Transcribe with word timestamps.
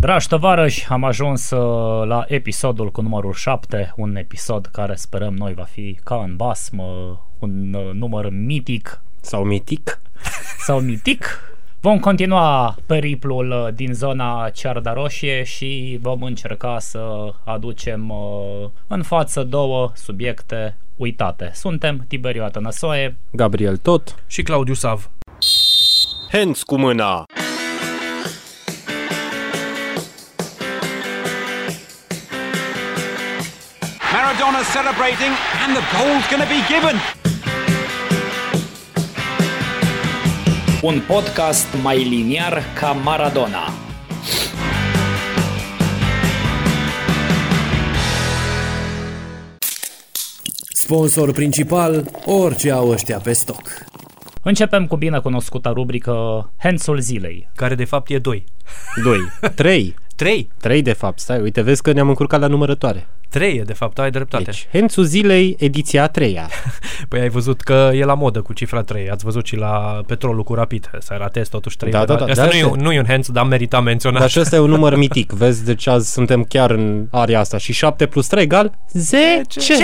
Dragi 0.00 0.28
tovarăși, 0.28 0.86
am 0.88 1.04
ajuns 1.04 1.50
uh, 1.50 2.06
la 2.06 2.24
episodul 2.26 2.90
cu 2.90 3.00
numărul 3.00 3.32
7, 3.32 3.92
un 3.96 4.16
episod 4.16 4.66
care 4.66 4.94
sperăm 4.94 5.34
noi 5.34 5.54
va 5.54 5.62
fi 5.62 5.98
ca 6.04 6.22
în 6.24 6.36
basm, 6.36 6.78
uh, 6.78 7.16
un 7.38 7.74
uh, 7.74 7.90
număr 7.92 8.30
mitic 8.30 9.02
Sau 9.20 9.44
mitic. 9.44 10.00
sau 10.66 10.80
mitic. 10.80 11.40
Vom 11.80 11.98
continua 11.98 12.76
periplul 12.86 13.50
uh, 13.50 13.74
din 13.74 13.92
zona 13.92 14.48
Cearda 14.48 14.92
Roșie 14.92 15.42
și 15.42 15.98
vom 16.02 16.22
încerca 16.22 16.78
să 16.78 17.32
aducem 17.44 18.08
uh, 18.10 18.68
în 18.86 19.02
față 19.02 19.42
două 19.42 19.92
subiecte 19.94 20.76
uitate. 20.96 21.50
Suntem 21.54 22.04
Tiberiu 22.08 22.44
Atănăsoe, 22.44 23.16
Gabriel 23.30 23.76
tot. 23.76 24.14
și 24.26 24.42
Claudiu 24.42 24.74
Sav. 24.74 25.10
Hands 26.30 26.62
cu 26.62 26.78
mâna. 26.78 27.24
Maradona 34.60 34.64
celebrating, 34.64 35.32
and 35.62 35.76
the 35.76 35.84
goal's 35.92 36.26
going 36.28 36.42
to 36.42 36.48
be 36.48 36.62
given. 36.68 37.00
un 40.82 41.00
podcast 41.06 41.66
mai 41.82 42.08
liniar 42.08 42.62
ca 42.74 42.92
Maradona. 42.92 43.72
Sponsor 50.72 51.32
principal, 51.32 52.10
orice 52.24 52.70
au 52.70 52.90
ăștia 52.90 53.18
pe 53.18 53.32
stoc. 53.32 53.84
Începem 54.42 54.86
cu 54.86 54.96
bine 54.96 55.18
cunoscuta 55.18 55.70
rubrică 55.70 56.50
Hensul 56.58 57.00
zilei. 57.00 57.48
Care 57.54 57.74
de 57.74 57.84
fapt 57.84 58.10
e 58.10 58.18
2. 58.18 58.44
2. 59.04 59.18
3. 59.54 59.94
3. 60.20 60.50
3 60.60 60.82
de 60.82 60.92
fapt, 60.92 61.18
stai, 61.18 61.40
uite, 61.40 61.60
vezi 61.60 61.82
că 61.82 61.92
ne-am 61.92 62.08
încurcat 62.08 62.40
la 62.40 62.46
numărătoare. 62.46 63.06
3 63.28 63.56
e 63.56 63.62
de 63.62 63.72
fapt, 63.72 63.98
ai 63.98 64.10
dreptate. 64.10 64.42
Deci, 64.44 64.68
Hențul 64.72 65.04
zilei, 65.04 65.56
ediția 65.58 66.02
a 66.02 66.06
treia. 66.08 66.48
Păi 67.08 67.20
ai 67.20 67.28
văzut 67.28 67.60
că 67.60 67.90
e 67.94 68.04
la 68.04 68.14
modă 68.14 68.40
cu 68.40 68.52
cifra 68.52 68.82
3. 68.82 69.10
Ați 69.10 69.24
văzut 69.24 69.46
și 69.46 69.56
la 69.56 70.00
petrolul 70.06 70.42
cu 70.42 70.54
rapid. 70.54 70.90
Să 70.98 71.14
ratez 71.18 71.48
totuși 71.48 71.76
3. 71.76 71.90
Da, 71.92 72.04
da, 72.04 72.14
da, 72.14 72.24
Asta 72.24 72.34
da, 72.34 72.44
nu, 72.50 72.56
e, 72.56 72.62
asta- 72.62 72.76
nu 72.80 72.92
e 72.92 72.98
un 72.98 73.04
hands, 73.08 73.30
dar 73.30 73.44
merita 73.44 73.80
menționat. 73.80 74.20
Dar 74.20 74.30
și 74.30 74.40
ăsta 74.40 74.56
e 74.56 74.58
un 74.58 74.70
număr 74.76 74.96
mitic, 74.96 75.30
vezi, 75.32 75.64
deci 75.64 75.86
azi 75.86 76.12
suntem 76.12 76.44
chiar 76.44 76.70
în 76.70 77.06
area 77.10 77.40
asta. 77.40 77.58
Și 77.58 77.72
7 77.72 78.06
plus 78.06 78.26
3 78.26 78.42
egal 78.42 78.78
10. 78.92 79.40
Ce? 79.60 79.74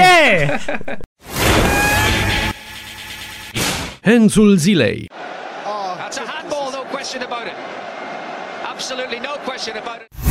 Hențul 4.02 4.56
zilei. 4.56 5.06
That's 5.10 6.18
a 6.18 6.24
handball, 6.34 6.70
no 6.72 6.82
question 6.90 7.22
about 7.22 7.46
it. 7.46 7.56
Absolutely 8.72 9.18
no 9.22 9.32
question 9.44 9.74
about 9.76 10.00
it. 10.00 10.25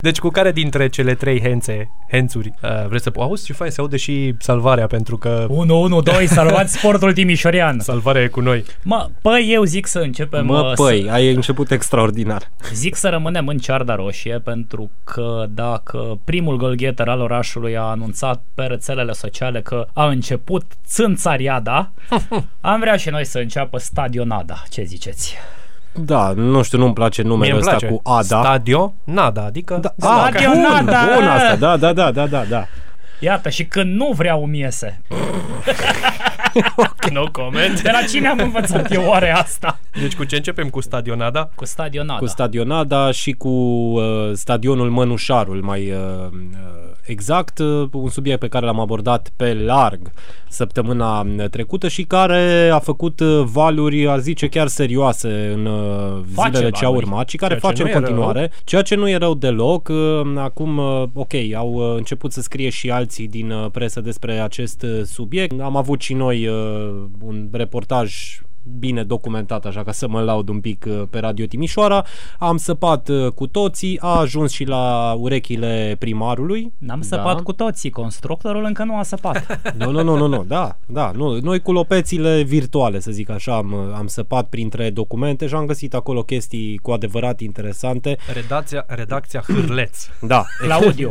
Deci 0.00 0.18
cu 0.18 0.28
care 0.28 0.52
dintre 0.52 0.88
cele 0.88 1.14
trei 1.14 1.40
hențe, 1.40 1.90
hențuri, 2.10 2.52
uh, 2.62 2.86
vreți 2.88 3.02
să... 3.02 3.12
Auzi 3.16 3.44
ce 3.44 3.52
fain, 3.52 3.70
se 3.70 3.80
aude 3.80 3.96
și 3.96 4.34
salvarea, 4.38 4.86
pentru 4.86 5.16
că 5.16 5.46
1, 5.48 5.80
1, 5.80 6.00
2, 6.00 6.26
salvați 6.26 6.76
sportul 6.76 7.12
timișorian. 7.12 7.80
salvarea 7.90 8.22
e 8.22 8.26
cu 8.26 8.40
noi. 8.40 8.64
Mă, 8.82 9.08
păi 9.22 9.48
eu 9.52 9.64
zic 9.64 9.86
să 9.86 9.98
începem 9.98 10.46
Mă, 10.46 10.68
uh, 10.68 10.72
păi, 10.74 11.02
să, 11.06 11.12
ai 11.12 11.32
început 11.32 11.70
extraordinar. 11.70 12.50
zic 12.72 12.94
să 12.94 13.08
rămânem 13.08 13.46
în 13.46 13.58
cearda 13.58 13.94
roșie 13.94 14.38
pentru 14.38 14.90
că 15.04 15.44
dacă 15.48 16.18
primul 16.24 16.56
golgheter 16.56 17.08
al 17.08 17.20
orașului 17.20 17.76
a 17.76 17.82
anunțat 17.82 18.42
pe 18.54 18.62
rețelele 18.62 19.12
sociale 19.12 19.60
că 19.60 19.86
a 19.92 20.06
început 20.06 20.64
țânțariada, 20.86 21.92
am 22.60 22.80
vrea 22.80 22.96
și 22.96 23.08
noi 23.08 23.24
să 23.24 23.38
înceapă 23.38 23.78
stadionada. 23.78 24.62
Ce 24.70 24.82
ziceți? 24.82 25.36
Da, 25.92 26.32
nu 26.36 26.62
știu, 26.62 26.78
nu-mi 26.78 26.94
place 26.94 27.22
Mie 27.22 27.30
numele 27.30 27.50
îmi 27.50 27.58
ăsta 27.58 27.70
place. 27.70 27.86
cu 27.86 28.00
Ada. 28.10 28.22
Stadio, 28.22 28.94
nada, 29.04 29.44
adică... 29.44 29.78
Da, 29.80 29.94
Da, 29.96 30.08
ah, 30.08 30.28
Stadionada! 30.28 31.04
Bun, 31.04 31.14
bun 31.14 31.28
asta, 31.28 31.56
da, 31.56 31.76
da, 31.76 31.92
da, 31.92 32.10
da, 32.10 32.26
da, 32.26 32.44
da. 32.48 32.66
Iată, 33.18 33.48
și 33.48 33.64
când 33.64 33.96
nu 33.96 34.12
vreau 34.12 34.46
mi 34.46 34.64
iese. 36.54 37.12
no 37.12 37.24
comment. 37.30 37.82
De 37.82 37.90
la 37.92 38.02
cine 38.08 38.28
am 38.28 38.38
învățat 38.38 38.92
eu 38.92 39.04
oare 39.06 39.30
asta? 39.30 39.80
Deci 40.00 40.14
cu 40.16 40.24
ce 40.24 40.36
începem? 40.36 40.68
Cu 40.68 40.80
stadionada? 40.80 41.50
Cu 41.54 41.64
stadionada. 41.64 42.18
Cu 42.18 42.26
stadionada 42.26 43.10
și 43.10 43.32
cu 43.32 43.48
uh, 43.48 44.30
stadionul 44.32 44.90
Mănușarul, 44.90 45.60
mai 45.62 45.90
uh, 45.90 45.96
uh, 46.32 46.68
exact, 47.02 47.58
uh, 47.58 47.88
un 47.92 48.08
subiect 48.08 48.40
pe 48.40 48.48
care 48.48 48.66
l-am 48.66 48.80
abordat 48.80 49.30
pe 49.36 49.54
larg 49.54 50.10
săptămâna 50.48 51.26
trecută 51.50 51.88
și 51.88 52.02
care 52.04 52.68
a 52.72 52.78
făcut 52.78 53.20
uh, 53.20 53.42
valuri, 53.44 54.08
a 54.08 54.18
zice, 54.18 54.48
chiar 54.48 54.66
serioase 54.66 55.50
în 55.54 55.66
uh, 55.66 56.22
Face 56.34 56.50
zilele 56.50 56.70
ce 56.70 56.84
au 56.84 56.90
valuri. 56.90 57.08
urmat 57.08 57.28
și 57.28 57.36
care 57.36 57.58
Ceea 57.58 57.72
face 57.72 57.82
ce 57.82 57.82
în 57.82 57.88
nu 57.88 57.94
e 57.94 58.00
continuare, 58.00 58.52
ceea 58.64 58.82
ce 58.82 58.94
nu 58.94 59.08
e 59.08 59.16
rău 59.16 59.34
deloc. 59.34 59.88
Uh, 59.88 59.96
Acum, 60.36 60.78
uh, 60.78 61.02
ok, 61.14 61.32
au 61.56 61.72
uh, 61.72 61.96
început 61.96 62.32
să 62.32 62.40
scrie 62.40 62.68
și 62.68 62.90
alții 62.90 63.28
din 63.28 63.50
uh, 63.50 63.66
presă 63.72 64.00
despre 64.00 64.32
acest 64.40 64.82
uh, 64.82 65.00
subiect. 65.04 65.60
Am 65.60 65.76
avut 65.76 66.00
și 66.00 66.14
noi 66.14 66.29
uh, 66.48 67.08
un 67.20 67.50
reportaj 67.52 68.10
bine 68.62 69.02
documentat, 69.02 69.66
așa 69.66 69.82
ca 69.82 69.92
să 69.92 70.08
mă 70.08 70.20
laud 70.20 70.48
un 70.48 70.60
pic 70.60 70.84
uh, 70.88 71.02
pe 71.10 71.18
Radio 71.18 71.46
Timișoara. 71.46 72.04
Am 72.38 72.56
săpat 72.56 73.08
uh, 73.08 73.32
cu 73.32 73.46
toții, 73.46 73.98
a 74.00 74.18
ajuns 74.18 74.52
și 74.52 74.64
la 74.64 75.12
urechile 75.18 75.96
primarului. 75.98 76.72
N-am 76.78 77.00
săpat 77.00 77.40
cu 77.40 77.52
toții, 77.52 77.90
constructorul 77.90 78.64
încă 78.64 78.84
nu 78.84 78.96
a 78.96 79.02
săpat. 79.02 79.46
Nu, 79.78 79.90
nu, 79.90 80.02
nu, 80.02 80.16
nu, 80.16 80.26
nu, 80.26 80.44
da, 80.44 80.76
da, 80.86 81.10
nu. 81.14 81.38
Noi 81.38 81.60
cu 81.60 81.72
lopețile 81.72 82.42
virtuale, 82.42 83.00
să 83.00 83.10
zic 83.10 83.30
așa, 83.30 83.56
am, 83.56 83.74
am 83.74 84.06
săpat 84.06 84.48
printre 84.48 84.90
documente 84.90 85.46
și 85.46 85.54
am 85.54 85.66
găsit 85.66 85.94
acolo 85.94 86.22
chestii 86.22 86.76
cu 86.76 86.90
adevărat 86.90 87.40
interesante. 87.40 88.16
Redacția, 88.34 88.84
redacția 88.88 89.42
Hârleț. 89.46 90.06
Da, 90.20 90.44
Claudiu, 90.62 91.10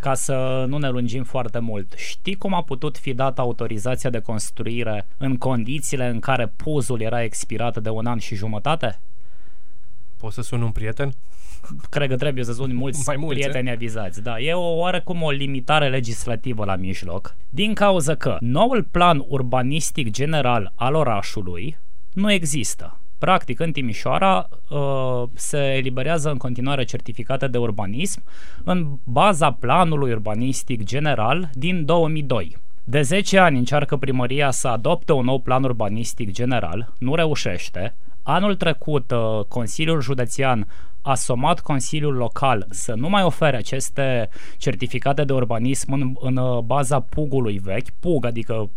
ca 0.00 0.14
să 0.14 0.64
nu 0.68 0.78
ne 0.78 0.88
lungim 0.88 1.22
foarte 1.22 1.58
mult, 1.58 1.92
știi 1.96 2.34
cum 2.34 2.54
a 2.54 2.62
putut 2.62 2.98
fi 2.98 3.14
dată 3.14 3.40
autorizația 3.40 4.10
de 4.10 4.18
construire 4.18 5.06
în 5.16 5.36
condițiile 5.36 6.08
în 6.08 6.20
care 6.20 6.52
puzul 6.64 7.00
era 7.00 7.22
expirat 7.22 7.78
de 7.78 7.88
un 7.88 8.06
an 8.06 8.18
și 8.18 8.34
jumătate? 8.34 9.00
Poți 10.16 10.34
să 10.34 10.42
sun 10.42 10.62
un 10.62 10.70
prieten? 10.70 11.14
Cred 11.90 12.08
că 12.08 12.16
trebuie 12.16 12.44
să 12.44 12.52
suni 12.52 12.72
mulți, 12.72 13.02
Mai 13.06 13.16
mulți, 13.16 13.40
prieteni 13.40 13.70
avizați. 13.70 14.22
Da, 14.22 14.40
e 14.40 14.52
o 14.52 14.76
oarecum 14.76 15.22
o 15.22 15.30
limitare 15.30 15.88
legislativă 15.88 16.64
la 16.64 16.76
mijloc, 16.76 17.34
din 17.50 17.74
cauza 17.74 18.14
că 18.14 18.36
noul 18.40 18.82
plan 18.90 19.24
urbanistic 19.28 20.10
general 20.10 20.72
al 20.74 20.94
orașului 20.94 21.76
nu 22.12 22.32
există. 22.32 22.98
Practic, 23.18 23.60
în 23.60 23.72
Timișoara 23.72 24.48
uh, 24.68 25.22
se 25.34 25.58
eliberează 25.58 26.30
în 26.30 26.36
continuare 26.36 26.84
certificate 26.84 27.46
de 27.46 27.58
urbanism 27.58 28.22
în 28.64 28.98
baza 29.04 29.52
planului 29.52 30.12
urbanistic 30.12 30.82
general 30.82 31.50
din 31.52 31.84
2002. 31.84 32.56
De 32.84 33.02
10 33.02 33.38
ani 33.38 33.58
încearcă 33.58 33.96
primăria 33.96 34.50
să 34.50 34.68
adopte 34.68 35.12
un 35.12 35.24
nou 35.24 35.38
plan 35.38 35.64
urbanistic 35.64 36.30
general, 36.30 36.92
nu 36.98 37.14
reușește. 37.14 37.94
Anul 38.22 38.54
trecut, 38.54 39.10
uh, 39.10 39.44
Consiliul 39.48 40.00
Județean 40.00 40.66
a 41.02 41.14
somat 41.14 41.60
Consiliul 41.60 42.14
Local 42.14 42.66
să 42.70 42.94
nu 42.94 43.08
mai 43.08 43.22
ofere 43.22 43.56
aceste 43.56 44.28
certificate 44.56 45.24
de 45.24 45.32
urbanism 45.32 45.92
în, 45.92 46.14
în 46.20 46.36
uh, 46.36 46.58
baza 46.58 47.00
PUG-ului 47.00 47.58
vechi, 47.58 47.90
PUG, 48.00 48.24
adică 48.24 48.70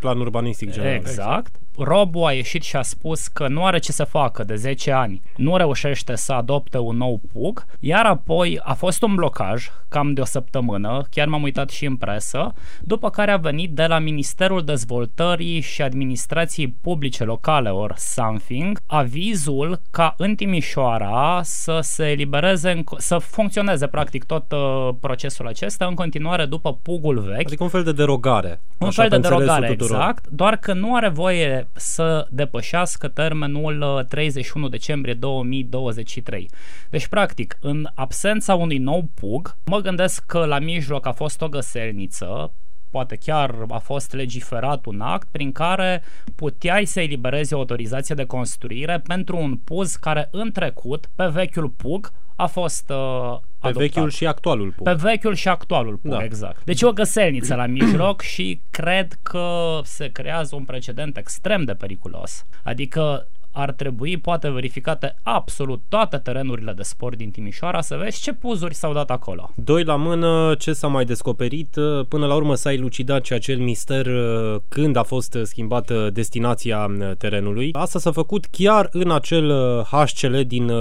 plan 0.00 0.20
urbanistic 0.20 0.70
general. 0.70 0.94
Exact. 0.94 1.60
Robu 1.78 2.24
a 2.24 2.32
ieșit 2.32 2.62
și 2.62 2.76
a 2.76 2.82
spus 2.82 3.26
că 3.28 3.48
nu 3.48 3.64
are 3.64 3.78
ce 3.78 3.92
să 3.92 4.04
facă 4.04 4.44
de 4.44 4.54
10 4.54 4.90
ani, 4.90 5.22
nu 5.36 5.56
reușește 5.56 6.14
să 6.14 6.32
adopte 6.32 6.78
un 6.78 6.96
nou 6.96 7.20
PUG, 7.32 7.66
iar 7.80 8.06
apoi 8.06 8.60
a 8.62 8.74
fost 8.74 9.02
un 9.02 9.14
blocaj, 9.14 9.68
cam 9.88 10.12
de 10.12 10.20
o 10.20 10.24
săptămână, 10.24 11.02
chiar 11.10 11.26
m-am 11.26 11.42
uitat 11.42 11.70
și 11.70 11.84
în 11.84 11.96
presă, 11.96 12.52
după 12.80 13.10
care 13.10 13.30
a 13.30 13.36
venit 13.36 13.70
de 13.70 13.86
la 13.86 13.98
Ministerul 13.98 14.64
Dezvoltării 14.64 15.60
și 15.60 15.82
Administrației 15.82 16.74
Publice 16.80 17.24
Locale, 17.24 17.68
or 17.68 17.94
something, 17.96 18.78
avizul 18.86 19.80
ca 19.90 20.14
în 20.16 20.34
Timișoara 20.34 21.40
să 21.42 21.78
se 21.82 22.10
elibereze, 22.10 22.70
în, 22.70 22.84
să 22.96 23.18
funcționeze 23.18 23.86
practic 23.86 24.24
tot 24.24 24.52
uh, 24.52 24.88
procesul 25.00 25.46
acesta 25.46 25.86
în 25.86 25.94
continuare 25.94 26.44
după 26.44 26.78
PUG-ul 26.82 27.18
vechi. 27.18 27.46
Adică 27.46 27.62
un 27.62 27.68
fel 27.68 27.82
de 27.82 27.92
derogare. 27.92 28.60
Un 28.78 28.86
așa, 28.86 29.00
fel 29.00 29.10
de 29.10 29.16
pe 29.16 29.16
înțelesul 29.16 29.44
derogare, 29.44 29.74
tuturor. 29.74 30.00
exact, 30.00 30.26
doar 30.28 30.56
că 30.56 30.72
nu 30.72 30.94
are 30.94 31.08
voie 31.08 31.61
să 31.72 32.26
depășească 32.30 33.08
termenul 33.08 33.80
uh, 33.80 34.06
31 34.06 34.68
decembrie 34.68 35.14
2023. 35.14 36.50
Deci, 36.90 37.06
practic, 37.06 37.56
în 37.60 37.88
absența 37.94 38.54
unui 38.54 38.78
nou 38.78 39.08
PUG, 39.14 39.56
mă 39.64 39.78
gândesc 39.78 40.26
că 40.26 40.44
la 40.44 40.58
mijloc 40.58 41.06
a 41.06 41.12
fost 41.12 41.42
o 41.42 41.48
găselniță, 41.48 42.52
poate 42.92 43.16
chiar 43.16 43.54
a 43.70 43.78
fost 43.78 44.12
legiferat 44.12 44.84
un 44.86 45.00
act 45.00 45.28
prin 45.30 45.52
care 45.52 46.02
puteai 46.36 46.84
să 46.84 47.00
eliberezi 47.00 47.54
o 47.54 47.58
autorizație 47.58 48.14
de 48.14 48.24
construire 48.24 49.02
pentru 49.06 49.36
un 49.36 49.56
puz 49.56 49.94
care 49.96 50.28
în 50.30 50.50
trecut, 50.52 51.08
pe 51.14 51.26
vechiul 51.26 51.68
PUG, 51.68 52.12
a 52.36 52.46
fost 52.46 52.90
uh, 52.90 52.96
Pe 52.96 53.68
adoptat. 53.68 53.72
vechiul 53.72 54.10
și 54.10 54.26
actualul 54.26 54.72
PUG. 54.76 54.84
Pe 54.84 54.92
vechiul 54.92 55.34
și 55.34 55.48
actualul 55.48 55.96
PUG, 55.96 56.10
Da. 56.10 56.24
exact. 56.24 56.64
Deci 56.64 56.80
e 56.80 56.86
o 56.86 56.92
găselniță 56.92 57.54
la 57.54 57.66
mijloc 57.66 58.20
și 58.20 58.60
cred 58.70 59.18
că 59.22 59.80
se 59.84 60.08
creează 60.08 60.56
un 60.56 60.64
precedent 60.64 61.16
extrem 61.16 61.64
de 61.64 61.74
periculos. 61.74 62.46
Adică 62.64 63.26
ar 63.52 63.72
trebui 63.72 64.16
poate 64.16 64.50
verificate 64.50 65.16
absolut 65.22 65.80
toate 65.88 66.16
terenurile 66.16 66.72
de 66.72 66.82
sport 66.82 67.16
din 67.16 67.30
Timișoara 67.30 67.80
să 67.80 67.96
vezi 68.02 68.20
ce 68.20 68.32
puzuri 68.32 68.74
s-au 68.74 68.92
dat 68.92 69.10
acolo. 69.10 69.50
Doi 69.54 69.84
la 69.84 69.96
mână, 69.96 70.54
ce 70.58 70.72
s-a 70.72 70.86
mai 70.86 71.04
descoperit? 71.04 71.76
Până 72.08 72.26
la 72.26 72.34
urmă 72.34 72.54
s-a 72.54 72.72
elucidat 72.72 73.24
și 73.24 73.32
acel 73.32 73.58
mister 73.58 74.06
uh, 74.06 74.60
când 74.68 74.96
a 74.96 75.02
fost 75.02 75.38
schimbată 75.42 76.10
destinația 76.12 76.90
uh, 76.98 77.10
terenului. 77.18 77.70
Asta 77.72 77.98
s-a 77.98 78.12
făcut 78.12 78.46
chiar 78.50 78.88
în 78.92 79.10
acel 79.10 79.50
uh, 79.50 79.84
HCL 79.84 80.40
din 80.46 80.72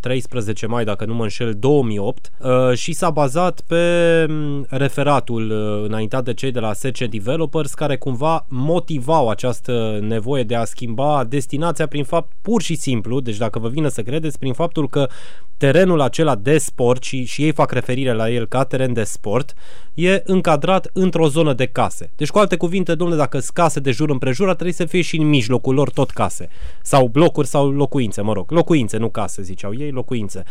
13 0.00 0.66
mai, 0.66 0.84
dacă 0.84 1.04
nu 1.04 1.14
mă 1.14 1.22
înșel, 1.22 1.54
2008 1.54 2.32
și 2.74 2.92
s-a 2.92 3.10
bazat 3.10 3.60
pe 3.60 4.26
mm, 4.28 4.66
referatul 4.68 5.50
înaintat 5.84 6.24
de 6.24 6.34
cei 6.34 6.50
de 6.50 6.60
la 6.60 6.72
SC 6.72 7.04
Developers 7.04 7.74
care 7.74 7.96
cumva 7.96 8.46
motivau 8.48 9.28
această 9.28 9.98
nevoie 10.00 10.42
de 10.42 10.54
a 10.54 10.64
schimba 10.64 11.24
destinația 11.24 11.86
prin 11.98 12.10
fapt 12.10 12.32
pur 12.42 12.62
și 12.62 12.74
simplu, 12.74 13.20
deci 13.20 13.36
dacă 13.36 13.58
vă 13.58 13.68
vine 13.68 13.88
să 13.88 14.02
credeți, 14.02 14.38
prin 14.38 14.52
faptul 14.52 14.88
că 14.88 15.08
terenul 15.56 16.00
acela 16.00 16.34
de 16.34 16.58
sport 16.58 17.02
și, 17.02 17.24
și 17.24 17.42
ei 17.42 17.52
fac 17.52 17.72
referire 17.72 18.12
la 18.12 18.30
el 18.30 18.46
ca 18.46 18.64
teren 18.64 18.92
de 18.92 19.02
sport, 19.02 19.54
e 19.94 20.22
încadrat 20.24 20.90
într-o 20.92 21.28
zonă 21.28 21.52
de 21.52 21.66
case. 21.66 22.10
Deci, 22.16 22.30
cu 22.30 22.38
alte 22.38 22.56
cuvinte, 22.56 22.94
domnule, 22.94 23.20
dacă 23.20 23.38
sunt 23.38 23.50
case 23.50 23.80
de 23.80 23.90
jur 23.90 24.10
împrejur, 24.10 24.46
trebuie 24.46 24.72
să 24.72 24.84
fie 24.84 25.00
și 25.00 25.18
în 25.18 25.28
mijlocul 25.28 25.74
lor 25.74 25.90
tot 25.90 26.10
case. 26.10 26.48
Sau 26.82 27.08
blocuri 27.08 27.46
sau 27.46 27.70
locuințe, 27.70 28.20
mă 28.20 28.32
rog. 28.32 28.50
Locuințe, 28.50 28.96
nu 28.96 29.08
case, 29.08 29.42
ziceau 29.42 29.72
ei, 29.78 29.90
locuințe. 29.90 30.42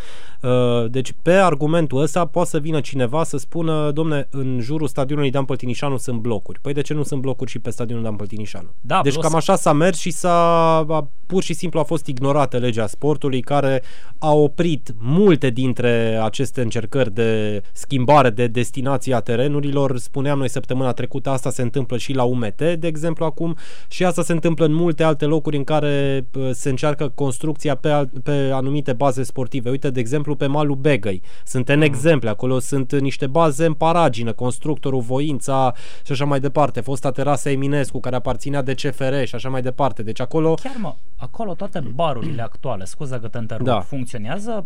Uh, 0.42 0.52
deci, 0.90 1.14
pe 1.22 1.34
argumentul 1.34 2.02
ăsta, 2.02 2.26
poate 2.26 2.50
să 2.50 2.60
vină 2.60 2.80
cineva 2.80 3.24
să 3.24 3.38
spună, 3.38 3.92
domne, 3.92 4.28
în 4.32 4.60
jurul 4.62 4.88
stadionului 4.88 5.32
Dan 5.32 5.46
Păltinișanu 5.46 5.98
sunt 5.98 6.20
blocuri. 6.20 6.60
Păi 6.62 6.74
de 6.74 6.82
ce 6.82 6.94
nu 6.94 7.04
sunt 7.04 7.22
blocuri 7.22 7.50
și 7.50 7.60
pe 7.60 7.70
stadionul 7.70 8.04
Dan 8.04 8.16
Păltinișanu? 8.16 8.68
Da, 8.82 9.00
deci 9.04 9.14
plus... 9.14 9.26
cam 9.26 9.36
așa 9.36 9.56
s-a 9.56 9.74
mers 9.74 10.00
și 10.00 10.12
s-a, 10.12 11.06
pur 11.38 11.46
și 11.46 11.54
simplu 11.54 11.80
a 11.80 11.84
fost 11.84 12.06
ignorată 12.06 12.58
legea 12.58 12.88
sportului 12.88 13.42
care 13.42 13.82
a 14.18 14.34
oprit 14.34 14.96
multe 15.00 15.50
dintre 15.50 16.20
aceste 16.24 16.62
încercări 16.62 17.14
de 17.14 17.62
schimbare 17.74 18.30
de 18.30 18.48
destinație 18.48 19.14
a 19.14 19.20
terenurilor. 19.20 19.98
Spuneam 19.98 20.38
noi 20.38 20.50
săptămâna 20.50 20.92
trecută, 20.92 21.30
asta 21.30 21.50
se 21.50 21.62
întâmplă 21.62 21.98
și 21.98 22.14
la 22.14 22.24
UMT, 22.24 22.58
de 22.58 22.88
exemplu, 22.88 23.26
acum, 23.26 23.56
și 23.88 24.06
asta 24.06 24.24
se 24.24 24.32
întâmplă 24.32 24.66
în 24.66 24.74
multe 24.74 25.04
alte 25.04 25.26
locuri 25.26 25.58
în 25.58 25.64
care 25.64 26.26
se 26.52 26.70
încearcă 26.70 27.12
construcția 27.16 27.76
pe, 27.76 28.10
pe 28.24 28.50
anumite 28.54 28.94
baze 28.94 29.24
sportive. 29.24 29.70
Uite, 29.70 29.90
de 29.90 30.00
exemplu, 30.00 30.36
pe 30.36 30.46
malul 30.46 30.76
Begăi. 30.76 31.22
Sunt 31.46 31.70
în 31.70 31.76
mm. 31.76 31.82
exemple, 31.82 32.30
acolo 32.30 32.60
sunt 32.60 33.00
niște 33.00 33.28
baze 33.28 33.66
în 33.66 33.74
paragină, 33.74 34.34
constructorul 34.34 35.02
Voința 35.02 35.74
și 36.06 36.12
așa 36.12 36.26
mai 36.26 36.40
departe. 36.40 36.82
Fosta 36.82 37.12
terasa 37.12 37.50
Eminescu, 37.50 38.00
care 38.00 38.16
aparținea 38.16 38.62
de 38.62 38.74
CFR 38.74 39.24
și 39.24 39.36
așa 39.36 39.50
mai 39.50 39.62
departe. 39.62 40.04
Deci 40.04 40.22
acolo... 40.22 40.54
Chiar 40.54 40.76
mă, 40.78 40.96
acolo 41.32 41.54
toate 41.54 41.84
barurile 41.94 42.42
actuale, 42.42 42.86
scuză 42.86 43.20
că 43.20 43.28
te 43.28 43.38
întrerup, 43.38 43.66
da. 43.66 43.80
funcționează 43.80 44.66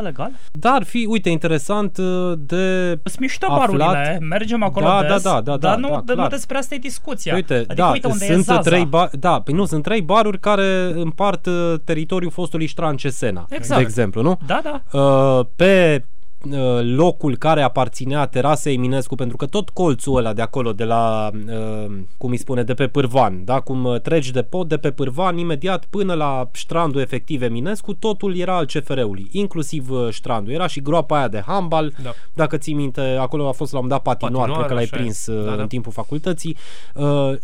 100% 0.00 0.02
legal? 0.02 0.30
Da, 0.52 0.70
ar 0.72 0.82
fi, 0.84 1.06
uite, 1.08 1.28
interesant 1.28 1.96
uh, 1.96 2.32
de 2.38 2.88
Sunt 3.04 3.18
mișto 3.18 3.46
aflat... 3.48 3.76
barurile, 3.76 4.18
mergem 4.20 4.62
acolo 4.62 4.86
da, 4.86 5.02
des, 5.02 5.22
da, 5.22 5.30
da, 5.30 5.40
da, 5.40 5.56
dar 5.56 5.80
da, 5.80 5.88
nu, 5.88 6.02
da, 6.04 6.14
nu 6.14 6.28
despre 6.28 6.58
asta 6.58 6.74
e 6.74 6.78
discuția. 6.78 7.34
Uite, 7.34 7.54
adică, 7.54 7.74
da, 7.74 7.90
uite 7.90 8.06
unde 8.06 8.24
sunt 8.24 8.38
e 8.38 8.42
Zaza. 8.42 8.60
trei 8.60 8.84
ba- 8.84 9.10
da, 9.12 9.40
păi 9.40 9.54
nu, 9.54 9.64
sunt 9.64 9.82
trei 9.82 10.02
baruri 10.02 10.38
care 10.40 10.92
împart 10.94 11.46
uh, 11.46 11.74
teritoriul 11.84 12.30
fostului 12.30 12.66
Ștran 12.66 12.96
Cesena, 12.96 13.46
Exact. 13.48 13.80
de 13.80 13.86
exemplu, 13.86 14.22
nu? 14.22 14.38
Da, 14.46 14.60
da. 14.62 14.98
Uh, 14.98 15.46
pe 15.56 16.04
Uh, 16.04 16.12
locul 16.82 17.36
care 17.36 17.62
aparținea 17.62 18.26
terasei 18.26 18.74
Eminescu, 18.74 19.14
pentru 19.14 19.36
că 19.36 19.46
tot 19.46 19.70
colțul 19.70 20.16
ăla 20.16 20.32
de 20.32 20.42
acolo, 20.42 20.72
de 20.72 20.84
la, 20.84 21.30
uh, 21.46 21.92
cum 22.18 22.30
îi 22.30 22.36
spune, 22.36 22.62
de 22.62 22.74
pe 22.74 22.86
Pârvan, 22.86 23.44
da? 23.44 23.60
cum 23.60 23.84
uh, 23.84 24.00
treci 24.00 24.30
de 24.30 24.42
pod, 24.42 24.68
de 24.68 24.76
pe 24.76 24.90
Pârvan, 24.90 25.36
imediat 25.36 25.84
până 25.84 26.14
la 26.14 26.48
strandul 26.52 27.00
efectiv 27.00 27.42
Eminescu, 27.42 27.94
totul 27.94 28.36
era 28.36 28.56
al 28.56 28.66
CFR-ului, 28.66 29.28
inclusiv 29.30 29.88
strandul. 30.10 30.52
Era 30.52 30.66
și 30.66 30.80
groapa 30.80 31.16
aia 31.16 31.28
de 31.28 31.42
handbal, 31.46 31.92
da. 32.02 32.10
dacă 32.34 32.56
ții 32.56 32.74
minte, 32.74 33.00
acolo 33.00 33.48
a 33.48 33.52
fost 33.52 33.72
la 33.72 33.78
un 33.78 33.88
dat 33.88 34.02
patinoar, 34.02 34.48
patinoar 34.48 34.58
cred 34.58 34.68
că 34.68 34.74
l-ai 34.74 35.00
prins 35.00 35.26
da, 35.26 35.54
da. 35.56 35.62
în 35.62 35.68
timpul 35.68 35.92
facultății, 35.92 36.56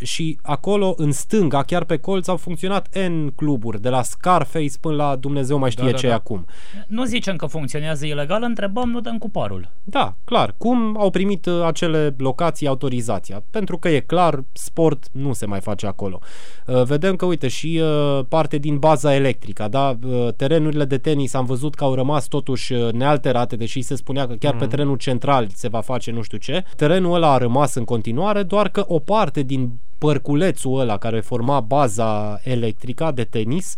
și 0.02 0.38
acolo, 0.42 0.94
în 0.96 1.12
stânga, 1.12 1.62
chiar 1.62 1.84
pe 1.84 1.96
colț, 1.96 2.28
au 2.28 2.36
funcționat 2.36 2.98
N 3.08 3.26
cluburi, 3.34 3.80
de 3.80 3.88
la 3.88 4.02
Scarface 4.02 4.72
până 4.80 4.94
la 4.94 5.16
Dumnezeu 5.16 5.58
mai 5.58 5.70
știe 5.70 5.84
da, 5.84 5.90
da, 5.90 5.96
ce 5.96 6.08
da. 6.08 6.14
acum. 6.14 6.46
Nu 6.86 7.04
zicem 7.04 7.36
că 7.36 7.46
funcționează 7.46 8.06
ilegal, 8.06 8.42
întrebăm 8.42 8.89
nu 8.90 9.00
dăm 9.00 9.18
cu 9.18 9.30
parul. 9.30 9.68
Da, 9.84 10.14
clar. 10.24 10.54
Cum 10.58 10.96
au 10.98 11.10
primit 11.10 11.46
uh, 11.46 11.62
acele 11.64 12.14
locații 12.18 12.66
autorizația? 12.66 13.42
Pentru 13.50 13.78
că 13.78 13.88
e 13.88 14.00
clar, 14.00 14.44
sport 14.52 15.08
nu 15.12 15.32
se 15.32 15.46
mai 15.46 15.60
face 15.60 15.86
acolo. 15.86 16.18
Uh, 16.66 16.82
vedem 16.82 17.16
că, 17.16 17.24
uite, 17.24 17.48
și 17.48 17.80
uh, 17.82 18.24
parte 18.28 18.58
din 18.58 18.78
baza 18.78 19.14
electrică, 19.14 19.66
da? 19.70 19.98
Terenurile 20.36 20.84
de 20.84 20.98
tenis 20.98 21.34
am 21.34 21.44
văzut 21.44 21.74
că 21.74 21.84
au 21.84 21.94
rămas 21.94 22.26
totuși 22.26 22.74
nealterate, 22.92 23.56
deși 23.56 23.80
se 23.80 23.94
spunea 23.94 24.26
că 24.26 24.34
chiar 24.34 24.52
mm. 24.52 24.58
pe 24.58 24.64
mhm. 24.64 24.74
terenul 24.74 24.96
central 24.96 25.48
se 25.54 25.68
va 25.68 25.80
face 25.80 26.10
nu 26.10 26.22
știu 26.22 26.38
ce. 26.38 26.64
Terenul 26.76 27.14
ăla 27.14 27.32
a 27.32 27.38
rămas 27.38 27.74
în 27.74 27.84
continuare, 27.84 28.42
doar 28.42 28.68
că 28.68 28.84
o 28.86 28.98
parte 28.98 29.42
din 29.42 29.70
părculețul 29.98 30.80
ăla 30.80 30.96
care 30.96 31.20
forma 31.20 31.60
baza 31.60 32.40
electrică 32.42 33.10
de 33.14 33.24
tenis 33.24 33.76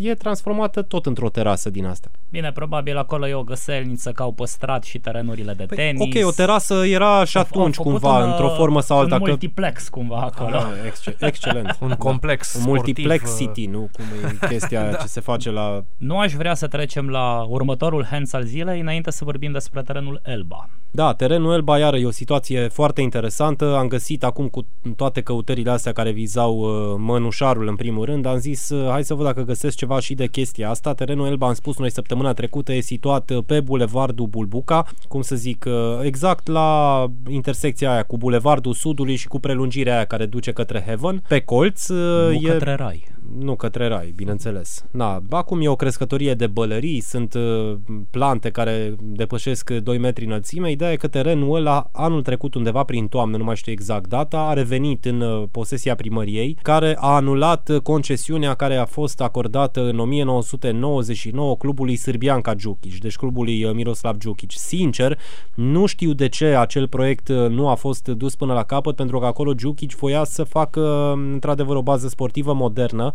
e 0.00 0.14
transformată 0.14 0.82
tot 0.82 1.06
într-o 1.06 1.28
terasă 1.28 1.70
din 1.70 1.86
asta. 1.86 2.10
Bine, 2.30 2.52
probabil 2.52 2.96
acolo 2.96 3.28
e 3.28 3.34
o 3.34 3.42
găselniță 3.42 4.10
că 4.10 4.22
au 4.22 4.32
păstrat 4.32 4.84
și 4.84 4.98
terenurile 4.98 5.52
de 5.52 5.64
păi, 5.64 5.76
tenis. 5.76 6.00
Ok, 6.00 6.26
o 6.26 6.30
terasă 6.30 6.74
era 6.86 7.24
și 7.24 7.30
șatunci 7.30 7.76
cumva, 7.76 8.24
un, 8.24 8.30
într-o 8.30 8.48
formă 8.48 8.80
sau 8.80 8.98
alta. 8.98 9.14
Un 9.14 9.22
multiplex 9.26 9.88
cumva 9.88 10.20
acolo. 10.20 10.56
Ah, 10.56 10.64
excel, 10.86 11.16
excelent. 11.20 11.76
un 11.80 11.94
complex 11.98 12.54
Un 12.54 12.62
multiplex 12.64 13.30
uh, 13.30 13.36
city, 13.38 13.66
nu? 13.66 13.90
Cum 13.92 14.04
e 14.30 14.46
chestia 14.52 14.90
da. 14.90 14.96
ce 14.96 15.06
se 15.06 15.20
face 15.20 15.50
la... 15.50 15.84
Nu 15.96 16.18
aș 16.18 16.32
vrea 16.32 16.54
să 16.54 16.66
trecem 16.66 17.08
la 17.08 17.44
următorul 17.48 18.04
hands 18.04 18.32
al 18.32 18.42
zilei 18.42 18.80
înainte 18.80 19.10
să 19.10 19.24
vorbim 19.24 19.52
despre 19.52 19.82
terenul 19.82 20.20
Elba. 20.24 20.68
Da, 20.90 21.12
terenul 21.12 21.52
Elba 21.52 21.78
iară 21.78 21.96
e 21.96 22.06
o 22.06 22.10
situație 22.10 22.68
foarte 22.68 23.00
interesantă. 23.00 23.76
Am 23.76 23.88
găsit 23.88 24.24
acum 24.24 24.48
cu 24.48 24.66
toate 24.96 25.20
căutările 25.20 25.70
astea 25.70 25.92
care 25.92 26.10
vizau 26.10 26.58
uh, 26.58 26.94
mănușarul 26.98 27.68
în 27.68 27.76
primul 27.76 28.04
rând, 28.04 28.26
am 28.26 28.38
zis 28.38 28.68
uh, 28.68 28.90
hai 28.90 29.04
să 29.04 29.14
văd 29.14 29.24
dacă 29.24 29.42
găsesc 29.42 29.71
ceva 29.74 30.00
și 30.00 30.14
de 30.14 30.26
chestia 30.26 30.70
asta. 30.70 30.94
Terenul 30.94 31.26
Elba, 31.26 31.46
am 31.46 31.54
spus 31.54 31.78
noi 31.78 31.90
săptămâna 31.90 32.32
trecută, 32.32 32.72
e 32.72 32.80
situat 32.80 33.30
uh, 33.30 33.44
pe 33.46 33.60
Bulevardul 33.60 34.26
Bulbuca, 34.26 34.86
cum 35.08 35.22
să 35.22 35.36
zic, 35.36 35.64
uh, 35.68 35.72
exact 36.02 36.46
la 36.46 37.06
intersecția 37.28 37.92
aia 37.92 38.02
cu 38.02 38.16
Bulevardul 38.16 38.72
Sudului 38.72 39.16
și 39.16 39.28
cu 39.28 39.40
prelungirea 39.40 39.94
aia 39.94 40.04
care 40.04 40.26
duce 40.26 40.52
către 40.52 40.82
Heaven. 40.86 41.22
Pe 41.28 41.40
colț 41.40 41.88
uh, 41.88 42.26
nu 42.26 42.32
e... 42.32 42.52
către 42.52 42.74
Rai 42.74 43.10
nu 43.38 43.56
către 43.56 43.86
rai, 43.86 44.12
bineînțeles. 44.16 44.84
Na, 44.90 45.22
acum 45.30 45.60
e 45.60 45.68
o 45.68 45.76
crescătorie 45.76 46.34
de 46.34 46.46
bălării, 46.46 47.00
sunt 47.00 47.34
uh, 47.34 47.74
plante 48.10 48.50
care 48.50 48.94
depășesc 49.00 49.70
2 49.70 49.98
metri 49.98 50.24
înălțime. 50.24 50.70
Ideea 50.70 50.92
e 50.92 50.96
că 50.96 51.08
terenul 51.08 51.56
ăla, 51.56 51.88
anul 51.92 52.22
trecut 52.22 52.54
undeva 52.54 52.82
prin 52.82 53.08
toamnă, 53.08 53.36
nu 53.36 53.44
mai 53.44 53.56
știu 53.56 53.72
exact 53.72 54.06
data, 54.08 54.38
a 54.38 54.52
revenit 54.52 55.04
în 55.04 55.20
uh, 55.20 55.42
posesia 55.50 55.94
primăriei, 55.94 56.58
care 56.62 56.96
a 56.98 57.14
anulat 57.14 57.70
concesiunea 57.82 58.54
care 58.54 58.76
a 58.76 58.84
fost 58.84 59.20
acordată 59.20 59.80
în 59.80 59.98
1999 59.98 61.56
clubului 61.56 61.96
Sârbianca 61.96 62.54
Giukic, 62.54 63.00
deci 63.00 63.16
clubului 63.16 63.64
uh, 63.64 63.72
Miroslav 63.74 64.16
Giukic. 64.16 64.50
Sincer, 64.50 65.18
nu 65.54 65.86
știu 65.86 66.12
de 66.12 66.28
ce 66.28 66.46
acel 66.46 66.88
proiect 66.88 67.28
nu 67.28 67.68
a 67.68 67.74
fost 67.74 68.08
dus 68.08 68.34
până 68.36 68.52
la 68.52 68.62
capăt, 68.62 68.96
pentru 68.96 69.18
că 69.18 69.26
acolo 69.26 69.52
Giukic 69.52 69.94
voia 69.94 70.24
să 70.24 70.44
facă 70.44 71.12
într-adevăr 71.32 71.76
o 71.76 71.82
bază 71.82 72.08
sportivă 72.08 72.52
modernă 72.52 73.11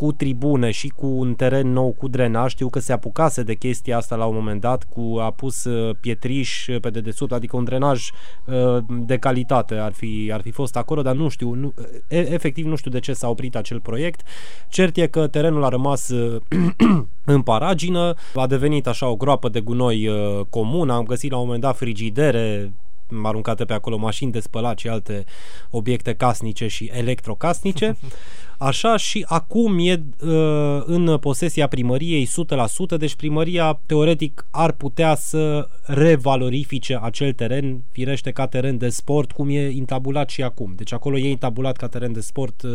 cu 0.00 0.12
tribune 0.12 0.70
și 0.70 0.88
cu 0.88 1.06
un 1.06 1.34
teren 1.34 1.72
nou 1.72 1.92
cu 1.98 2.08
drenaj. 2.08 2.50
Știu 2.50 2.68
că 2.68 2.78
se 2.78 2.92
apucase 2.92 3.42
de 3.42 3.54
chestia 3.54 3.96
asta 3.96 4.16
la 4.16 4.24
un 4.24 4.34
moment 4.34 4.60
dat, 4.60 4.84
cu 4.84 5.16
a 5.20 5.30
pus 5.30 5.64
uh, 5.64 5.96
pietriș 6.00 6.68
pe 6.80 6.90
dedesubt, 6.90 7.32
adică 7.32 7.56
un 7.56 7.64
drenaj 7.64 8.10
uh, 8.44 8.84
de 8.88 9.16
calitate 9.16 9.74
ar 9.74 9.92
fi, 9.92 10.30
ar 10.32 10.40
fi 10.40 10.50
fost 10.50 10.76
acolo, 10.76 11.02
dar 11.02 11.14
nu 11.14 11.28
știu, 11.28 11.54
nu, 11.54 11.74
efectiv 12.08 12.66
nu 12.66 12.76
știu 12.76 12.90
de 12.90 13.00
ce 13.00 13.12
s-a 13.12 13.28
oprit 13.28 13.56
acel 13.56 13.80
proiect. 13.80 14.20
Cert 14.68 14.96
e 14.96 15.06
că 15.06 15.26
terenul 15.26 15.64
a 15.64 15.68
rămas 15.68 16.08
uh, 16.08 16.40
în 17.24 17.42
paragină, 17.42 18.14
a 18.34 18.46
devenit 18.46 18.86
așa 18.86 19.08
o 19.08 19.16
groapă 19.16 19.48
de 19.48 19.60
gunoi 19.60 20.08
comun, 20.50 20.90
am 20.90 21.04
găsit 21.04 21.30
la 21.30 21.36
un 21.36 21.44
moment 21.44 21.62
dat 21.62 21.76
frigidere 21.76 22.72
aruncate 23.24 23.64
pe 23.64 23.72
acolo 23.72 23.96
mașini 23.96 24.32
de 24.32 24.40
spălat 24.40 24.78
și 24.78 24.88
alte 24.88 25.24
obiecte 25.70 26.14
casnice 26.14 26.66
și 26.66 26.90
electrocasnice. 26.92 27.96
Așa 28.62 28.96
și 28.96 29.24
acum 29.28 29.78
e 29.78 30.02
uh, 30.20 30.82
în 30.84 31.18
posesia 31.18 31.66
primăriei 31.66 32.28
100%, 32.94 32.98
deci 32.98 33.14
primăria 33.14 33.80
teoretic 33.86 34.46
ar 34.50 34.72
putea 34.72 35.14
să 35.14 35.68
revalorifice 35.82 36.98
acel 37.02 37.32
teren, 37.32 37.82
firește 37.92 38.30
ca 38.30 38.46
teren 38.46 38.78
de 38.78 38.88
sport, 38.88 39.32
cum 39.32 39.48
e 39.48 39.70
intabulat 39.70 40.28
și 40.30 40.42
acum. 40.42 40.72
Deci 40.76 40.92
acolo 40.92 41.18
e 41.18 41.28
intabulat 41.28 41.76
ca 41.76 41.86
teren 41.86 42.12
de 42.12 42.20
sport 42.20 42.62
uh, 42.62 42.70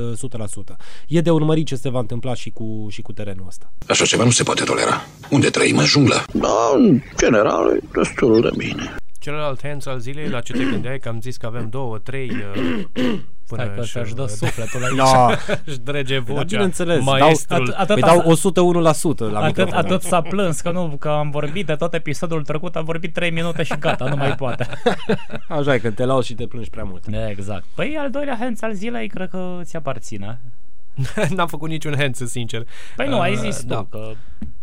100%. 0.73 0.75
E 1.07 1.21
de 1.21 1.31
urmărit 1.31 1.65
ce 1.65 1.75
se 1.75 1.89
va 1.89 1.99
întâmpla 1.99 2.33
și 2.33 2.49
cu, 2.49 2.87
și 2.89 3.01
cu 3.01 3.11
terenul 3.11 3.45
ăsta. 3.47 3.71
Așa 3.87 4.05
ceva 4.05 4.23
nu 4.23 4.31
se 4.31 4.43
poate 4.43 4.63
tolera. 4.63 5.01
Unde 5.29 5.49
trăim 5.49 5.77
în 5.77 5.85
junglă? 5.85 6.25
Da, 6.33 6.71
în 6.75 7.01
general, 7.17 7.75
e 7.75 7.79
destul 7.93 8.41
de 8.41 8.49
bine. 8.57 8.95
Celălalt 9.25 9.61
hands 9.67 9.85
al 9.85 9.99
zilei, 9.99 10.29
la 10.29 10.39
ce 10.41 10.53
te 10.53 10.63
gândeai, 10.63 10.99
că 10.99 11.09
am 11.09 11.21
zis 11.21 11.37
că 11.37 11.45
avem 11.45 11.69
două, 11.69 11.97
trei 11.97 12.29
uh, 12.29 12.83
până 13.49 13.63
Stai 13.63 13.71
că 13.75 13.81
își, 13.81 13.91
să-și 13.91 14.13
dă 14.13 14.25
sufletul 14.25 14.83
aici. 14.83 14.95
Da, 14.95 15.37
își 15.65 15.77
drege 15.79 16.17
da, 16.19 16.23
vocea. 16.33 16.43
bineînțeles, 16.43 17.03
dau, 17.03 17.17
Maestrul. 17.17 17.73
At- 17.73 17.77
atât- 17.77 17.87
păi 17.87 18.01
dau 18.01 18.21
101% 18.21 18.83
la 19.17 19.39
Atât, 19.39 19.45
microfon. 19.57 19.73
atât 19.73 20.01
s-a 20.01 20.21
plâns 20.21 20.61
că 20.61 20.71
nu, 20.71 20.87
că 20.99 21.09
am 21.09 21.29
vorbit 21.29 21.65
de 21.65 21.75
tot 21.75 21.93
episodul 21.93 22.43
trecut, 22.43 22.75
am 22.75 22.83
vorbit 22.83 23.13
3 23.13 23.31
minute 23.31 23.63
și 23.63 23.75
gata, 23.79 24.05
nu 24.09 24.15
mai 24.15 24.35
poate. 24.35 24.67
Așa 25.49 25.73
e, 25.73 25.77
când 25.79 25.95
te 25.95 26.05
lauzi 26.05 26.27
și 26.27 26.33
te 26.33 26.45
plângi 26.47 26.69
prea 26.69 26.83
mult. 26.83 27.03
exact. 27.29 27.63
Păi 27.75 27.95
al 27.99 28.09
doilea 28.09 28.35
hands 28.39 28.61
al 28.61 28.73
zilei 28.73 29.07
cred 29.07 29.29
că 29.29 29.59
ți 29.63 29.75
aparține. 29.75 30.39
N-am 31.35 31.47
făcut 31.47 31.69
niciun 31.69 31.95
hands, 31.97 32.25
sincer. 32.25 32.67
Păi 32.95 33.07
nu, 33.07 33.19
ai 33.19 33.31
Uh, 33.31 33.37
zis 33.37 33.63
da. 33.63 33.75
tu 33.75 33.83
că 33.83 34.11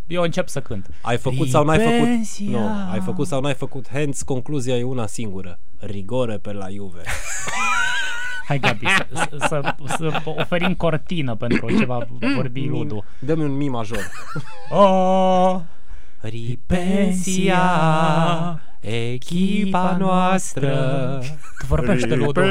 eu 0.07 0.21
încep 0.21 0.47
să 0.47 0.61
cânt. 0.61 0.89
Ai 1.01 1.17
făcut 1.17 1.47
sau 1.47 1.63
n-ai 1.63 1.77
făcut? 1.77 1.93
Ripensia. 1.93 2.59
Nu, 2.59 2.91
ai 2.91 2.99
făcut 2.99 3.27
sau 3.27 3.41
n-ai 3.41 3.53
făcut 3.53 3.89
hands, 3.89 4.21
concluzia 4.21 4.75
e 4.75 4.83
una 4.83 5.07
singură. 5.07 5.59
Rigore 5.79 6.37
pe 6.37 6.53
la 6.53 6.69
Juve. 6.69 7.01
Hai 8.47 8.59
Gabi, 8.59 8.85
să, 8.85 9.27
să, 9.37 9.47
să, 9.47 9.75
să 9.97 10.21
oferim 10.25 10.73
cortină 10.73 11.35
pentru 11.35 11.77
ce 11.77 11.85
va 11.85 12.07
vorbi 12.35 12.65
Ludu. 12.67 13.03
Dă-mi 13.19 13.43
un 13.43 13.51
mi 13.51 13.69
major. 13.69 14.11
Oh, 14.69 15.59
Ripensia, 16.21 17.61
Echipa 18.83 19.95
noastră. 19.99 21.19
Vorbește 21.67 22.15
Ludu 22.15 22.41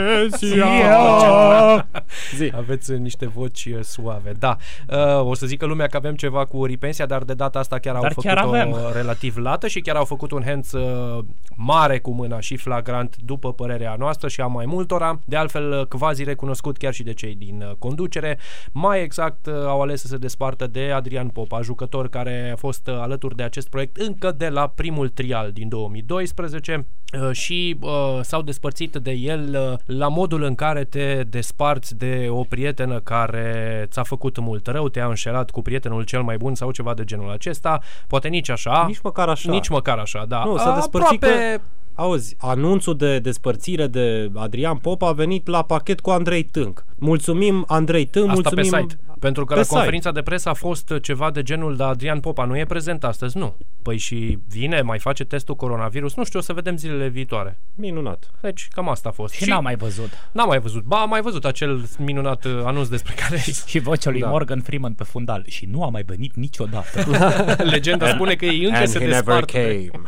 Zi. 2.37 2.53
Aveți 2.57 2.93
niște 2.93 3.27
voci 3.27 3.65
uh, 3.65 3.79
suave 3.83 4.33
Da, 4.39 4.57
uh, 4.89 5.27
o 5.27 5.35
să 5.35 5.47
că 5.59 5.67
lumea 5.67 5.87
că 5.87 5.97
avem 5.97 6.15
ceva 6.15 6.45
cu 6.45 6.65
ripensia 6.65 7.07
Dar 7.07 7.23
de 7.23 7.35
data 7.35 7.59
asta 7.59 7.79
chiar 7.79 7.95
dar 7.95 8.05
au 8.05 8.11
făcut-o 8.11 8.49
avem. 8.49 8.77
relativ 8.93 9.37
lată 9.37 9.69
Și 9.69 9.81
chiar 9.81 9.97
au 9.97 10.05
făcut 10.05 10.31
un 10.31 10.43
hands 10.45 10.73
uh, 10.73 11.25
mare 11.57 11.99
cu 11.99 12.11
mâna 12.11 12.41
și 12.41 12.57
flagrant 12.57 13.17
După 13.25 13.53
părerea 13.53 13.95
noastră 13.99 14.29
și 14.29 14.41
a 14.41 14.47
mai 14.47 14.67
multora. 14.67 15.19
De 15.25 15.37
altfel, 15.37 15.71
uh, 15.71 15.87
quasi 15.87 16.25
recunoscut 16.25 16.77
chiar 16.77 16.93
și 16.93 17.03
de 17.03 17.13
cei 17.13 17.35
din 17.35 17.77
conducere. 17.79 18.39
Mai 18.73 19.03
exact 19.03 19.47
au 19.47 19.83
ales 19.83 20.01
să 20.01 20.07
se 20.07 20.17
despartă 20.17 20.67
de 20.67 20.91
Adrian 20.91 21.29
Popa 21.29 21.61
Jucător 21.61 22.09
care 22.09 22.51
a 22.53 22.57
fost 22.57 22.89
alături 22.89 23.37
de 23.37 23.43
acest 23.43 23.69
proiect 23.69 23.97
Încă 23.97 24.35
de 24.37 24.49
la 24.49 24.67
primul 24.69 25.09
trial 25.09 25.51
din 25.53 25.69
2002 25.69 26.22
12 26.23 26.87
uh, 27.21 27.31
și 27.33 27.77
uh, 27.81 27.91
s-au 28.21 28.43
despărțit 28.43 28.97
de 28.97 29.11
el 29.11 29.71
uh, 29.73 29.97
la 29.97 30.09
modul 30.09 30.43
în 30.43 30.55
care 30.55 30.85
te 30.85 31.23
desparți 31.29 31.97
de 31.97 32.27
o 32.31 32.43
prietenă 32.43 33.01
care 33.01 33.87
ți-a 33.91 34.03
făcut 34.03 34.39
mult 34.39 34.67
rău, 34.67 34.89
te-a 34.89 35.07
înșelat 35.07 35.51
cu 35.51 35.63
prietenul 35.63 36.03
cel 36.03 36.23
mai 36.23 36.37
bun 36.37 36.55
sau 36.55 36.71
ceva 36.71 36.95
de 36.95 37.05
genul 37.05 37.31
acesta, 37.31 37.81
poate 38.07 38.29
nici 38.29 38.49
așa. 38.49 38.85
Nici 38.87 39.01
măcar 39.01 39.29
așa. 39.29 39.51
Nici 39.51 39.69
măcar 39.69 39.99
așa, 39.99 40.25
da. 40.29 40.45
Nu, 40.45 40.57
s-a 40.57 40.75
despărțit 40.75 41.25
Aproape... 41.25 41.57
că... 41.57 41.63
Auzi, 41.95 42.37
anunțul 42.39 42.97
de 42.97 43.19
despărțire 43.19 43.87
de 43.87 44.31
Adrian 44.35 44.77
Pop 44.77 45.03
a 45.03 45.13
venit 45.13 45.47
la 45.47 45.63
pachet 45.63 46.01
cu 46.01 46.11
Andrei 46.11 46.43
Tânc. 46.43 46.85
Mulțumim 46.99 47.65
Andrei 47.69 48.05
Tânc, 48.05 48.29
Asta 48.29 48.41
mulțumim... 48.41 48.71
Pe 48.71 48.79
site. 48.79 48.99
Pentru 49.23 49.45
că 49.45 49.53
pe 49.53 49.59
la 49.59 49.65
site. 49.65 49.75
conferința 49.77 50.11
de 50.13 50.23
presă 50.23 50.49
a 50.49 50.53
fost 50.53 50.93
ceva 51.03 51.31
de 51.31 51.43
genul, 51.43 51.77
dar 51.77 51.89
Adrian 51.89 52.21
Popa 52.21 52.45
nu 52.45 52.59
e 52.59 52.65
prezent 52.65 53.05
astăzi, 53.05 53.39
nu. 53.39 53.57
Păi 53.83 53.97
și 53.97 54.39
vine, 54.49 54.81
mai 54.81 54.99
face 54.99 55.25
testul 55.25 55.55
coronavirus, 55.55 56.15
nu 56.15 56.25
știu, 56.25 56.39
o 56.39 56.43
să 56.43 56.53
vedem 56.53 56.77
zilele 56.77 57.09
viitoare. 57.09 57.59
Minunat. 57.75 58.31
Deci 58.41 58.69
cam 58.71 58.89
asta 58.89 59.09
a 59.09 59.13
fost. 59.13 59.35
Și 59.35 59.49
n-am 59.49 59.63
mai 59.63 59.77
văzut. 59.77 60.11
N-am 60.33 60.49
mai 60.49 60.59
văzut. 60.61 60.83
Ba, 60.85 60.97
am 61.01 61.09
mai 61.09 61.21
văzut 61.21 61.45
acel 61.45 61.85
minunat 61.99 62.45
uh, 62.45 62.61
anunț 62.65 62.89
despre 62.89 63.15
care 63.15 63.37
Și 63.67 63.79
vocea 63.79 64.11
lui 64.11 64.21
Da. 64.21 64.29
Morgan 64.29 64.61
Freeman 64.61 64.93
pe 64.93 65.05
fundal. 65.05 65.45
Și 65.49 65.67
nu 65.71 65.83
a 65.85 65.89
mai 65.89 66.03
venit 66.03 66.35
niciodată. 66.35 67.05
legenda 67.75 68.09
spune 68.15 68.35
că 68.35 68.45
ei 68.45 68.65
încă 68.65 68.77
And 68.79 68.89
se 68.89 68.99
he 68.99 69.05
never 69.05 69.23
despart. 69.23 69.51
came. 69.51 69.91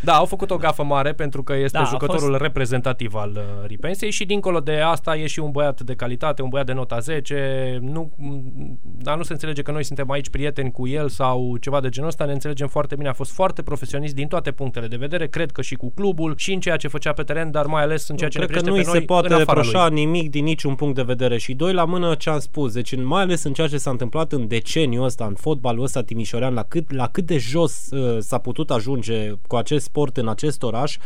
Da, 0.00 0.14
au 0.14 0.24
făcut 0.24 0.50
o 0.50 0.56
gafă 0.56 0.82
mare 0.82 1.12
pentru 1.12 1.42
că 1.42 1.54
este 1.54 1.78
Da, 1.78 1.84
a 1.84 1.88
jucătorul 1.88 2.28
fost- 2.30 2.40
reprezentativ 2.42 3.14
al 3.14 3.30
uh, 3.36 3.66
Ripensiei 3.66 4.10
și 4.10 4.24
dincolo 4.24 4.60
de 4.60 4.80
asta 4.80 5.16
e 5.16 5.26
și 5.26 5.38
un 5.38 5.50
băiat 5.50 5.80
de 5.80 5.94
calitate, 5.94 6.42
un 6.42 6.48
băiat 6.48 6.66
de 6.66 6.72
nota 6.72 6.98
10. 6.98 7.73
Nu, 7.82 8.12
m, 8.16 8.78
dar 8.82 9.16
nu 9.16 9.22
se 9.22 9.32
înțelege 9.32 9.62
că 9.62 9.70
noi 9.72 9.84
suntem 9.84 10.10
aici 10.10 10.28
prieteni 10.28 10.70
cu 10.72 10.86
el 10.88 11.08
sau 11.08 11.56
ceva 11.56 11.80
de 11.80 11.88
genul 11.88 12.08
ăsta, 12.08 12.24
ne 12.24 12.32
înțelegem 12.32 12.68
foarte 12.68 12.94
bine. 12.94 13.08
A 13.08 13.12
fost 13.12 13.32
foarte 13.32 13.62
profesionist 13.62 14.14
din 14.14 14.26
toate 14.28 14.50
punctele 14.50 14.86
de 14.86 14.96
vedere, 14.96 15.26
cred 15.28 15.50
că 15.50 15.62
și 15.62 15.74
cu 15.74 15.90
clubul 15.94 16.34
și 16.36 16.52
în 16.52 16.60
ceea 16.60 16.76
ce 16.76 16.88
făcea 16.88 17.12
pe 17.12 17.22
teren, 17.22 17.50
dar 17.50 17.66
mai 17.66 17.82
ales 17.82 18.08
în 18.08 18.16
ceea 18.16 18.30
ce 18.30 18.38
Cred 18.38 18.50
ne 18.50 18.56
că 18.56 18.60
privește 18.62 18.88
nu 18.88 18.92
pe 18.92 18.98
îi 18.98 19.00
noi 19.00 19.00
se 19.00 19.12
poate 19.12 19.34
în 19.34 19.40
afara 19.40 19.60
reproșa 19.60 19.88
lui. 19.88 20.04
nimic 20.04 20.30
din 20.30 20.44
niciun 20.44 20.74
punct 20.74 20.94
de 20.94 21.02
vedere. 21.02 21.38
Și 21.38 21.54
doi 21.54 21.72
la 21.72 21.84
mână 21.84 22.14
ce 22.14 22.30
am 22.30 22.38
spus. 22.38 22.72
Deci 22.72 22.92
în- 22.92 23.06
mai 23.06 23.22
ales 23.22 23.42
în 23.44 23.52
ceea 23.52 23.66
ce 23.68 23.76
s-a 23.78 23.90
întâmplat 23.90 24.32
în 24.32 24.48
deceniul 24.48 25.04
ăsta, 25.04 25.24
în 25.24 25.34
fotbalul 25.34 25.84
ăsta 25.84 26.02
timișorean, 26.02 26.54
la 26.54 26.62
cât, 26.62 26.92
la 26.92 27.08
cât 27.08 27.26
de 27.26 27.38
jos 27.38 27.88
uh, 27.90 28.16
s-a 28.20 28.38
putut 28.38 28.70
ajunge 28.70 29.30
cu 29.48 29.56
acest 29.56 29.84
sport 29.84 30.16
în 30.16 30.28
acest 30.28 30.62
oraș, 30.62 30.96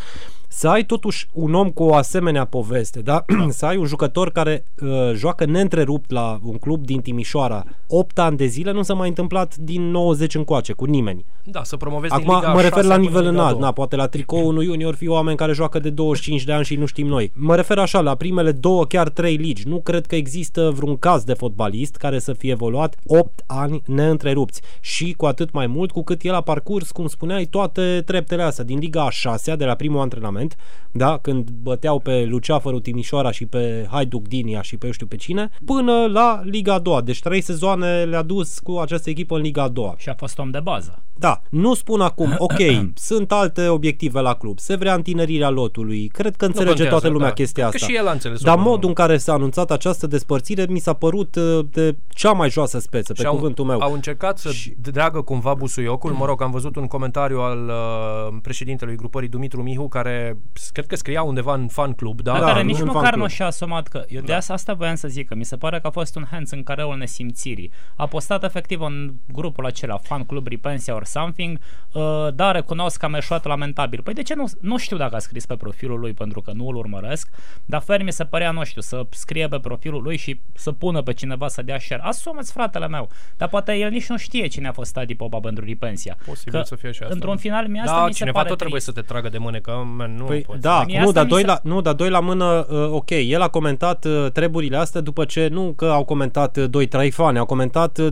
să 0.51 0.69
ai 0.69 0.85
totuși 0.85 1.29
un 1.33 1.55
om 1.55 1.71
cu 1.71 1.83
o 1.83 1.95
asemenea 1.95 2.45
poveste, 2.45 3.01
da? 3.01 3.25
să 3.49 3.67
ai 3.67 3.77
un 3.77 3.85
jucător 3.85 4.31
care 4.33 4.65
uh, 4.83 4.89
joacă 5.15 5.45
neîntrerupt 5.45 6.11
la 6.11 6.39
un 6.43 6.58
club 6.59 6.85
din 6.85 7.01
Timișoara 7.01 7.65
8 7.89 8.19
ani 8.19 8.37
de 8.37 8.47
zile, 8.47 8.73
nu 8.73 8.83
s-a 8.83 8.95
mai 8.95 9.09
întâmplat 9.09 9.57
din 9.57 9.91
90 9.91 10.35
încoace 10.35 10.73
cu 10.73 10.85
nimeni. 10.85 11.25
Da, 11.45 11.63
să 11.65 11.77
promovezi 11.77 12.15
din 12.15 12.23
Acum 12.23 12.35
Liga 12.35 12.53
mă 12.53 12.61
refer 12.61 12.83
6 12.83 12.87
la 12.87 12.95
până 12.95 13.07
nivel 13.07 13.25
în 13.25 13.31
Liga 13.31 13.41
înalt, 13.41 13.57
2. 13.59 13.65
na, 13.65 13.73
poate 13.73 13.97
la 13.97 14.07
tricou 14.07 14.47
unui 14.47 14.65
junior 14.65 14.95
fi 14.95 15.09
oameni 15.09 15.37
care 15.37 15.53
joacă 15.53 15.79
de 15.79 15.91
25 15.91 16.45
de 16.45 16.53
ani 16.53 16.65
și 16.65 16.77
nu 16.77 16.87
știm 16.87 17.07
noi. 17.07 17.33
Mă 17.35 17.57
refer 17.57 17.79
așa, 17.79 18.01
la 18.01 18.15
primele 18.15 18.53
două, 18.53 18.85
chiar 18.85 19.09
trei 19.09 19.35
ligi. 19.35 19.69
Nu 19.69 19.81
cred 19.81 20.07
că 20.07 20.15
există 20.15 20.71
vreun 20.75 20.97
caz 20.97 21.25
de 21.25 21.33
fotbalist 21.33 21.97
care 21.97 22.19
să 22.19 22.33
fie 22.33 22.51
evoluat 22.51 22.97
8 23.07 23.45
ani 23.47 23.83
neîntrerupți. 23.87 24.61
Și 24.81 25.15
cu 25.17 25.27
atât 25.27 25.53
mai 25.53 25.67
mult 25.67 25.91
cu 25.91 26.03
cât 26.03 26.23
el 26.23 26.35
a 26.35 26.41
parcurs, 26.41 26.91
cum 26.91 27.07
spuneai, 27.07 27.45
toate 27.45 28.03
treptele 28.07 28.43
astea 28.43 28.65
din 28.65 28.79
Liga 28.79 29.05
a 29.05 29.11
6 29.11 29.57
de 29.57 29.65
la 29.65 29.75
primul 29.75 30.01
antrenament, 30.01 30.57
da, 30.91 31.19
când 31.23 31.51
băteau 31.51 31.99
pe 31.99 32.25
Luceafărul 32.29 32.81
Timișoara 32.81 33.31
și 33.31 33.47
pe 33.47 33.87
Hajduk 33.91 34.29
Dinia 34.29 34.63
și 34.63 34.77
pe 34.77 34.87
eu 34.87 34.93
știu 34.93 35.07
pe 35.07 35.17
cine, 35.17 35.51
până 35.65 36.07
la 36.07 36.41
Liga 36.51 36.75
a 36.75 36.79
doua. 36.79 37.01
Deci 37.01 37.21
trei 37.21 37.41
sezoane 37.41 38.05
le-a 38.05 38.23
dus 38.23 38.59
cu 38.59 38.79
această 38.79 39.11
echipă 39.11 39.35
în 39.37 39.41
Liga 39.43 39.63
a 39.63 39.69
doua. 39.69 39.95
și 39.99 40.09
a 40.09 40.15
fost 40.15 40.39
om 40.39 40.51
de 40.51 40.61
bază. 40.61 41.03
Da, 41.15 41.41
nu 41.51 41.75
spun 41.75 42.01
acum, 42.01 42.35
ok, 42.47 42.57
sunt 42.95 43.33
alte 43.33 43.69
obiective 43.69 44.21
la 44.21 44.35
club, 44.35 44.59
se 44.59 44.75
vrea 44.77 44.95
întinerirea 44.95 45.51
lotului, 45.51 46.07
cred 46.09 46.37
că 46.37 46.45
înțelege 46.45 46.69
contează, 46.69 46.91
toată 46.91 47.09
lumea 47.09 47.29
da. 47.29 47.35
chestia 47.35 47.69
Cred 47.69 47.81
că 47.81 47.85
asta. 47.85 47.97
și 47.97 48.01
el 48.03 48.09
a 48.09 48.13
înțeles-o 48.13 48.45
Dar 48.45 48.55
până 48.55 48.65
la 48.67 48.71
modul 48.73 48.89
în 48.89 48.95
care 48.95 49.17
s-a 49.17 49.33
anunțat 49.33 49.71
această 49.71 50.07
despărțire 50.07 50.67
mi 50.69 50.79
s-a 50.79 50.93
părut 50.93 51.35
uh, 51.37 51.59
de 51.71 51.97
cea 52.09 52.33
mai 52.33 52.51
joasă 52.51 52.79
speță, 52.79 53.13
pe 53.13 53.21
Și 53.21 53.27
au, 53.27 53.35
cuvântul 53.35 53.65
meu. 53.65 53.81
Au 53.81 53.93
încercat 53.93 54.39
să 54.39 54.51
Și- 54.53 54.75
dragă 54.93 55.21
cumva 55.21 55.55
busuiocul. 55.55 56.13
Mă 56.13 56.25
rog, 56.25 56.43
am 56.43 56.51
văzut 56.51 56.77
un 56.77 56.87
comentariu 56.87 57.39
al 57.41 57.59
uh, 57.69 58.37
președintelui 58.43 58.97
grupării 58.97 59.29
Dumitru 59.29 59.63
Mihu, 59.63 59.89
care 59.89 60.39
s- 60.53 60.71
cred 60.71 60.87
că 60.87 60.97
scria 60.97 61.23
undeva 61.23 61.55
în 61.55 61.69
fan 61.69 61.93
club, 61.93 62.21
da? 62.21 62.33
Da, 62.33 62.39
Da, 62.39 62.45
care 62.47 62.61
nu 62.63 62.67
nici 62.67 62.79
în 62.79 62.85
fan 62.87 62.95
măcar 62.95 63.11
club. 63.11 63.23
nu 63.23 63.29
și-a 63.29 63.47
asumat 63.47 63.89
că... 63.89 64.05
Eu 64.09 64.21
de 64.21 64.33
asta, 64.33 64.53
asta 64.53 64.73
voiam 64.73 64.95
să 64.95 65.09
zic, 65.09 65.29
că 65.29 65.35
mi 65.35 65.45
se 65.45 65.57
pare 65.57 65.81
că 65.81 65.87
a 65.87 65.91
fost 65.91 66.17
un 66.17 66.25
hands 66.39 66.51
în 66.51 66.63
careul 66.63 66.97
nesimțirii. 66.97 67.71
A 67.97 68.07
postat 68.07 68.45
efectiv 68.45 68.81
în 68.81 69.13
grupul 69.33 69.67
acela, 69.67 69.99
fan 69.99 70.25
club 70.25 70.47
Repensia 70.47 70.95
or 70.95 71.05
something, 71.05 71.59
uh, 71.93 72.03
da, 72.35 72.51
recunosc 72.51 72.99
că 72.99 73.05
am 73.05 73.15
eșuat 73.15 73.45
lamentabil. 73.45 74.01
Păi 74.03 74.15
de 74.15 74.23
ce 74.23 74.35
nu, 74.35 74.45
nu 74.61 74.77
știu 74.79 74.97
dacă 74.97 75.15
a 75.15 75.19
scris 75.19 75.47
pe 75.47 75.57
profilul 75.57 76.01
lui 76.01 76.13
pentru 76.13 76.41
că 76.41 76.53
nu 76.55 76.69
îl 76.69 76.77
urmăresc, 76.77 77.29
dar 77.65 77.81
fer 77.81 78.03
mi 78.03 78.13
se 78.13 78.25
părea, 78.25 78.51
nu 78.51 78.65
știu, 78.65 78.81
să 78.81 79.07
scrie 79.11 79.49
pe 79.49 79.59
profilul 79.59 80.03
lui 80.03 80.17
și 80.17 80.41
să 80.55 80.73
pună 80.73 81.03
pe 81.03 81.13
cineva 81.13 81.49
să 81.49 81.63
dea 81.63 81.79
share. 81.79 82.03
Asumați 82.05 82.53
fratele 82.53 82.89
meu. 82.89 83.09
Dar 83.37 83.49
poate 83.49 83.73
el 83.75 83.91
nici 83.91 84.09
nu 84.09 84.17
știe 84.17 84.47
cine 84.47 84.69
a 84.69 84.73
fost 84.73 84.97
Adi 84.97 85.15
Popa 85.15 85.39
pentru 85.39 85.65
Repensia. 85.65 86.17
Posibil 86.27 86.61
că 86.61 86.67
să 86.67 86.75
fie 86.77 86.91
și 86.93 87.03
asta. 87.03 87.15
Într-un 87.15 87.37
final, 87.37 87.67
mi 87.69 87.81
asta 87.81 87.97
da, 87.99 88.07
mi 88.07 88.13
se 88.13 88.19
cineva 88.19 88.37
pare 88.37 88.49
tot 88.49 88.59
trebuie 88.59 88.81
trist. 88.81 88.95
să 88.95 89.01
te 89.03 89.07
tragă 89.13 89.29
de 89.29 89.39
mâne, 89.39 89.59
că 89.59 89.71
man, 89.97 90.15
nu 90.15 90.25
Păi, 90.25 90.41
poți. 90.41 90.61
da, 90.61 90.85
Mie 90.85 91.01
nu, 91.01 91.09
asta 91.09 91.13
dar 91.15 91.25
mi 91.25 91.31
doi 91.31 91.41
se- 91.41 91.47
la, 91.47 91.61
nu, 91.63 91.81
dar 91.81 91.95
doi 91.95 92.11
la 92.11 92.21
mână, 92.21 92.67
uh, 92.71 92.89
ok, 92.91 93.11
el 93.11 93.41
a 93.41 93.49
comentat 93.49 94.05
uh, 94.05 94.27
treburile 94.33 94.77
astea 94.77 95.01
după 95.01 95.25
ce, 95.25 95.49
nu 95.49 95.73
că 95.77 95.85
au 95.85 96.05
comentat 96.05 96.18
uh, 96.57 96.65
2-3 97.09 97.11
fani, 97.13 97.39
au 97.39 97.47
comentat 97.47 97.99
uh, 97.99 98.09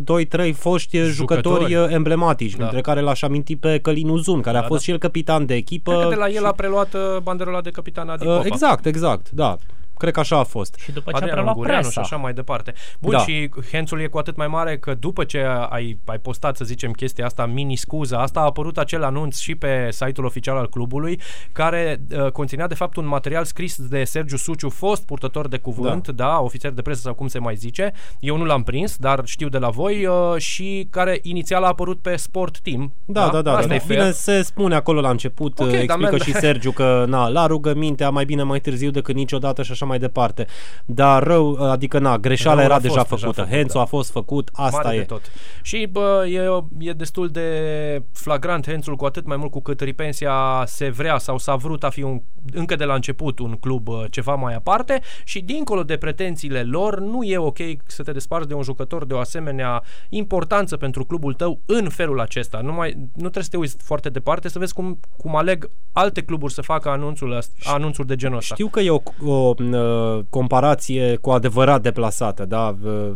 2-3 0.50 0.52
foști 0.54 0.98
uh, 0.98 1.04
jucători, 1.12 1.60
Jucători. 1.62 1.74
uh, 1.74 1.94
emblematici, 1.94 2.52
Da. 2.52 2.58
dintre 2.62 2.80
care 2.80 3.00
l-aș 3.00 3.22
aminti 3.22 3.56
pe 3.56 3.78
Călin 3.78 4.08
Uzun, 4.08 4.40
care 4.40 4.56
a 4.56 4.60
Da, 4.60 4.66
fost 4.66 4.78
da. 4.78 4.84
și 4.84 4.90
el 4.90 4.98
capitan 4.98 5.46
de 5.46 5.54
echipă. 5.54 5.90
Cred 5.90 6.02
că 6.02 6.08
de 6.08 6.14
la 6.14 6.26
el 6.28 6.32
și- 6.32 6.44
a 6.44 6.52
preluat 6.52 6.94
uh, 6.94 7.00
banderola 7.22 7.60
de 7.60 7.70
capitan 7.70 8.08
Adi 8.08 8.26
Uh, 8.26 8.32
Popa. 8.34 8.46
exact, 8.46 8.86
exact, 8.86 9.30
da. 9.30 9.56
Cred 9.98 10.12
că 10.12 10.20
așa 10.20 10.38
a 10.38 10.42
fost. 10.44 10.74
Și 10.78 10.92
după 10.92 11.10
ce 11.10 11.16
a 11.16 11.16
Adrian 11.16 11.34
preluat 11.34 11.54
Ungureanu 11.54 11.82
și 11.82 11.88
presa. 11.92 12.00
așa 12.00 12.16
mai 12.16 12.32
departe. 12.32 12.72
Bun, 13.00 13.10
Da. 13.10 13.18
și 13.18 13.50
Hențul 13.70 14.00
e 14.00 14.06
cu 14.06 14.18
atât 14.18 14.36
mai 14.36 14.46
mare 14.46 14.78
că 14.78 14.94
după 14.94 15.24
ce 15.24 15.46
ai, 15.68 15.98
ai 16.04 16.18
postat, 16.18 16.56
să 16.56 16.64
zicem, 16.64 16.90
chestia 16.92 17.24
asta, 17.24 17.46
mini-scuza 17.46 18.18
asta, 18.18 18.40
a 18.40 18.44
apărut 18.44 18.78
acel 18.78 19.04
anunț 19.04 19.38
și 19.38 19.54
pe 19.54 19.88
site-ul 19.90 20.26
oficial 20.26 20.56
al 20.56 20.68
clubului, 20.68 21.20
care 21.52 22.00
uh, 22.10 22.30
conținea 22.30 22.66
de 22.66 22.74
fapt 22.74 22.96
un 22.96 23.06
material 23.06 23.44
scris 23.44 23.76
de 23.88 24.04
Sergiu 24.04 24.36
Suciu, 24.36 24.68
fost 24.68 25.06
purtător 25.06 25.48
de 25.48 25.58
cuvânt, 25.58 26.08
da. 26.08 26.24
da, 26.24 26.40
ofițer 26.40 26.70
de 26.70 26.82
presă 26.82 27.00
sau 27.00 27.14
cum 27.14 27.26
se 27.28 27.38
mai 27.38 27.54
zice. 27.54 27.92
Eu 28.20 28.36
nu 28.36 28.44
l-am 28.44 28.62
prins, 28.62 28.96
dar 28.96 29.22
știu 29.24 29.48
de 29.48 29.58
la 29.58 29.68
voi 29.68 30.06
uh, 30.06 30.36
și 30.36 30.88
care 30.90 31.18
inițial 31.22 31.62
a 31.64 31.66
apărut 31.66 31.98
pe 32.00 32.16
Sport 32.16 32.58
Team. 32.60 32.92
Da, 33.04 33.28
da, 33.32 33.42
da. 33.42 33.52
Asta 33.54 33.66
da. 33.66 33.74
e 33.74 33.78
fair. 33.78 33.98
Bine, 33.98 34.10
se 34.10 34.42
spune 34.42 34.74
acolo 34.74 35.00
la 35.00 35.10
început, 35.10 35.58
Ok, 35.58 35.66
okay, 35.66 35.86
dar 35.86 35.96
explică 35.98 36.16
man- 36.16 36.24
și 36.24 36.32
Sergiu 36.32 36.70
că, 36.70 37.04
na, 37.08 37.28
la 37.28 37.46
rugămintea 37.46 38.10
mai 38.10 38.24
bine 38.24 38.42
mai 38.42 38.60
târziu 38.60 38.90
decât 38.90 39.14
niciodată 39.14 39.62
și 39.62 39.70
așa 39.72 39.85
mai 39.86 39.98
departe. 39.98 40.46
Dar 40.84 41.22
rău, 41.22 41.70
adică 41.70 41.98
na, 41.98 42.18
greșeala 42.18 42.54
Răul 42.60 42.66
era 42.66 42.74
a 42.74 42.78
fost 42.78 42.88
deja 42.88 43.02
deja 43.02 43.16
făcută. 43.16 43.40
făcut, 43.40 43.54
Hențul 43.54 43.74
da. 43.74 43.80
a 43.80 43.84
fost 43.84 44.10
făcut, 44.10 44.50
asta 44.52 44.80
Mare 44.82 44.96
e. 44.96 44.98
de 44.98 45.04
tot. 45.04 45.22
Și 45.62 45.88
bă, 45.90 46.26
e, 46.28 46.88
e 46.88 46.92
destul 46.92 47.28
de 47.28 47.50
flagrant 48.12 48.66
Hențul 48.66 48.96
cu 48.96 49.04
atât 49.04 49.26
mai 49.26 49.36
mult 49.36 49.50
cu 49.50 49.60
cât 49.60 49.80
Ripensia 49.80 50.64
se 50.66 50.88
vrea 50.88 51.18
sau 51.18 51.38
s-a 51.38 51.54
vrut 51.56 51.84
a 51.84 51.90
fi 51.90 52.02
un, 52.02 52.20
încă 52.52 52.74
de 52.76 52.84
la 52.84 52.94
început 52.94 53.38
un 53.38 53.52
club 53.60 53.88
uh, 53.88 54.04
ceva 54.10 54.34
mai 54.34 54.54
aparte 54.54 55.00
și 55.24 55.40
dincolo 55.40 55.82
de 55.82 55.96
pretențiile 55.96 56.62
lor 56.62 57.00
nu 57.00 57.22
e 57.22 57.38
ok 57.38 57.58
să 57.86 58.02
te 58.02 58.12
desparți 58.12 58.48
de 58.48 58.54
un 58.54 58.62
jucător 58.62 59.04
de 59.04 59.14
o 59.14 59.18
asemenea 59.18 59.82
importanță 60.08 60.76
pentru 60.76 61.04
clubul 61.04 61.34
tău 61.34 61.60
în 61.66 61.88
felul 61.88 62.20
acesta. 62.20 62.60
Nu, 62.60 62.72
mai, 62.72 62.90
nu 62.96 63.18
trebuie 63.18 63.44
să 63.44 63.50
te 63.50 63.56
uiți 63.56 63.76
foarte 63.82 64.08
departe 64.08 64.48
să 64.48 64.58
vezi 64.58 64.72
cum, 64.74 65.00
cum 65.16 65.36
aleg 65.36 65.70
alte 65.92 66.20
cluburi 66.22 66.52
să 66.52 66.62
facă 66.62 66.88
anunțul, 66.88 67.38
ăst- 67.42 67.62
anunțuri 67.64 68.06
de 68.06 68.16
genul 68.16 68.36
ăsta. 68.36 68.54
Știu 68.54 68.68
că 68.68 68.80
e 68.80 68.90
o, 68.90 69.00
o 69.26 69.54
uh, 69.76 70.20
comparație 70.30 71.16
cu 71.16 71.30
adevărat 71.30 71.82
deplasată, 71.82 72.44
da? 72.44 72.76
Uh, 72.84 73.10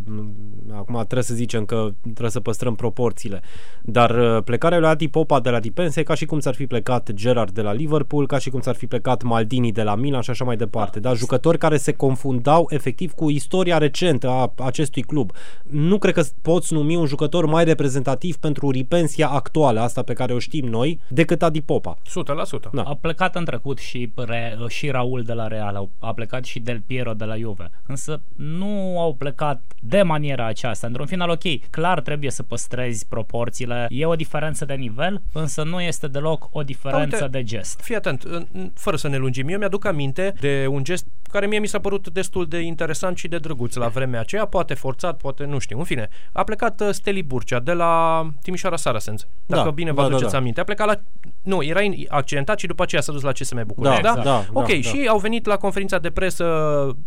Acum 0.73 0.95
trebuie 0.97 1.23
să 1.23 1.35
zicem 1.35 1.65
că 1.65 1.89
trebuie 2.03 2.31
să 2.31 2.41
păstrăm 2.41 2.75
proporțiile. 2.75 3.41
Dar 3.83 4.11
uh, 4.37 4.43
plecarea 4.45 4.79
lui 4.79 4.89
Adi 4.89 5.09
Popa 5.09 5.41
de 5.41 5.51
la 5.51 5.61
Dipense 5.61 6.01
e 6.01 6.03
ca 6.03 6.15
și 6.15 6.25
cum 6.25 6.41
s-ar 6.41 6.55
fi 6.55 6.67
plecat 6.67 7.11
Gerard 7.13 7.51
de 7.51 7.63
la 7.63 7.73
Liverpool, 7.73 8.27
ca 8.27 8.39
și 8.39 8.51
cum 8.51 8.61
s-ar 8.61 8.75
fi 8.75 8.87
plecat 8.87 9.23
Maldini 9.23 9.73
de 9.73 9.83
la 9.83 9.95
Milan 9.95 10.21
și 10.21 10.31
așa 10.31 10.45
mai 10.45 10.57
departe. 10.57 11.01
Da? 11.01 11.15
Jucători 11.15 11.59
care 11.59 11.77
se 11.77 11.93
confundau 11.93 12.67
efectiv 12.71 13.13
cu 13.13 13.31
istoria 13.31 13.79
recentă 13.79 14.29
a 14.29 14.53
acestui 14.65 15.03
club. 15.03 15.33
Nu 15.71 15.99
cred 15.99 16.15
că 16.15 16.23
poți 16.43 16.73
numi 16.73 16.97
un 16.97 17.07
jucător 17.07 17.47
mai 17.47 17.65
reprezentativ 17.65 18.37
pentru 18.37 18.71
Ripensia 18.71 19.29
actuală, 19.29 19.81
asta 19.81 20.03
pe 20.03 20.13
care 20.13 20.33
o 20.33 20.39
știm 20.39 20.67
noi, 20.67 21.01
decât 21.09 21.43
Adi 21.43 21.61
Popa. 21.61 21.95
100%. 21.95 22.71
Da. 22.73 22.83
A 22.83 22.95
plecat 23.01 23.37
în 23.37 23.45
trecut 23.45 23.79
și, 23.79 24.11
Re, 24.15 24.57
și 24.69 24.91
Raul 24.91 25.23
de 25.23 25.33
la 25.33 25.47
Real, 25.47 25.77
au- 25.77 25.91
a 25.99 26.13
plecat 26.13 26.45
și 26.51 26.61
Del 26.61 26.83
Piero 26.87 27.13
de 27.13 27.25
la 27.25 27.37
Juve. 27.37 27.71
Însă 27.87 28.21
nu 28.37 29.01
au 29.01 29.15
plecat 29.15 29.61
de 29.83 30.03
maniera 30.03 30.47
aceasta. 30.47 30.87
Într-un 30.87 31.07
final, 31.07 31.31
ok, 31.31 31.71
clar 31.71 32.01
trebuie 32.01 32.31
să 32.31 32.43
păstrezi 32.43 33.07
proporțiile. 33.09 33.87
E 33.91 34.07
o 34.07 34.15
diferență 34.15 34.65
de 34.65 34.75
nivel, 34.75 35.23
însă 35.33 35.63
nu 35.63 35.81
este 35.81 36.09
deloc 36.09 36.49
o 36.53 36.63
diferență 36.63 37.17
Da, 37.17 37.25
uite, 37.25 37.39
de 37.39 37.45
gest. 37.45 37.81
Fii 37.81 37.95
atent, 37.95 38.23
în- 38.23 38.47
în- 38.53 38.71
fără 38.75 38.97
să 38.97 39.09
ne 39.09 39.17
lungim, 39.17 39.49
eu 39.49 39.59
mi-aduc 39.59 39.85
aminte 39.85 40.35
de 40.41 40.67
un 40.71 40.85
gest 40.85 41.07
care 41.31 41.47
mie 41.47 41.59
mi 41.59 41.67
s-a 41.67 41.79
părut 41.79 42.09
destul 42.09 42.47
de 42.47 42.59
interesant 42.59 43.17
și 43.17 43.29
de 43.29 43.39
drăguț 43.39 43.75
la 43.75 43.89
vremea 43.89 44.21
aceea, 44.21 44.45
poate 44.45 44.75
forțat, 44.75 45.17
poate 45.17 45.45
nu 45.45 45.59
știu, 45.59 45.79
în 45.79 45.85
fine. 45.85 46.09
A 46.33 46.43
plecat 46.45 46.81
uh, 46.81 46.89
Steli 46.91 47.23
Burcea 47.23 47.59
de 47.61 47.73
la 47.73 48.23
Timișoara 48.43 48.77
Saracens, 48.77 49.27
dacă 49.47 49.65
Da, 49.65 49.71
bine 49.71 49.93
vă 49.93 49.97
da, 49.97 50.03
da, 50.03 50.09
aduceți 50.09 50.33
da. 50.33 50.39
aminte. 50.39 50.61
A 50.61 50.65
plecat 50.65 50.87
la... 50.87 50.95
Nu, 51.43 51.63
era 51.63 51.81
in- 51.81 52.07
accidentat 52.09 52.59
și 52.59 52.67
după 52.67 52.83
aceea 52.83 53.01
s-a 53.03 53.13
dus 53.13 53.23
la 53.23 53.33
CSM 53.33 53.67
București, 53.67 54.03
Da, 54.03 54.15
da? 54.15 54.23
da, 54.23 54.45
ok, 54.53 54.67
da, 54.67 54.73
da. 54.73 54.81
și 54.81 55.07
au 55.09 55.19
venit 55.19 55.47
la 55.47 55.57
conferința 55.57 55.99
de 55.99 56.11
presă 56.11 56.45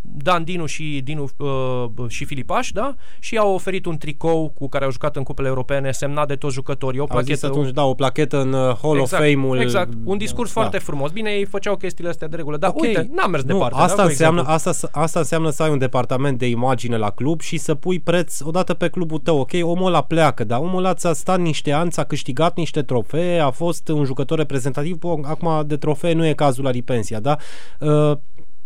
Dan 0.02 0.44
Dinu 0.44 0.66
și 0.66 1.02
Dinu 1.04 1.28
uh, 1.38 2.08
și 2.08 2.26
Filipaș, 2.26 2.72
da? 2.72 2.96
Și 3.20 3.38
au 3.38 3.54
oferit 3.54 3.86
un 3.86 3.98
tricou 3.98 4.50
cu 4.50 4.70
care 4.70 4.86
au 4.86 4.92
jucat 4.92 5.16
în 5.16 5.24
cupele 5.24 5.48
europene, 5.48 5.92
semnat 5.92 6.28
de 6.28 6.36
toți 6.36 6.54
jucătorii, 6.54 7.00
o 7.00 7.06
Au 7.10 7.20
zis 7.20 7.26
plachetă, 7.26 7.46
atunci, 7.46 7.74
da, 7.74 7.84
o 7.84 7.94
plachetă 7.94 8.42
în 8.42 8.54
uh, 8.54 8.76
Hall 8.82 9.00
exact, 9.00 9.24
of 9.24 9.30
Fame-ul. 9.30 9.60
Exact, 9.60 9.92
un 10.04 10.18
discurs 10.18 10.54
da. 10.54 10.62
foarte 10.62 10.78
frumos. 10.78 11.12
Bine, 11.12 11.32
ei 11.32 11.46
făceau 11.46 11.76
chestiile 11.76 12.10
astea 12.10 12.28
de 12.28 12.36
regulă, 12.36 12.58
dar 12.58 12.70
Ok. 12.70 12.82
uite, 12.82 13.10
n-am 13.12 13.32
mers 13.32 13.44
nu, 13.44 13.54
departe. 13.54 13.76
Asta, 13.80 13.96
da, 13.96 14.08
cu 14.08 14.13
înseamnă, 14.14 14.42
exemplu. 14.42 14.70
asta, 14.70 14.90
asta 14.92 15.20
înseamnă 15.20 15.50
să 15.50 15.64
ai 15.64 15.70
un 15.70 15.78
departament 15.78 16.38
de 16.38 16.48
imagine 16.48 16.98
la 16.98 17.10
club 17.10 17.42
și 17.42 17.58
să 17.58 17.76
pui 17.76 18.00
preț 18.00 18.40
odată 18.42 18.74
pe 18.74 18.88
clubul 18.90 19.20
tău. 19.20 19.40
Ok, 19.40 19.52
omul 19.62 19.88
ăla 19.88 20.02
pleacă, 20.04 20.44
dar 20.44 20.60
omul 20.60 20.78
ăla 20.78 20.94
ți-a 20.94 21.14
stat 21.14 21.40
niște 21.40 21.72
ani, 21.72 21.90
ți-a 21.90 22.04
câștigat 22.04 22.58
niște 22.58 22.82
trofee, 22.82 23.40
a 23.40 23.50
fost 23.50 23.88
un 23.88 24.06
jucător 24.06 24.38
reprezentativ. 24.38 24.98
Bun, 24.98 25.24
acum 25.26 25.64
de 25.68 25.78
trofee 25.78 26.14
nu 26.14 26.26
e 26.26 26.34
cazul 26.34 26.64
la 26.64 26.70
Ripensia, 26.70 27.20
da? 27.20 27.38
Uh, 27.80 28.18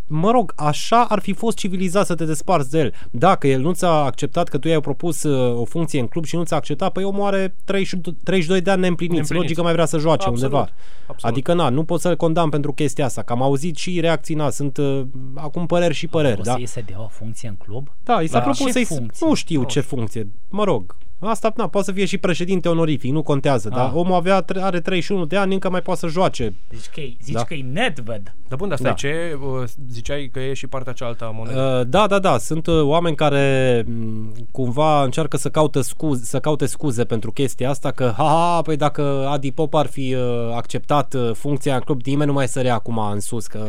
Mă 0.09 0.31
rog, 0.31 0.53
așa 0.55 1.05
ar 1.09 1.19
fi 1.19 1.33
fost 1.33 1.57
civilizat 1.57 2.05
să 2.05 2.15
te 2.15 2.25
desparți 2.25 2.69
de 2.71 2.79
el. 2.79 2.93
Dacă 3.11 3.47
el 3.47 3.61
nu 3.61 3.73
ți-a 3.73 3.87
acceptat 3.89 4.47
că 4.47 4.57
tu 4.57 4.67
i-ai 4.67 4.79
propus 4.81 5.23
uh, 5.23 5.59
o 5.59 5.65
funcție 5.65 5.99
în 5.99 6.07
club 6.07 6.25
și 6.25 6.35
nu 6.35 6.43
ți-a 6.43 6.57
acceptat, 6.57 6.91
păi 6.91 7.03
omul 7.03 7.25
are 7.25 7.55
30, 7.63 7.99
32 8.23 8.61
de 8.61 8.71
ani 8.71 8.79
neîmpliniți. 8.81 9.13
Neîmpliniți. 9.15 9.33
Logic 9.43 9.55
că 9.55 9.61
mai 9.63 9.71
vrea 9.73 9.85
să 9.85 9.97
joace 9.97 10.27
Absolut, 10.27 10.41
undeva. 10.43 10.69
absolut. 11.07 11.35
Adică, 11.35 11.53
na, 11.53 11.69
nu 11.69 11.83
pot 11.83 11.99
să-l 12.01 12.15
condamn 12.15 12.49
pentru 12.49 12.73
chestia 12.73 13.05
asta, 13.05 13.21
că 13.21 13.33
am 13.33 13.41
auzit 13.41 13.75
și 13.75 13.99
reacții, 13.99 14.35
na, 14.35 14.49
sunt 14.49 14.77
uh, 14.77 15.01
acum 15.35 15.65
păreri 15.65 15.93
și 15.93 16.07
păreri, 16.07 16.39
O 16.39 16.43
da? 16.43 16.51
să 16.51 16.57
iei 16.57 16.67
să 16.67 16.81
dea 16.85 17.01
o 17.01 17.07
funcție 17.07 17.47
în 17.49 17.55
club? 17.55 17.87
Da, 18.03 18.21
i 18.21 18.27
s-a 18.27 18.37
Da. 18.37 18.43
propus 18.43 18.65
Ce 18.65 18.71
să-i... 18.71 18.83
funcție? 18.85 19.27
Nu 19.27 19.33
știu 19.33 19.63
ce 19.63 19.79
funcție, 19.79 20.27
mă 20.49 20.63
rog. 20.63 20.95
Asta, 21.19 21.53
na, 21.55 21.67
poate 21.67 21.87
să 21.87 21.93
fie 21.93 22.05
și 22.05 22.17
președinte 22.17 22.69
onorific, 22.69 23.11
nu 23.11 23.21
contează, 23.23 23.69
dar 23.69 23.85
Ah. 23.85 23.91
omul 23.93 24.13
avea, 24.15 24.45
are 24.55 24.79
31 24.79 25.25
de 25.25 25.37
ani, 25.37 25.53
încă 25.53 25.69
mai 25.69 25.81
poate 25.81 25.99
să 25.99 26.07
joace. 26.07 26.55
Zici 26.71 26.89
că 26.93 26.99
e, 26.99 27.13
zici 27.21 27.33
Da. 27.33 27.43
că 27.43 27.53
e 27.53 27.61
Nedved. 27.71 28.35
Dar 28.47 28.57
bun, 28.57 28.67
dar 28.67 28.77
stai, 28.77 28.89
Da. 28.89 28.95
ce 28.95 29.37
uh, 29.41 29.63
ziceai 29.91 30.29
că 30.33 30.39
e 30.39 30.53
și 30.53 30.67
partea 30.67 30.93
cealaltă 30.93 31.25
a 31.25 31.29
monedei? 31.29 31.79
Uh, 31.79 31.87
Da, 31.87 32.07
da, 32.07 32.19
da, 32.19 32.37
sunt 32.37 32.67
uh, 32.67 32.81
oameni 32.81 33.15
care 33.15 33.83
m, 33.87 34.31
cumva 34.51 35.03
încearcă 35.03 35.37
să 35.37 35.49
caute, 35.49 35.81
scuze, 35.81 36.23
să 36.25 36.39
caute 36.39 36.65
scuze 36.65 37.03
pentru 37.05 37.31
chestia 37.31 37.69
asta, 37.69 37.91
că, 37.91 38.13
ha, 38.17 38.23
ha, 38.23 38.61
păi 38.61 38.75
dacă 38.75 39.27
Adi 39.29 39.51
Pop 39.51 39.73
ar 39.73 39.85
fi 39.85 40.13
uh, 40.15 40.21
acceptat 40.55 41.13
uh, 41.13 41.31
funcția 41.33 41.75
în 41.75 41.81
club, 41.81 42.01
nimeni 42.05 42.27
nu 42.29 42.33
mai 42.35 42.47
sărea 42.47 42.73
acum 42.73 42.97
în 42.97 43.19
sus, 43.19 43.47
că 43.47 43.67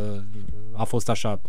a 0.73 0.85
fost 0.85 1.09
așa. 1.09 1.41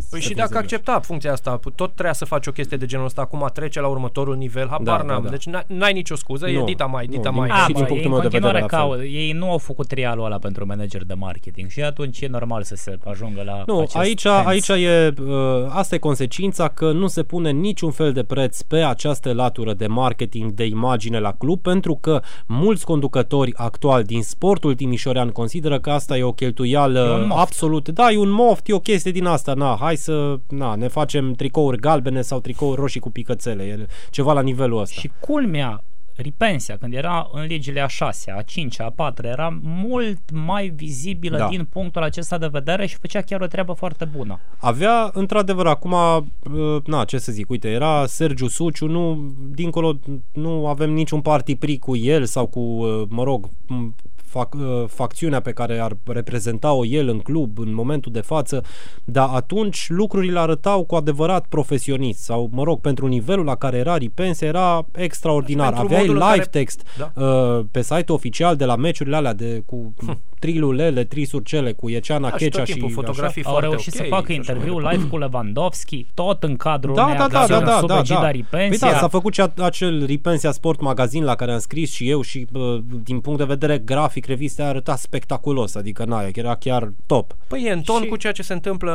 Da, 0.00 0.06
Păi 0.10 0.18
să 0.20 0.26
și 0.26 0.26
fie 0.26 0.34
dacă 0.34 0.48
serios. 0.52 0.72
accepta 0.72 1.00
funcția 1.00 1.32
asta, 1.32 1.60
tot 1.74 1.92
trebuia 1.92 2.12
să 2.12 2.24
faci 2.24 2.46
o 2.46 2.50
chestie 2.52 2.76
de 2.76 2.86
genul 2.86 3.04
ăsta, 3.04 3.20
acum 3.20 3.50
trece 3.52 3.80
la 3.80 3.86
următorul 3.86 4.36
nivel, 4.36 4.68
habar 4.68 5.00
Da, 5.00 5.06
da, 5.06 5.12
n-am. 5.12 5.22
da. 5.22 5.28
Deci 5.30 5.44
n- 5.48 5.66
n-ai 5.66 5.92
nicio 5.92 6.16
scuză, 6.16 6.48
e 6.48 6.58
Nu, 6.58 6.64
dita 6.64 6.84
mai, 6.84 7.06
nu, 7.06 7.12
dita 7.12 7.30
din- 7.30 7.38
mai. 7.38 7.48
și 7.48 7.54
A, 7.62 7.66
din 7.66 7.74
bă, 7.74 7.80
ei 7.80 7.86
punctul 7.86 8.04
în 8.06 8.10
meu 8.12 8.20
de 8.20 8.28
continuare 8.28 8.60
vedere, 8.60 8.76
la 8.76 8.88
fel. 8.88 8.96
cau, 8.98 9.04
ei 9.04 9.32
nu 9.32 9.50
au 9.50 9.58
făcut 9.58 9.86
trialul 9.86 10.24
ăla 10.24 10.38
pentru 10.38 10.66
manager 10.66 11.04
de 11.04 11.14
marketing 11.14 11.68
și 11.70 11.82
atunci 11.82 12.20
e 12.20 12.26
normal 12.30 12.62
să 12.62 12.74
se 12.74 12.98
ajungă 13.04 13.42
la 13.42 13.62
Nu, 13.66 13.78
acest 13.78 13.96
aici, 13.96 14.26
hands. 14.26 14.46
aici 14.48 14.68
e, 14.82 15.14
uh, 15.22 15.26
asta 15.68 15.94
e 15.94 15.98
consecința 15.98 16.68
că 16.68 16.92
nu 16.92 17.06
se 17.06 17.22
pune 17.22 17.50
niciun 17.50 17.90
fel 17.90 18.12
de 18.12 18.22
preț 18.22 18.60
pe 18.60 18.76
această 18.82 19.32
latură 19.32 19.74
de 19.74 19.86
marketing, 19.86 20.50
de 20.52 20.64
imagine 20.64 21.18
la 21.18 21.32
club, 21.32 21.60
pentru 21.60 21.94
că 22.00 22.20
mulți 22.46 22.84
conducători 22.84 23.52
actuali 23.56 24.04
din 24.04 24.22
sportul 24.22 24.74
timișorean 24.74 25.28
consideră 25.30 25.78
că 25.80 25.90
asta 25.90 26.16
e 26.16 26.22
o 26.22 26.32
cheltuială 26.32 26.98
E 27.00 27.20
un 27.22 27.26
moft. 27.26 27.40
absolut. 27.40 27.88
Da, 27.88 28.10
e 28.10 28.18
un 28.18 28.30
moft, 28.30 28.68
e 28.68 28.72
o 28.72 28.78
chestie 28.80 29.10
din 29.10 29.24
asta. 29.26 29.54
Na, 29.54 29.76
hai 29.80 29.89
să 29.96 30.38
na, 30.48 30.74
ne 30.74 30.88
facem 30.88 31.32
tricouri 31.32 31.78
galbene 31.80 32.20
sau 32.22 32.40
tricouri 32.40 32.80
roșii 32.80 33.00
cu 33.00 33.10
picățele. 33.10 33.62
E 33.62 33.86
ceva 34.10 34.32
la 34.32 34.40
nivelul 34.42 34.80
ăsta. 34.80 35.00
Și 35.00 35.10
culmea, 35.20 35.82
Ripensia, 36.16 36.76
când 36.76 36.94
era 36.94 37.28
în 37.32 37.44
ligile 37.46 37.80
a 37.80 37.86
6 37.86 38.30
a 38.30 38.42
5 38.42 38.80
a 38.80 38.90
4 38.94 39.26
era 39.26 39.58
mult 39.62 40.18
mai 40.32 40.68
vizibilă 40.68 41.36
Da. 41.38 41.48
din 41.48 41.64
punctul 41.64 42.02
acesta 42.02 42.38
de 42.38 42.46
vedere 42.46 42.86
și 42.86 42.96
făcea 42.96 43.20
chiar 43.20 43.40
o 43.40 43.46
treabă 43.46 43.72
foarte 43.72 44.04
bună. 44.04 44.40
Avea, 44.58 45.10
într-adevăr, 45.12 45.66
acum, 45.66 45.92
uh, 45.92 46.76
na, 46.84 47.04
ce 47.04 47.18
să 47.18 47.32
zic, 47.32 47.50
uite, 47.50 47.68
era 47.68 48.06
Sergiu 48.06 48.48
Suciu, 48.48 48.86
nu, 48.86 49.32
dincolo, 49.50 49.98
nu 50.32 50.66
avem 50.66 50.90
niciun 50.92 51.20
party 51.20 51.56
pri 51.56 51.78
cu 51.78 51.96
el 51.96 52.24
sau 52.24 52.46
cu, 52.46 52.60
uh, 52.60 53.02
mă 53.08 53.22
rog, 53.22 53.46
m- 53.48 53.94
fac, 54.30 54.54
uh, 54.54 54.84
facțiunea 54.86 55.40
pe 55.40 55.52
care 55.52 55.78
ar 55.78 55.96
reprezenta-o 56.06 56.84
el 56.84 57.08
în 57.08 57.18
club 57.18 57.58
în 57.58 57.74
momentul 57.74 58.12
de 58.12 58.20
față, 58.20 58.62
dar 59.04 59.28
atunci 59.32 59.88
lucrurile 59.88 60.38
arătau 60.38 60.84
cu 60.84 60.94
adevărat 60.94 61.46
profesionist 61.48 62.22
sau, 62.22 62.48
mă 62.52 62.62
rog, 62.62 62.80
pentru 62.80 63.06
nivelul 63.06 63.44
la 63.44 63.54
care 63.54 63.76
era 63.76 63.96
Ripense, 63.96 64.46
era 64.46 64.86
extraordinar. 64.92 65.66
Pentru 65.68 65.84
Aveai 65.84 66.00
modul 66.00 66.14
live 66.14 66.26
în 66.30 66.36
care- 66.36 66.48
text 66.50 66.82
Da. 66.98 67.12
uh, 67.24 67.64
pe 67.70 67.82
site-ul 67.82 68.16
oficial 68.18 68.56
de 68.56 68.64
la 68.64 68.76
meciurile 68.76 69.16
alea 69.16 69.34
de 69.34 69.62
cu 69.66 69.94
trilulele, 70.40 71.04
trisurcele, 71.04 71.72
cu 71.72 71.88
Ieceana, 71.88 72.28
Da, 72.30 72.36
și 72.36 72.42
tot 72.44 72.52
Checea 72.52 72.64
și, 72.64 72.72
timpul 72.72 72.90
așa. 72.90 73.00
fotografii 73.00 73.44
Au 73.44 73.50
foarte 73.52 73.68
reușit 73.68 73.92
ok 73.94 74.00
să 74.00 74.06
facă 74.08 74.32
și 74.32 74.38
așa 74.38 74.52
interviu 74.52 74.80
mai 74.80 74.94
live 74.96 75.08
cu 75.08 75.18
Lewandowski, 75.18 76.06
tot 76.14 76.42
în 76.42 76.56
cadrul 76.56 76.94
Da, 76.94 77.04
unei 77.04 77.16
da, 77.16 77.26
da, 77.26 77.28
da, 77.32 77.40
acțiuni 77.40 77.64
da, 77.64 77.78
sub 77.78 77.88
da, 77.88 77.98
egida 77.98 78.14
da. 78.20 78.20
Păi 78.20 78.30
Ripensia. 78.40 78.90
da, 78.90 78.98
s-a 78.98 79.08
făcut 79.08 79.34
și 79.34 79.40
a- 79.40 79.52
acel 79.56 80.04
Ripensia 80.04 80.50
Sport 80.52 80.80
magazin 80.80 81.24
la 81.24 81.34
care 81.34 81.52
am 81.52 81.58
scris 81.58 81.92
și 81.92 82.08
eu 82.10 82.20
și 82.22 82.46
bă, 82.52 82.80
din 83.04 83.20
punct 83.20 83.38
de 83.38 83.44
vedere 83.44 83.78
grafic 83.78 84.26
revista 84.26 84.62
aia 84.62 84.70
arăta 84.70 84.96
spectaculos, 84.96 85.74
adică 85.74 86.04
na, 86.04 86.28
era 86.34 86.54
chiar 86.54 86.92
top. 87.06 87.36
Păi 87.48 87.62
e 87.66 87.70
în 87.72 87.80
ton 87.80 88.02
Și- 88.02 88.08
cu 88.08 88.16
ceea 88.16 88.32
ce 88.32 88.42
se 88.42 88.52
întâmplă 88.52 88.92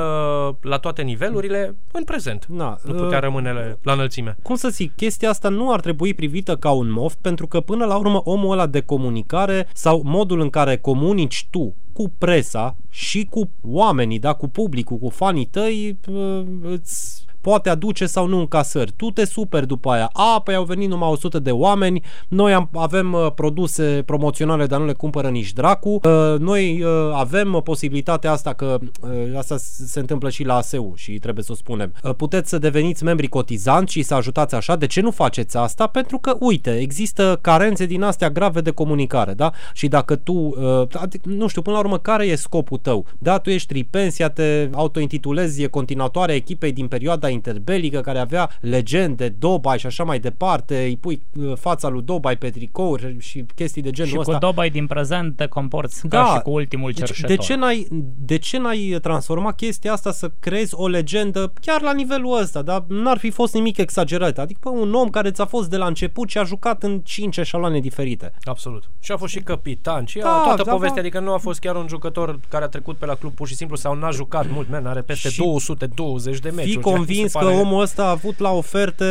la 0.61 0.77
toate 0.77 1.01
nivelurile 1.01 1.75
în 1.91 2.03
prezent. 2.03 2.45
Na, 2.49 2.77
Nu 2.83 2.93
uh, 2.93 3.01
putea 3.01 3.19
rămâne 3.19 3.77
la 3.81 3.91
înălțime. 3.91 4.37
cum 4.43 4.55
să 4.55 4.67
zic, 4.69 4.95
chestia 4.95 5.29
asta 5.29 5.49
nu 5.49 5.71
ar 5.73 5.79
trebui 5.79 6.13
privită 6.13 6.55
ca 6.55 6.69
un 6.71 6.91
moft, 6.91 7.17
pentru 7.21 7.47
că 7.47 7.59
până 7.59 7.85
la 7.85 7.95
urmă 7.95 8.21
omul 8.23 8.51
ăla 8.51 8.65
de 8.67 8.79
comunicare 8.81 9.67
sau 9.73 10.01
modul 10.05 10.39
în 10.41 10.49
care 10.49 10.77
comunici 10.77 11.34
tu 11.43 11.75
cu 11.93 12.11
presa 12.17 12.77
și 12.89 13.27
cu 13.29 13.49
oamenii, 13.61 14.19
da, 14.19 14.33
cu 14.33 14.47
publicul, 14.47 14.97
cu 14.97 15.09
fanii 15.09 15.45
tăi, 15.45 15.97
uh, 16.07 16.45
îți 16.61 17.24
poate 17.45 17.69
aduce 17.69 18.05
sau 18.05 18.27
nu 18.27 18.39
încasări. 18.39 18.91
Tu 18.95 19.11
te 19.11 19.25
super 19.25 19.65
după 19.65 19.89
aia. 19.91 20.09
A, 20.13 20.41
păi 20.43 20.55
au 20.55 20.63
venit 20.63 20.89
numai 20.89 21.09
100 21.09 21.39
de 21.39 21.51
oameni, 21.51 22.01
noi 22.27 22.53
am, 22.53 22.69
avem 22.73 23.13
uh, 23.13 23.27
produse 23.35 24.03
promoționale, 24.05 24.65
dar 24.65 24.79
nu 24.79 24.85
le 24.85 24.93
cumpără 24.93 25.27
nici 25.29 25.53
dracu. 25.53 25.89
Uh, 25.89 26.35
noi 26.39 26.81
uh, 26.83 26.89
avem 27.13 27.53
uh, 27.53 27.61
posibilitatea 27.63 28.31
asta 28.31 28.53
că 28.53 28.77
uh, 29.01 29.09
asta 29.37 29.57
s- 29.57 29.85
se 29.85 29.99
întâmplă 29.99 30.29
și 30.29 30.43
la 30.43 30.55
ASU 30.55 30.93
și 30.95 31.11
trebuie 31.11 31.43
să 31.43 31.51
o 31.51 31.55
spunem. 31.55 31.93
Uh, 32.03 32.13
puteți 32.17 32.49
să 32.49 32.57
deveniți 32.57 33.03
membri 33.03 33.27
cotizanți 33.27 33.91
și 33.93 34.01
să 34.03 34.13
ajutați 34.13 34.55
așa. 34.55 34.75
De 34.75 34.85
ce 34.87 35.01
nu 35.01 35.11
faceți 35.11 35.57
asta? 35.57 35.87
Pentru 35.87 36.17
că, 36.17 36.35
uite, 36.39 36.77
există 36.77 37.37
carențe 37.41 37.85
din 37.85 38.01
astea 38.01 38.29
grave 38.29 38.61
de 38.61 38.71
comunicare, 38.71 39.33
da? 39.33 39.51
Și 39.73 39.87
dacă 39.87 40.15
tu, 40.15 40.33
uh, 40.33 40.87
adic- 40.97 41.23
nu 41.23 41.47
știu, 41.47 41.61
până 41.61 41.75
la 41.75 41.81
urmă, 41.81 41.97
care 41.97 42.25
e 42.25 42.35
scopul 42.35 42.77
tău? 42.77 43.05
Da, 43.19 43.37
tu 43.37 43.49
ești 43.49 43.67
tripensia, 43.67 44.29
te 44.29 44.69
autointitulezi 44.73 45.61
e 45.63 45.67
continuatoarea 45.67 46.35
echipei 46.35 46.71
din 46.71 46.87
perioada 46.87 47.29
interbelică 47.35 48.01
care 48.01 48.19
avea 48.19 48.49
legende, 48.61 49.29
Dobai 49.29 49.79
și 49.79 49.85
așa 49.85 50.03
mai 50.03 50.19
departe, 50.19 50.83
îi 50.83 50.97
pui 50.97 51.21
uh, 51.35 51.53
fața 51.55 51.87
lui 51.87 52.01
Dobai 52.01 52.37
pe 52.37 52.49
tricouri 52.49 53.15
și 53.19 53.45
chestii 53.55 53.81
de 53.81 53.89
genul 53.89 54.11
Și 54.11 54.19
ăsta. 54.19 54.31
cu 54.33 54.39
Dobai 54.39 54.69
din 54.69 54.87
prezent 54.87 55.35
te 55.35 55.45
comporți 55.45 56.07
ca 56.07 56.33
și 56.35 56.41
cu 56.41 56.51
ultimul 56.51 56.91
deci, 56.91 57.05
cerșetor. 57.05 57.29
de, 57.29 57.43
ce 57.43 57.55
n-ai, 57.55 57.87
de 58.17 58.37
ce 58.37 58.57
n-ai 58.57 58.97
transformat 59.01 59.55
chestia 59.55 59.93
asta 59.93 60.11
să 60.11 60.31
creezi 60.39 60.73
o 60.75 60.87
legendă 60.87 61.53
chiar 61.61 61.81
la 61.81 61.93
nivelul 61.93 62.39
ăsta, 62.41 62.61
dar 62.61 62.83
n-ar 62.87 63.17
fi 63.17 63.29
fost 63.29 63.53
nimic 63.53 63.77
exagerat. 63.77 64.37
Adică 64.37 64.59
bă, 64.63 64.69
un 64.69 64.93
om 64.93 65.09
care 65.09 65.31
ți-a 65.31 65.45
fost 65.45 65.69
de 65.69 65.77
la 65.77 65.85
început 65.85 66.29
și 66.29 66.37
a 66.37 66.43
jucat 66.43 66.83
în 66.83 66.99
5 66.99 67.37
eșaloane 67.37 67.79
diferite. 67.79 68.33
Absolut. 68.43 68.83
Și 68.99 69.11
a 69.11 69.17
fost 69.17 69.31
și 69.31 69.39
capitan 69.39 70.05
și 70.05 70.17
Da, 70.17 70.23
da, 70.23 70.41
toată 70.43 70.63
da, 70.65 70.71
povestea, 70.71 71.01
da. 71.01 71.07
adică 71.07 71.19
nu 71.19 71.33
a 71.33 71.37
fost 71.37 71.59
chiar 71.59 71.75
un 71.75 71.85
jucător 71.87 72.39
care 72.49 72.63
a 72.63 72.67
trecut 72.67 72.95
pe 72.95 73.05
la 73.05 73.15
club 73.15 73.33
pur 73.33 73.47
și 73.47 73.55
simplu 73.55 73.75
sau 73.75 73.95
n-a 73.95 74.09
jucat 74.11 74.45
mult, 74.51 74.69
man, 74.69 74.85
are 74.85 75.01
peste 75.01 75.29
Și 75.29 75.37
220 75.37 76.39
de 76.39 76.49
meciuri. 76.49 76.71
Fii 76.71 76.81
ceea 76.81 77.05
ce 77.05 77.24
convins 77.27 77.31
se 77.31 77.37
că 77.39 77.45
pare- 77.45 77.57
omul 77.57 77.81
ăsta 77.81 78.03
a 78.05 78.09
avut 78.09 78.39
la 78.39 78.51
oferte 78.51 79.05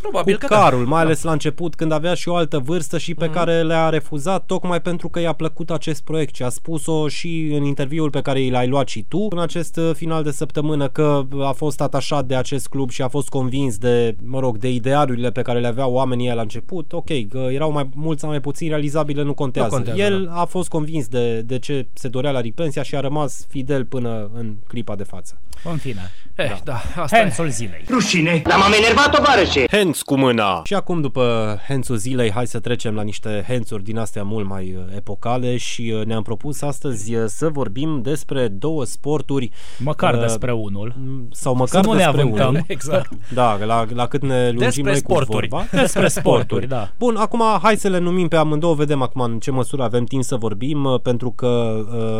Probabil 0.00 0.34
cu 0.34 0.40
că 0.46 0.54
da. 0.54 0.60
carul, 0.60 0.86
mai 0.86 1.00
ales 1.02 1.22
la 1.22 1.32
început 1.32 1.74
când 1.74 1.92
avea 1.92 2.14
și 2.14 2.28
o 2.28 2.34
altă 2.34 2.58
vârstă 2.58 2.98
și 2.98 3.10
Mhm. 3.10 3.18
pe 3.20 3.30
care 3.30 3.62
le-a 3.62 3.88
refuzat 3.88 4.44
tocmai 4.46 4.80
pentru 4.80 5.08
că 5.08 5.20
i-a 5.20 5.32
plăcut 5.32 5.70
acest 5.70 6.02
proiect 6.04 6.34
și 6.34 6.42
a 6.42 6.48
spus-o 6.48 7.08
și 7.08 7.50
în 7.56 7.64
interviul 7.64 8.10
pe 8.10 8.20
care 8.20 8.50
l-ai 8.50 8.68
luat 8.68 8.88
și 8.88 9.04
tu 9.08 9.26
în 9.30 9.38
acest 9.38 9.76
uh, 9.76 9.90
final 9.94 10.22
de 10.22 10.30
săptămână 10.30 10.88
că 10.88 11.22
a 11.40 11.52
fost 11.52 11.80
atașat 11.80 12.24
de 12.26 12.34
acest 12.36 12.66
club 12.68 12.90
și 12.90 13.02
a 13.02 13.08
fost 13.08 13.28
convins 13.28 13.78
de, 13.78 14.16
mă 14.24 14.40
rog, 14.40 14.58
de 14.58 14.70
idealurile 14.70 15.30
pe 15.30 15.42
care 15.42 15.60
le 15.60 15.66
aveau 15.66 15.92
oamenii 15.92 16.32
la 16.34 16.40
început. 16.40 16.92
Ok, 16.92 17.28
că 17.28 17.38
erau 17.50 17.72
mai 17.72 17.88
mulți 17.94 18.20
sau 18.20 18.30
mai 18.30 18.40
puțin 18.40 18.68
realizabile, 18.68 19.22
nu 19.22 19.34
contează. 19.34 19.68
Nu 19.68 19.74
contează, 19.82 20.00
El 20.12 20.28
a 20.32 20.44
fost 20.44 20.68
convins 20.68 21.08
de, 21.08 21.40
de 21.40 21.58
ce 21.58 21.86
se 21.92 22.08
dorea 22.08 22.30
la 22.30 22.40
Ripensia 22.40 22.82
și 22.82 22.96
a 22.96 23.00
rămas 23.00 23.46
fidel 23.48 23.84
până 23.84 24.30
în 24.34 24.54
clipa 24.66 24.94
de 24.94 25.02
față. 25.04 25.38
În 25.64 25.76
fine. 25.76 26.00
Eh, 26.36 26.56
da, 26.64 26.80
asta 26.96 27.16
e. 27.18 27.20
Hansul 27.20 27.48
zilei. 27.48 27.84
Rușine! 27.88 28.42
Dar 28.46 28.58
m-am 28.58 28.72
enervat, 28.82 29.10
tovarășe! 29.16 29.64
Hands 29.70 30.02
cu 30.02 30.16
mâna! 30.16 30.60
Și 30.64 30.74
acum, 30.74 31.00
după 31.00 31.56
hands 31.68 31.88
zilei, 31.88 32.30
hai 32.30 32.46
să 32.46 32.58
trecem 32.60 32.94
la 32.94 33.02
niște 33.02 33.44
hands 33.48 33.70
din 33.82 33.98
astea 33.98 34.22
mult 34.22 34.46
mai 34.48 34.74
uh, 34.76 34.94
epocale 34.96 35.56
și 35.56 35.94
uh, 35.98 36.04
ne-am 36.04 36.22
propus 36.22 36.62
astăzi 36.62 37.14
uh, 37.14 37.24
să 37.26 37.48
vorbim 37.48 38.00
despre 38.02 38.48
două 38.48 38.84
sporturi 38.84 39.50
Măcar 39.78 40.14
Uh, 40.14 40.20
despre 40.20 40.52
unul. 40.52 40.94
m, 40.98 41.28
sau 41.32 41.54
măcar 41.54 41.82
Să 41.82 41.88
nu 41.88 41.94
ne 41.94 42.02
despre 42.02 42.20
avântăm. 42.20 42.48
unul. 42.48 42.62
Exact. 42.76 43.10
Da, 43.34 43.58
la, 43.64 43.84
la 43.94 44.06
cât 44.06 44.22
ne 44.22 44.44
lungim 44.44 44.58
Despre 44.64 44.82
noi 44.82 44.96
sporturi. 44.96 45.48
cu 45.48 45.56
vorba. 45.56 45.66
Despre 45.80 46.08
sporturi, 46.08 46.68
da. 46.68 46.90
Bun, 46.98 47.16
acum 47.16 47.42
hai 47.62 47.76
să 47.76 47.88
le 47.88 47.98
numim 47.98 48.28
pe 48.28 48.36
amândouă, 48.36 48.74
vedem 48.74 49.02
acum 49.02 49.20
în 49.20 49.38
ce 49.38 49.50
măsură 49.50 49.82
avem 49.82 50.04
timp 50.04 50.22
să 50.22 50.36
vorbim, 50.36 50.84
uh, 50.84 51.00
pentru 51.00 51.30
că, 51.30 51.46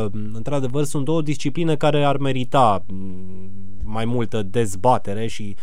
uh, 0.06 0.20
într-adevăr, 0.34 0.84
sunt 0.84 1.04
două 1.04 1.22
discipline 1.22 1.76
care 1.76 2.04
ar 2.04 2.16
merita 2.16 2.84
mm, 2.86 3.50
mai 3.86 4.04
multă 4.04 4.42
dezbatere 4.42 5.26
și 5.26 5.56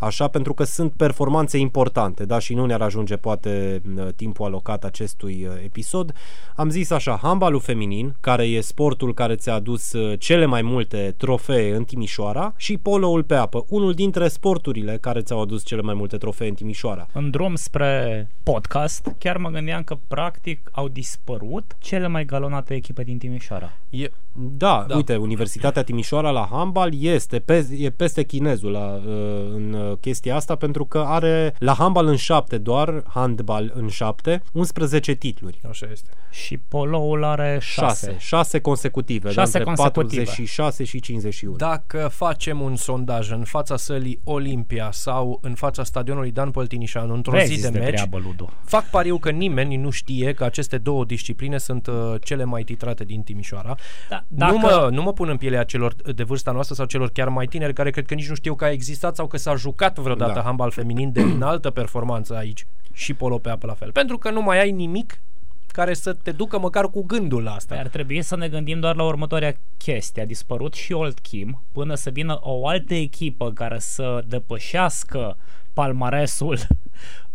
așa, 0.00 0.28
pentru 0.28 0.54
că 0.54 0.64
sunt 0.64 0.92
performanțe 0.92 1.58
importante, 1.58 2.24
da, 2.24 2.38
și 2.38 2.54
nu 2.54 2.66
ne-ar 2.66 2.80
ajunge 2.80 3.16
poate 3.16 3.82
uh, 3.96 4.08
timpul 4.16 4.46
alocat 4.46 4.84
acestui 4.84 5.46
uh, 5.48 5.54
episod. 5.64 6.14
Am 6.56 6.70
zis 6.70 6.90
așa, 6.90 7.18
handbalul 7.22 7.60
feminin, 7.60 8.14
care 8.20 8.44
e 8.44 8.60
sportul 8.60 9.14
care 9.14 9.34
ți-a 9.34 9.54
adus 9.54 9.92
uh, 9.92 10.18
cele 10.18 10.44
mai 10.44 10.62
multe 10.62 11.14
trofee 11.16 11.74
în 11.74 11.84
Timișoara 11.84 12.54
și 12.56 12.76
poloul 12.76 13.22
pe 13.22 13.34
apă, 13.34 13.64
unul 13.68 13.92
dintre 13.92 14.28
sporturile 14.28 14.98
care 15.00 15.20
ți-au 15.20 15.40
adus 15.40 15.64
cele 15.64 15.82
mai 15.82 15.94
multe 15.94 16.16
trofee 16.16 16.48
în 16.48 16.54
Timișoara. 16.54 17.06
În 17.12 17.30
drum 17.30 17.54
spre 17.54 18.28
podcast, 18.42 19.14
chiar 19.18 19.36
mă 19.36 19.48
gândeam 19.48 19.82
că 19.82 19.96
practic 20.08 20.70
au 20.72 20.88
dispărut 20.88 21.76
cele 21.78 22.06
mai 22.06 22.24
galonate 22.24 22.74
echipe 22.74 23.02
din 23.02 23.18
Timișoara. 23.18 23.72
E, 23.90 24.10
Da, 24.40 24.76
da, 24.78 24.84
Da. 24.88 24.96
uite, 24.96 25.16
Universitatea 25.16 25.82
Timișoara 25.82 26.30
la 26.30 26.48
handbal 26.50 26.90
este 27.02 27.38
pe, 27.38 27.66
e 27.78 27.90
peste 27.90 28.22
chinezul 28.22 28.70
la, 28.70 29.00
uh, 29.06 29.12
în 29.54 29.72
uh, 29.72 29.96
chestia 30.00 30.36
asta 30.36 30.54
pentru 30.56 30.84
că 30.84 30.98
are 30.98 31.54
la 31.58 31.72
handbal 31.74 32.06
în 32.06 32.16
șapte 32.16 32.58
doar, 32.58 33.02
handbal 33.06 33.72
în 33.74 33.88
șapte, 33.88 34.42
11 34.52 35.14
titluri. 35.14 35.60
așa 35.68 35.86
este. 35.92 36.10
Și 36.30 36.58
poloul 36.68 37.24
are 37.24 37.58
6. 37.60 37.86
șase. 38.06 38.16
6 38.18 38.60
consecutive, 38.60 39.30
Șase 39.30 39.58
da, 39.58 39.58
între 39.58 39.64
consecutive. 39.64 40.22
46 40.22 40.84
și 40.84 41.00
51. 41.00 41.56
Dacă 41.56 42.08
facem 42.12 42.60
un 42.60 42.76
sondaj 42.76 43.30
în 43.30 43.44
fața 43.44 43.76
sălii 43.76 44.20
Olimpia 44.24 44.88
sau 44.92 45.38
în 45.42 45.54
fața 45.54 45.84
stadionului 45.84 46.30
Dan 46.30 46.50
Păltinișanu 46.50 47.14
într-o 47.14 47.32
Vezi 47.32 47.54
zi 47.54 47.60
de 47.62 47.68
de 47.68 47.78
meci, 47.78 47.88
treabă, 47.88 48.18
Ludu. 48.18 48.52
fac 48.64 48.90
pariu 48.90 49.18
că 49.18 49.30
nimeni 49.30 49.76
nu 49.76 49.90
știe 49.90 50.32
că 50.32 50.44
aceste 50.44 50.78
două 50.78 51.04
discipline 51.04 51.58
sunt 51.58 51.86
uh, 51.86 51.94
cele 52.22 52.44
mai 52.44 52.62
titrate 52.62 53.04
din 53.04 53.22
Timișoara. 53.22 53.74
Da, 54.08 54.24
Dacă... 54.32 54.52
Nu, 54.52 54.60
dacă- 54.60 54.80
mă, 54.80 54.88
nu 54.90 55.02
mă 55.02 55.12
pun 55.12 55.28
în 55.28 55.36
pielea 55.36 55.64
celor 55.64 55.94
de 56.14 56.22
vârsta 56.22 56.50
noastră 56.50 56.74
sau 56.74 56.86
celor 56.86 57.10
chiar 57.10 57.28
mai 57.28 57.46
tineri 57.46 57.72
care 57.72 57.90
cred 57.90 58.06
că 58.06 58.14
nici 58.14 58.28
nu 58.28 58.34
știu 58.34 58.54
că 58.54 58.64
a 58.64 58.70
existat 58.70 59.14
sau 59.16 59.26
că 59.26 59.36
s-a 59.36 59.54
jucat 59.54 59.98
vreodată 59.98 60.32
Da. 60.32 60.36
da. 60.38 60.44
handbal 60.44 60.70
feminin 60.70 61.12
de 61.12 61.20
înaltă 61.20 61.70
performanță 61.70 62.36
aici 62.36 62.66
și 62.92 63.14
polo 63.14 63.38
pe 63.38 63.50
apă 63.50 63.66
la 63.66 63.74
fel. 63.74 63.92
Pentru 63.92 64.18
că 64.18 64.30
nu 64.30 64.42
mai 64.42 64.60
ai 64.60 64.70
nimic 64.70 65.20
care 65.66 65.94
să 65.94 66.12
te 66.12 66.32
ducă 66.32 66.58
măcar 66.58 66.90
cu 66.90 67.04
gândul 67.04 67.42
la 67.42 67.52
asta. 67.52 67.74
Păi 67.74 67.82
Ar 67.82 67.88
trebui 67.88 68.22
să 68.22 68.36
ne 68.36 68.48
gândim 68.48 68.80
doar 68.80 68.96
la 68.96 69.02
următoarea 69.02 69.56
chestie. 69.76 70.22
A 70.22 70.26
dispărut 70.26 70.74
și 70.74 70.92
Old 70.92 71.18
Kim 71.18 71.62
până 71.72 71.94
să 71.94 72.10
vină 72.10 72.38
o 72.42 72.66
altă 72.66 72.94
echipă 72.94 73.52
care 73.52 73.78
să 73.78 74.24
depășească 74.26 75.36
palmaresul 75.72 76.58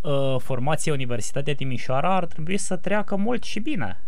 uh, 0.00 0.36
formației 0.38 0.94
Universitatea 0.94 1.54
Timișoara 1.54 2.14
ar 2.14 2.26
trebui 2.26 2.56
să 2.56 2.76
treacă 2.76 3.16
mult 3.16 3.42
și 3.42 3.60
bine. 3.60 4.00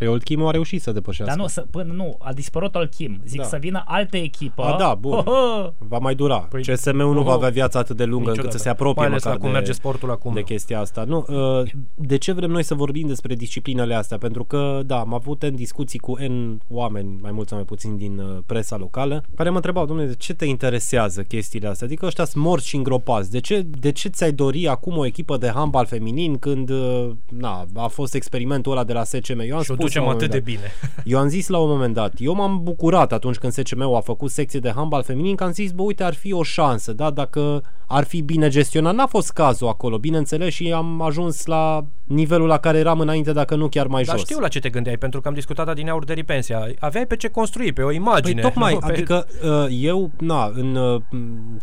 Pe 0.00 0.06
Old 0.06 0.22
Kim 0.22 0.44
a 0.44 0.50
reușit 0.50 0.82
să 0.82 0.92
depășească. 0.92 1.34
Dar 1.34 1.42
nu, 1.42 1.48
să, 1.48 1.66
până 1.70 1.92
nu, 1.92 2.16
a 2.18 2.32
dispărut 2.32 2.74
Old 2.74 2.88
Kim. 2.90 3.20
Zic 3.26 3.40
Da. 3.40 3.46
să 3.46 3.56
vină 3.60 3.82
altă 3.86 4.16
echipă. 4.16 4.62
A, 4.62 4.76
da, 4.78 4.94
bun. 4.94 5.12
Oho! 5.12 5.72
Va 5.78 5.98
mai 5.98 6.14
dura. 6.14 6.36
Păi, 6.36 6.62
CSM-ul 6.62 6.94
nu 6.96 7.10
oho. 7.18 7.22
va 7.22 7.32
avea 7.32 7.48
viața 7.48 7.78
atât 7.78 7.96
de 7.96 8.04
lungă 8.04 8.18
încât 8.18 8.30
Niciodată. 8.34 8.56
să 8.56 8.62
se 8.62 8.68
apropie 8.68 9.00
Mai 9.00 9.06
ales 9.10 9.24
măcar 9.24 9.36
la 9.38 9.44
cum 9.44 9.52
de, 9.52 9.58
merge 9.58 9.72
sportul 9.72 10.10
acum. 10.10 10.32
de 10.34 10.42
chestia 10.42 10.80
asta. 10.80 11.04
Nu, 11.04 11.24
uh, 11.28 11.70
de 11.94 12.16
ce 12.18 12.32
vrem 12.32 12.50
noi 12.50 12.62
să 12.62 12.74
vorbim 12.74 13.06
despre 13.06 13.34
disciplinele 13.34 13.94
astea? 13.94 14.18
Pentru 14.18 14.44
că, 14.44 14.80
da, 14.86 14.98
am 15.00 15.14
avut 15.14 15.42
în 15.42 15.54
discuții 15.54 15.98
cu 15.98 16.16
N 16.28 16.58
oameni, 16.68 17.18
mai 17.22 17.30
mulți 17.30 17.48
sau 17.48 17.58
mai 17.58 17.66
puțin 17.66 17.96
din 17.96 18.18
uh, 18.18 18.38
presa 18.46 18.76
locală, 18.76 19.24
care 19.36 19.48
mă 19.50 19.56
întrebau, 19.56 19.86
domnule, 19.86 20.08
de 20.08 20.14
ce 20.14 20.34
te 20.34 20.44
interesează 20.44 21.22
chestiile 21.22 21.68
astea? 21.68 21.86
Adică 21.86 22.06
ăștia 22.06 22.24
sunt 22.24 22.44
morți 22.44 22.66
și 22.66 22.76
îngropați. 22.76 23.30
De 23.30 23.38
ce, 23.40 23.62
de 23.62 23.92
ce 23.92 24.08
ți-ai 24.08 24.32
dori 24.32 24.68
acum 24.68 24.96
o 24.96 25.06
echipă 25.06 25.36
de 25.36 25.50
handbal 25.54 25.86
feminin 25.86 26.38
când 26.38 26.70
uh, 26.70 27.10
na, 27.28 27.66
a 27.74 27.86
fost 27.86 28.14
experimentul 28.14 28.72
ăla 28.72 28.84
de 28.84 28.92
la 28.92 29.04
SCM? 29.04 29.38
Eu 29.40 29.56
am 29.56 29.62
și 29.62 29.70
o 29.70 29.74
spus 29.74 29.89
ducem 29.92 30.02
la 30.02 30.08
un 30.08 30.14
atât 30.14 30.30
de 30.30 30.42
moment 30.44 30.60
dat. 30.60 30.92
bine. 30.94 31.04
Eu 31.04 31.18
am 31.18 31.28
zis 31.28 31.48
la 31.48 31.58
un 31.58 31.68
moment 31.68 31.94
dat, 31.94 32.12
eu 32.18 32.34
m-am 32.34 32.60
bucurat 32.62 33.12
atunci 33.12 33.36
când 33.36 33.52
SCM-ul 33.52 33.96
a 33.96 34.00
făcut 34.00 34.30
secție 34.30 34.60
de 34.60 34.72
handbal 34.74 35.02
feminin, 35.02 35.34
că 35.34 35.44
am 35.44 35.52
zis, 35.52 35.70
bă, 35.72 35.82
uite, 35.82 36.02
ar 36.02 36.14
fi 36.14 36.32
o 36.32 36.42
șansă, 36.42 36.92
da, 36.92 37.10
dacă 37.10 37.62
ar 37.86 38.04
fi 38.04 38.22
bine 38.22 38.48
gestionat. 38.48 38.94
N-a 38.94 39.06
fost 39.06 39.30
cazul 39.30 39.68
acolo, 39.68 39.98
bineînțeles, 39.98 40.54
și 40.54 40.72
am 40.72 41.00
ajuns 41.02 41.46
la 41.46 41.84
nivelul 42.04 42.46
la 42.46 42.58
care 42.58 42.78
eram 42.78 43.00
înainte, 43.00 43.32
dacă 43.32 43.54
nu 43.54 43.68
chiar 43.68 43.86
mai 43.86 44.02
Dar 44.02 44.16
jos. 44.16 44.24
știu 44.24 44.38
la 44.38 44.48
ce 44.48 44.58
te 44.58 44.68
gândeai, 44.68 44.96
pentru 44.96 45.20
că 45.20 45.28
am 45.28 45.34
discutat 45.34 45.68
adineauri 45.68 46.06
de 46.06 46.12
ripensia. 46.12 46.66
Aveai 46.78 47.06
pe 47.06 47.16
ce 47.16 47.28
construi, 47.28 47.72
pe 47.72 47.82
o 47.82 47.90
imagine. 47.90 48.40
Păi 48.40 48.50
tocmai, 48.50 48.72
nu? 48.72 48.78
Pe- 48.78 48.92
adică 48.92 49.26
uh, 49.44 49.66
eu, 49.80 50.10
na, 50.18 50.50
în 50.54 50.74
uh, 50.76 51.00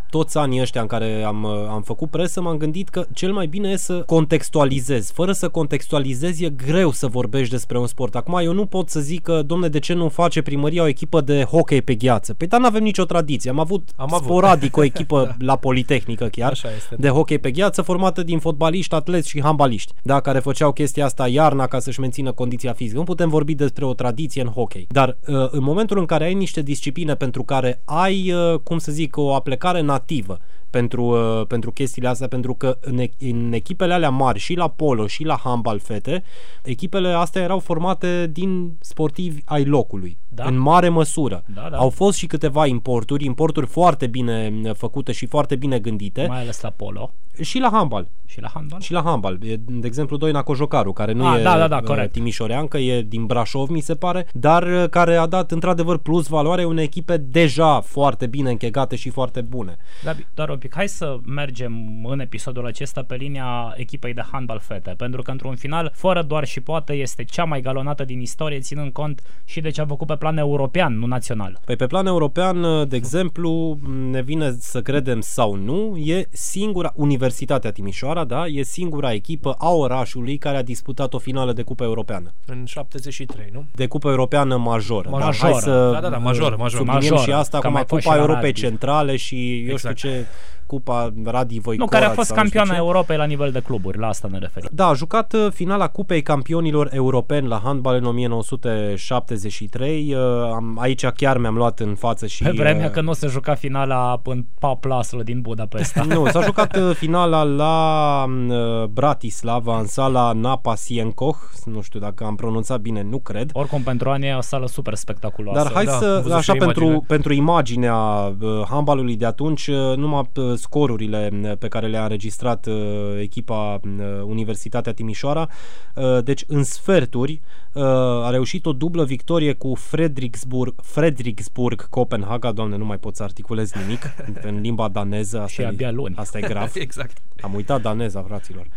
toți 0.10 0.38
anii 0.38 0.62
ăștia 0.62 0.82
în 0.82 0.88
care 0.88 1.24
am, 1.24 1.44
uh, 1.44 1.68
am 1.70 1.82
făcut 1.82 2.10
presă, 2.10 2.42
m-am 2.42 2.58
gândit 2.58 2.90
că 2.90 3.06
cel 3.14 3.32
mai 3.34 3.46
bine 3.48 3.70
e 3.70 3.76
să 3.76 4.04
contextualizezi. 4.06 5.14
Fără 5.14 5.32
să 5.32 5.50
contextualizezi 5.50 6.44
e 6.44 6.50
greu 6.50 6.92
să 6.92 7.08
vorbești 7.08 7.52
despre 7.52 7.78
un 7.78 7.88
sport. 7.88 8.16
Acum 8.18 8.40
eu 8.44 8.54
nu 8.54 8.66
pot 8.66 8.90
să 8.90 9.00
zic 9.00 9.22
că, 9.22 9.42
domne, 9.42 9.68
de 9.68 9.80
ce 9.80 9.94
nu 9.94 10.10
face 10.10 10.42
primăria 10.42 10.84
o 10.84 10.88
echipă 10.88 11.22
de 11.22 11.44
hockey 11.44 11.82
pe 11.82 11.96
gheață? 11.96 12.34
Păi 12.34 12.48
dar 12.48 12.60
n-avem 12.60 12.84
nicio 12.84 13.04
tradiție. 13.04 13.50
Am 13.50 13.60
avut, 13.60 13.90
Am 13.96 14.14
avut. 14.14 14.26
sporadic 14.26 14.78
o 14.78 14.84
echipă 14.92 15.36
la 15.40 15.56
Politehnică 15.56 16.26
chiar 16.26 16.52
Așa 16.52 16.70
este, 16.76 16.96
de 17.00 17.10
hockey 17.10 17.40
pe 17.40 17.52
gheață 17.52 17.82
formată 17.82 18.24
din 18.24 18.40
fotbaliști, 18.40 18.96
atleți 18.96 19.30
și 19.30 19.42
handbaliști, 19.42 19.94
da, 20.04 20.20
care 20.20 20.40
făceau 20.40 20.72
chestia 20.72 21.06
asta 21.06 21.28
iarna 21.28 21.68
ca 21.68 21.80
să-și 21.80 22.00
mențină 22.00 22.32
condiția 22.32 22.74
fizică. 22.74 22.98
Nu 22.98 23.04
putem 23.04 23.30
vorbi 23.30 23.56
despre 23.56 23.86
o 23.86 23.94
tradiție 23.94 24.42
în 24.42 24.48
hockey. 24.48 24.88
Dar 24.90 25.18
uh, 25.28 25.48
în 25.50 25.64
momentul 25.64 25.98
în 25.98 26.06
care 26.06 26.24
ai 26.24 26.34
niște 26.34 26.62
discipline 26.62 27.16
pentru 27.16 27.44
care 27.44 27.82
ai, 27.86 28.32
uh, 28.32 28.60
cum 28.64 28.78
să 28.78 28.92
zic, 28.92 29.18
o 29.18 29.34
aplecare 29.34 29.82
nativă 29.82 30.40
pentru, 30.78 31.04
uh, 31.04 31.48
pentru 31.48 31.72
chestiile 31.72 32.08
astea, 32.08 32.28
pentru 32.28 32.54
că 32.54 32.78
în, 32.82 32.98
e- 32.98 33.10
în 33.20 33.54
echipele 33.54 33.94
alea 33.94 34.10
mari, 34.10 34.40
și 34.40 34.54
la 34.54 34.68
polo, 34.68 35.08
și 35.08 35.24
la 35.24 35.40
handbal 35.44 35.80
fete, 35.80 36.24
echipele 36.64 37.08
astea 37.08 37.42
erau 37.42 37.60
formate 37.60 38.30
din 38.32 38.78
sportivi 38.80 39.42
ai 39.46 39.66
locului. 39.66 40.18
Da. 40.30 40.44
în 40.46 40.58
mare 40.58 40.90
măsură. 40.90 41.44
Da, 41.54 41.68
da. 41.72 41.78
Au 41.78 41.90
fost 41.90 42.18
și 42.18 42.26
câteva 42.28 42.66
importuri, 42.66 43.26
importuri 43.26 43.66
foarte 43.68 44.08
bine 44.08 44.54
uh, 44.64 44.72
făcute 44.76 45.12
și 45.12 45.26
foarte 45.26 45.56
bine 45.56 45.80
gândite 45.80 46.26
Mai 46.28 46.40
ales 46.42 46.62
la 46.62 46.70
polo 46.70 47.14
și 47.42 47.60
la 47.60 47.70
handbal. 47.72 48.08
și 48.26 48.42
la 48.42 48.50
handbal. 48.54 48.80
Și 48.82 48.92
la 48.92 49.02
handbal. 49.02 49.38
E, 49.44 49.56
De 49.56 49.88
exemplu, 49.88 50.18
Doina 50.18 50.42
Cojocaru, 50.44 50.94
care 50.94 51.12
nu 51.12 51.28
Ah, 51.28 51.40
e 51.40 51.44
da, 51.44 51.58
da, 51.58 51.68
da, 51.68 51.76
uh, 51.78 51.84
corect. 51.84 52.12
timișoreancă, 52.12 52.78
e 52.78 53.02
din 53.02 53.26
Brașov, 53.26 53.70
mi 53.70 53.80
se 53.80 53.96
pare, 53.96 54.28
dar 54.34 54.64
uh, 54.64 54.90
care 54.90 55.16
a 55.16 55.26
dat 55.26 55.52
într-adevăr 55.52 55.98
plus 55.98 56.28
valoare 56.28 56.64
unei 56.66 56.84
echipe 56.84 57.18
deja 57.18 57.80
foarte 57.80 58.28
bine 58.28 58.50
închegate 58.50 58.96
și 58.96 59.10
foarte 59.10 59.42
bune. 59.42 59.78
Gabi, 60.04 60.26
doar 60.34 60.50
un 60.50 60.58
pic, 60.58 60.74
hai 60.76 60.88
să 60.88 61.18
mergem 61.26 62.06
în 62.06 62.20
episodul 62.20 62.66
acesta 62.66 63.04
pe 63.04 63.16
linia 63.16 63.74
echipei 63.76 64.14
de 64.14 64.24
handbal 64.32 64.60
fete, 64.60 64.94
pentru 64.98 65.22
că 65.22 65.32
într-un 65.32 65.56
final, 65.56 65.92
fără 65.96 66.22
doar 66.22 66.46
și 66.46 66.60
poate, 66.62 66.94
este 66.94 67.24
cea 67.24 67.44
mai 67.44 67.62
galonată 67.62 68.04
din 68.06 68.20
istorie, 68.22 68.60
ținând 68.60 68.92
cont 68.92 69.22
și 69.46 69.62
de 69.62 69.70
ce 69.70 69.82
a 69.82 69.86
făcut 69.86 70.08
pe 70.08 70.16
plan 70.28 70.38
european, 70.40 71.00
nu 71.00 71.06
național. 71.06 71.60
Păi 71.66 71.76
pe 71.76 71.86
plan 71.86 72.06
european, 72.06 72.88
de 72.88 72.96
exemplu, 72.96 73.78
ne 74.12 74.22
vine 74.22 74.56
să 74.60 74.82
credem 74.82 75.22
sau 75.22 75.56
nu, 75.56 75.98
e 75.98 76.28
singura, 76.32 76.92
Universitatea 76.96 77.72
Timișoara, 77.72 78.24
da, 78.24 78.46
e 78.46 78.64
singura 78.64 79.14
echipă 79.14 79.56
a 79.58 79.70
orașului 79.70 80.38
care 80.38 80.58
a 80.58 80.64
disputat 80.64 81.14
o 81.14 81.18
finală 81.18 81.54
de 81.54 81.62
Cupă 81.62 81.84
Europeană. 81.84 82.34
În 82.46 82.66
73, 82.66 83.50
nu? 83.54 83.66
De 83.76 83.88
Cupă 83.88 84.10
Europeană 84.10 84.58
majoră. 84.58 85.10
Majoră. 85.10 85.36
Da, 85.40 85.48
hai 85.48 85.54
să 85.54 85.90
Da, 85.94 86.00
da, 86.00 86.10
da, 86.10 86.18
majoră, 86.18 86.56
majoră. 86.60 86.84
subliniem 86.84 87.14
Majoră, 87.14 87.22
și 87.22 87.32
asta, 87.32 87.60
că 87.60 87.66
a 87.66 87.70
acum 87.70 87.72
mai 87.72 87.84
fost 87.88 88.04
Cupa 88.04 88.14
și 88.14 88.20
la 88.20 88.26
Europei 88.28 88.50
rugby. 88.52 88.60
Centrale 88.60 89.16
și 89.16 89.64
eu 89.66 89.72
Exact. 89.72 89.98
știu 89.98 90.10
ce, 90.10 90.26
Cupa 90.66 91.14
Radi 91.24 91.60
Voicoraț. 91.60 91.78
Nu, 91.78 91.86
care 91.86 92.06
a 92.06 92.10
fost 92.10 92.28
sau 92.28 92.38
nu 92.38 92.46
știu 92.46 92.60
campioana 92.60 92.72
ce. 92.72 92.78
Europei 92.78 93.18
la 93.18 93.26
nivel 93.26 93.52
de 93.52 93.60
cluburi, 93.60 93.98
la 93.98 94.08
asta 94.08 94.28
ne 94.32 94.38
referim. 94.38 94.70
Da, 94.72 94.88
a 94.88 94.94
jucat 94.94 95.34
uh, 95.34 95.48
finala 95.54 95.88
Cupei 95.88 96.22
Campionilor 96.22 96.90
Europeni 96.92 97.48
la 97.48 97.62
handbal 97.64 97.96
în 97.96 98.06
1973. 98.06 100.07
Uh, 100.14 100.52
am, 100.54 100.78
aici 100.80 101.06
chiar 101.06 101.38
mi-am 101.38 101.56
luat 101.56 101.80
în 101.80 101.96
față 101.96 102.28
și... 102.28 102.44
Pe 102.44 102.52
vremea 102.62 102.86
uh, 102.86 102.92
când 102.92 103.08
nu 103.08 103.14
se 103.14 103.28
juca 103.28 103.56
finala 103.56 104.22
în 104.24 104.46
Pau 104.60 104.76
Plaslă 104.76 105.24
din 105.24 105.42
Budapesta. 105.42 106.04
Nu, 106.14 106.28
s-a 106.28 106.42
jucat 106.52 106.76
uh, 106.76 106.96
finala 106.96 107.44
la 107.44 108.26
uh, 108.50 108.84
Bratislava, 108.84 109.80
în 109.80 109.86
sala 109.86 110.32
Napa 110.32 110.76
Sienkoch. 110.76 111.38
Nu 111.66 111.82
știu 111.82 112.00
dacă 112.00 112.24
am 112.24 112.36
pronunțat 112.36 112.80
bine, 112.80 113.02
nu 113.02 113.20
cred. 113.20 113.50
Oricum, 113.54 113.82
pentru 113.82 114.10
ani 114.10 114.26
e 114.26 114.34
o 114.34 114.42
sală 114.42 114.68
super 114.68 114.94
spectaculoasă. 114.94 115.64
Dar 115.64 115.74
hai 115.74 115.86
da, 115.86 115.94
am 115.94 116.00
să, 116.00 116.20
văzut 116.22 116.32
așa 116.32 116.54
și 116.54 116.60
pentru, 116.60 116.84
imagine. 116.84 117.06
pentru 117.08 117.34
imaginea 117.34 117.96
uh, 118.40 118.64
handbalului 118.70 119.16
de 119.16 119.26
atunci, 119.26 119.68
uh, 119.68 119.96
numai 119.96 120.30
uh, 120.36 120.54
scorurile 120.56 121.30
uh, 121.44 121.52
pe 121.60 121.68
care 121.68 121.88
le-a 121.88 122.02
înregistrat 122.02 122.66
uh, 122.66 122.74
echipa 123.22 123.80
uh, 123.84 124.06
Universitatea 124.24 124.94
Timișoara. 124.94 125.48
Uh, 125.96 126.24
deci, 126.24 126.44
în 126.48 126.64
sferturi, 126.64 127.42
uh, 127.74 127.84
a 128.26 128.30
reușit 128.30 128.66
o 128.66 128.74
dublă 128.74 129.04
victorie 129.04 129.54
cu 129.54 129.74
Frederiksburg, 130.02 130.74
Frederiksburg 130.82 131.90
Copenhaga, 131.90 132.52
doamne, 132.52 132.78
nu 132.78 132.86
mai 132.86 132.98
pot 132.98 133.16
să 133.16 133.24
articulez 133.24 133.72
nimic 133.74 134.02
în 134.42 134.60
limba 134.62 134.88
daneză. 134.88 135.38
Asta 135.38 135.48
Și 135.52 135.62
e, 135.62 135.66
abia 135.66 135.92
luni. 135.92 136.16
Asta 136.18 136.38
e 136.38 136.42
grav. 136.42 136.72
Exact. 136.88 137.18
Am 137.42 137.54
uitat 137.54 137.82
daneza, 137.82 138.22
fraților. 138.22 138.68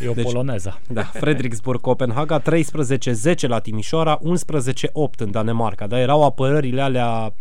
E 0.00 0.08
o 0.08 0.12
Deci- 0.12 0.24
poloneză. 0.24 0.80
Da, 0.88 1.02
Frederiksburg, 1.02 1.80
Copenhaga, 1.80 2.40
13-10 2.40 2.44
la 3.40 3.58
Timișoara, 3.58 4.18
11-8 4.18 4.22
în 5.18 5.30
Danemarca. 5.30 5.86
Da, 5.86 5.98
erau 6.00 6.24
apărările 6.24 6.80
alea 6.80 7.34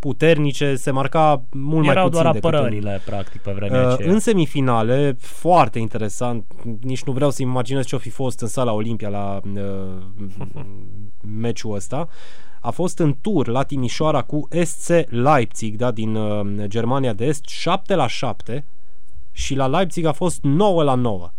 puternice, 0.00 0.74
se 0.74 0.90
marca 0.90 1.42
mult 1.52 1.84
mai 1.84 1.94
Erau 1.94 2.08
puțin 2.08 2.22
doar 2.22 2.32
decât 2.34 2.48
în- 2.50 2.54
apărările, 2.56 3.00
practic, 3.04 3.40
pe 3.40 3.52
vremea 3.52 3.86
Uh, 3.86 3.92
aceea. 3.92 4.12
în 4.12 4.18
semifinale, 4.18 5.16
foarte 5.18 5.78
interesant, 5.78 6.44
nici 6.80 7.02
nu 7.04 7.12
vreau 7.12 7.30
să 7.30 7.42
imaginez 7.42 7.84
ce-o 7.86 7.98
fi 7.98 8.10
fost 8.10 8.40
în 8.40 8.48
sala 8.48 8.72
Olimpia 8.72 9.08
la 9.08 9.40
uh, 9.54 9.62
meciul 11.40 11.74
ăsta, 11.74 12.08
a 12.64 12.70
fost 12.70 12.98
în 12.98 13.16
tur 13.20 13.46
la 13.46 13.62
Timișoara 13.62 14.22
cu 14.22 14.48
SC 14.64 14.88
Leipzig, 15.08 15.76
da, 15.76 15.90
din 15.90 16.14
uh, 16.14 16.64
Germania 16.64 17.12
de 17.12 17.24
Est, 17.24 17.44
7 17.48 17.94
la 17.94 18.06
7 18.06 18.64
și 19.32 19.54
la 19.54 19.66
Leipzig 19.66 20.04
a 20.04 20.12
fost 20.12 20.42
9 20.42 20.82
la 20.82 20.94
9. 20.94 21.30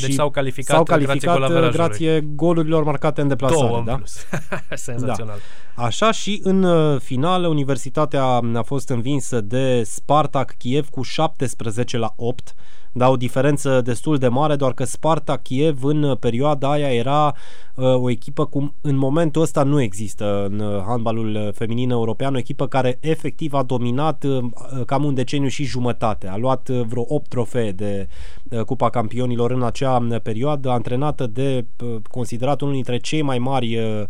Deci 0.00 0.12
s-au 0.12 0.30
calificat 0.30 0.76
s-au 0.76 0.84
grație 0.84 1.06
calificat 1.06 1.34
uh, 1.34 1.40
golaverajului. 1.40 1.86
grație 1.86 2.20
golurilor 2.20 2.84
marcate 2.84 3.20
în 3.20 3.28
deplasare. 3.28 3.66
Două 3.66 3.78
în 3.78 3.84
da? 3.84 3.94
plus. 3.94 4.16
Senzațional. 4.88 5.38
Așa 5.74 6.12
și 6.12 6.40
în 6.42 6.62
uh, 6.62 7.00
finală 7.00 7.46
Universitatea 7.48 8.24
a 8.54 8.62
fost 8.62 8.88
învinsă 8.88 9.40
de 9.40 9.82
Spartak 9.82 10.54
Kiev 10.58 10.88
cu 10.88 11.02
17 11.02 11.96
la 11.96 12.12
8 12.16 12.54
da, 12.94 13.08
o 13.08 13.16
diferență 13.16 13.80
destul 13.80 14.16
de 14.18 14.28
mare, 14.28 14.56
doar 14.56 14.72
că 14.72 14.84
Spartak 14.84 15.42
Kiev 15.42 15.84
în 15.84 16.02
uh, 16.02 16.18
perioada 16.18 16.70
aia 16.70 16.94
era 16.94 17.34
uh, 17.74 17.94
o 17.94 18.10
echipă 18.10 18.46
cum 18.46 18.74
în 18.80 18.96
momentul 18.96 19.42
ăsta 19.42 19.62
nu 19.62 19.80
există 19.80 20.46
în 20.50 20.58
uh, 20.58 20.82
handbalul 20.86 21.34
uh, 21.34 21.48
feminin 21.52 21.90
european, 21.90 22.34
o 22.34 22.38
echipă 22.38 22.66
care 22.66 22.98
efectiv 23.00 23.52
a 23.54 23.62
dominat 23.62 24.24
uh, 24.24 24.42
uh, 24.42 24.84
cam 24.86 25.04
un 25.04 25.14
deceniu 25.14 25.48
și 25.48 25.64
jumătate. 25.64 26.28
A 26.28 26.36
luat 26.36 26.68
uh, 26.68 26.80
vreo 26.86 27.04
8 27.08 27.28
trofee 27.28 27.70
de 27.70 28.08
uh, 28.50 28.60
Cupa 28.60 28.90
Campionilor 28.90 29.50
în 29.50 29.62
acea 29.82 30.06
uh, 30.10 30.20
perioadă, 30.20 30.70
antrenată 30.70 31.26
de 31.26 31.64
uh, 31.84 31.96
considerat 32.10 32.60
unul 32.60 32.74
dintre 32.74 32.96
cei 32.96 33.22
mai 33.22 33.38
mari 33.38 33.76
uh, 33.76 34.02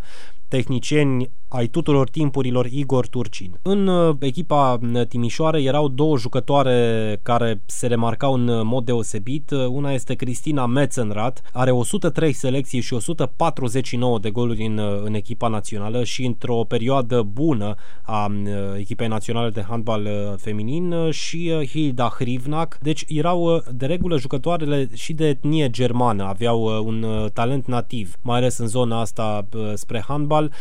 tehnicieni 0.48 1.30
ai 1.52 1.66
tuturor 1.66 2.10
timpurilor 2.10 2.66
Igor 2.66 3.06
Turcin. 3.06 3.58
În 3.62 3.86
uh, 3.86 4.16
echipa 4.20 4.78
uh, 4.94 5.06
Timișoare 5.06 5.62
erau 5.62 5.88
două 5.88 6.18
jucătoare 6.18 7.18
care 7.22 7.62
se 7.66 7.86
remarcau 7.86 8.34
în 8.34 8.48
uh, 8.48 8.60
mod 8.64 8.84
deosebit. 8.84 9.50
Uh, 9.50 9.66
Una 9.66 9.92
este 9.92 10.14
Cristina 10.14 10.66
Metzenrat, 10.66 11.42
are 11.52 11.70
103 11.70 12.32
selecții 12.32 12.80
și 12.80 12.94
149 12.94 14.18
de 14.18 14.30
goluri 14.30 14.66
în, 14.66 14.78
uh, 14.78 15.00
în 15.04 15.14
echipa 15.14 15.48
națională 15.48 16.04
și 16.04 16.24
într-o 16.24 16.64
perioadă 16.68 17.22
bună 17.22 17.74
a 18.02 18.26
uh, 18.26 18.48
echipei 18.78 19.08
naționale 19.08 19.50
de 19.50 19.64
handbal 19.68 20.04
uh, 20.04 20.34
feminin 20.36 20.92
uh, 20.92 21.12
și 21.12 21.52
uh, 21.58 21.68
Hilda 21.68 22.08
Hrivnak. 22.08 22.78
Deci 22.80 23.04
erau 23.08 23.42
uh, 23.42 23.62
de 23.70 23.86
regulă 23.86 24.18
jucătoarele 24.18 24.88
și 24.94 25.12
de 25.12 25.28
etnie 25.28 25.70
germană, 25.70 26.24
aveau 26.24 26.62
uh, 26.62 26.84
un 26.84 27.02
uh, 27.02 27.30
talent 27.30 27.66
nativ, 27.66 28.14
mai 28.22 28.36
ales 28.36 28.58
în 28.58 28.66
zona 28.66 29.00
asta 29.00 29.46
uh, 29.54 29.72
spre 29.74 30.04
handbal. 30.06 30.52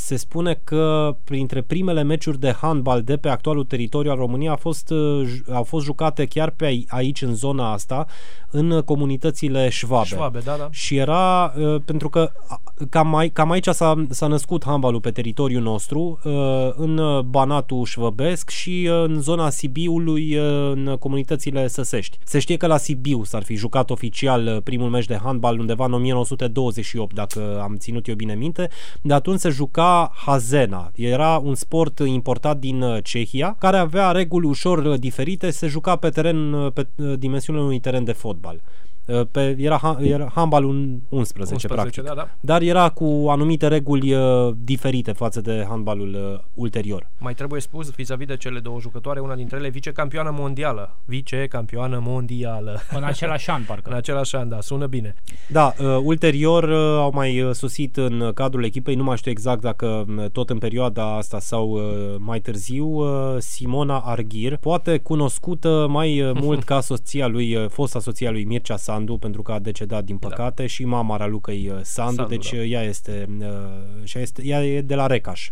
Uh, 0.00 0.06
Se 0.06 0.16
spune 0.16 0.60
că 0.64 1.16
printre 1.24 1.62
primele 1.62 2.02
meciuri 2.02 2.38
de 2.40 2.52
handbal 2.60 3.02
de 3.02 3.16
pe 3.16 3.28
actualul 3.28 3.64
teritoriu 3.64 4.10
al 4.10 4.16
României 4.16 4.50
a 4.50 4.56
fost, 4.56 4.90
uh, 4.90 5.22
ju- 5.26 5.42
au 5.52 5.62
fost 5.62 5.84
jucate 5.84 6.24
chiar 6.26 6.50
pe 6.50 6.64
ai- 6.64 6.86
aici, 6.88 7.22
în 7.22 7.34
zona 7.34 7.72
asta, 7.72 8.06
în 8.50 8.70
uh, 8.70 8.82
comunitățile 8.82 9.68
șvabe. 9.68 10.06
Șvabe, 10.06 10.38
da, 10.38 10.54
da. 10.58 10.68
Și 10.70 10.96
era, 10.96 11.52
uh, 11.58 11.80
pentru 11.84 12.08
că 12.08 12.30
a, 12.48 12.60
cam, 12.90 13.14
ai, 13.14 13.28
cam 13.28 13.50
aici 13.50 13.66
s-a, 13.68 14.04
s-a 14.08 14.26
născut 14.26 14.64
handbalul 14.64 15.00
pe 15.00 15.10
teritoriul 15.10 15.62
nostru, 15.62 16.18
uh, 16.24 16.32
în 16.76 16.98
uh, 16.98 17.20
Banatul 17.22 17.84
Șvăbesc 17.84 18.48
și 18.50 18.88
uh, 18.90 19.04
în 19.06 19.20
zona 19.20 19.50
Sibiului, 19.50 20.36
uh, 20.36 20.70
în 20.74 20.96
comunitățile 20.98 21.68
săsești. 21.68 22.18
Se 22.24 22.38
știe 22.38 22.56
că 22.56 22.66
la 22.66 22.76
Sibiu 22.76 23.24
s-ar 23.24 23.42
fi 23.42 23.54
jucat 23.54 23.90
oficial 23.90 24.46
uh, 24.46 24.56
primul 24.64 24.88
meci 24.88 25.06
de 25.06 25.18
handbal 25.22 25.58
undeva 25.58 25.84
în 25.84 25.92
1928, 25.92 27.14
dacă 27.14 27.60
am 27.62 27.76
ținut 27.76 28.08
eu 28.08 28.14
bine 28.14 28.34
minte. 28.34 28.68
De 29.02 29.12
atunci 29.14 29.38
se 29.40 29.48
juca 29.48 29.89
Hazena. 30.26 30.90
Era 30.94 31.40
un 31.42 31.54
sport 31.54 31.98
importat 31.98 32.58
din 32.58 32.82
uh, 32.82 32.98
Cehia, 33.02 33.56
care 33.58 33.76
avea 33.76 34.10
reguli 34.10 34.46
ușor 34.46 34.78
uh, 34.78 34.98
diferite, 34.98 35.50
se 35.50 35.66
juca 35.66 35.96
pe 35.96 36.08
teren, 36.08 36.52
uh, 36.52 36.72
pe 36.72 36.86
uh, 36.96 37.18
dimensiunile 37.18 37.64
unui 37.64 37.80
teren 37.80 38.04
de 38.04 38.12
fotbal. 38.12 38.60
Uh, 39.06 39.20
Pe, 39.30 39.56
era, 39.58 39.78
ha- 39.82 39.98
era 40.02 40.30
handbalul 40.34 40.74
11, 41.08 41.52
11, 41.54 41.66
practic. 41.66 42.02
da, 42.02 42.14
da. 42.14 42.28
Dar 42.40 42.62
era 42.62 42.88
cu 42.88 43.26
anumite 43.28 43.68
reguli 43.68 44.14
uh, 44.14 44.50
diferite 44.64 45.12
față 45.12 45.40
de 45.40 45.64
handbalul 45.68 46.14
uh, 46.34 46.40
ulterior. 46.54 47.06
Mai 47.18 47.34
trebuie 47.34 47.60
spus 47.60 47.90
vis-a-vis 47.90 48.26
de 48.26 48.36
cele 48.36 48.58
două 48.58 48.80
jucătoare, 48.80 49.20
una 49.20 49.34
dintre 49.34 49.56
ele 49.56 49.68
vicecampioană 49.68 50.34
mondială. 50.38 50.96
Vicecampioană 51.04 52.00
mondială. 52.04 52.80
În 52.96 53.02
același 53.02 53.50
an, 53.50 53.58
În 53.58 53.64
parcă. 53.66 53.94
același 53.94 54.36
an, 54.36 54.48
da, 54.48 54.60
sună 54.60 54.86
bine. 54.86 55.14
Da, 55.48 55.72
uh, 55.80 55.86
ulterior 56.02 56.62
uh, 56.64 56.98
au 56.98 57.10
mai 57.14 57.40
uh, 57.42 57.50
sosit 57.54 57.96
în 57.96 58.30
cadrul 58.34 58.64
echipei, 58.64 58.94
nu 58.94 59.02
mai 59.04 59.16
știu 59.16 59.30
exact 59.30 59.60
dacă 59.60 60.04
uh, 60.16 60.24
tot 60.32 60.50
în 60.50 60.58
perioada 60.58 61.16
asta 61.16 61.38
sau 61.38 61.70
uh, 61.70 61.80
mai 62.18 62.40
târziu, 62.40 62.86
uh, 62.86 63.36
Simona 63.38 63.98
Arghir, 63.98 64.56
poate 64.56 64.98
cunoscută 64.98 65.86
mai 65.88 66.20
uh, 66.22 66.30
mult 66.40 66.62
ca 66.70 66.80
soția 66.80 67.26
lui, 67.26 67.54
uh, 67.56 67.68
fosta 67.68 68.00
soția 68.00 68.30
lui 68.30 68.44
Mircea 68.44 68.76
Sandu, 68.90 69.16
pentru 69.16 69.42
că 69.42 69.52
a 69.52 69.58
decedat 69.58 70.04
din 70.04 70.18
păcate, 70.18 70.66
și 70.66 70.84
mama 70.84 71.16
Ralucăi 71.16 71.68
uh, 71.68 71.78
Sandu, 71.82 72.14
Sandu, 72.14 72.24
deci 72.24 72.52
da. 72.52 72.60
uh, 72.60 72.70
ea 72.70 72.82
este, 72.82 73.26
uh, 73.38 74.04
și 74.04 74.16
ea 74.16 74.22
este, 74.22 74.42
ea 74.44 74.64
e 74.64 74.80
de 74.80 74.94
la 74.94 75.06
Recaș 75.06 75.50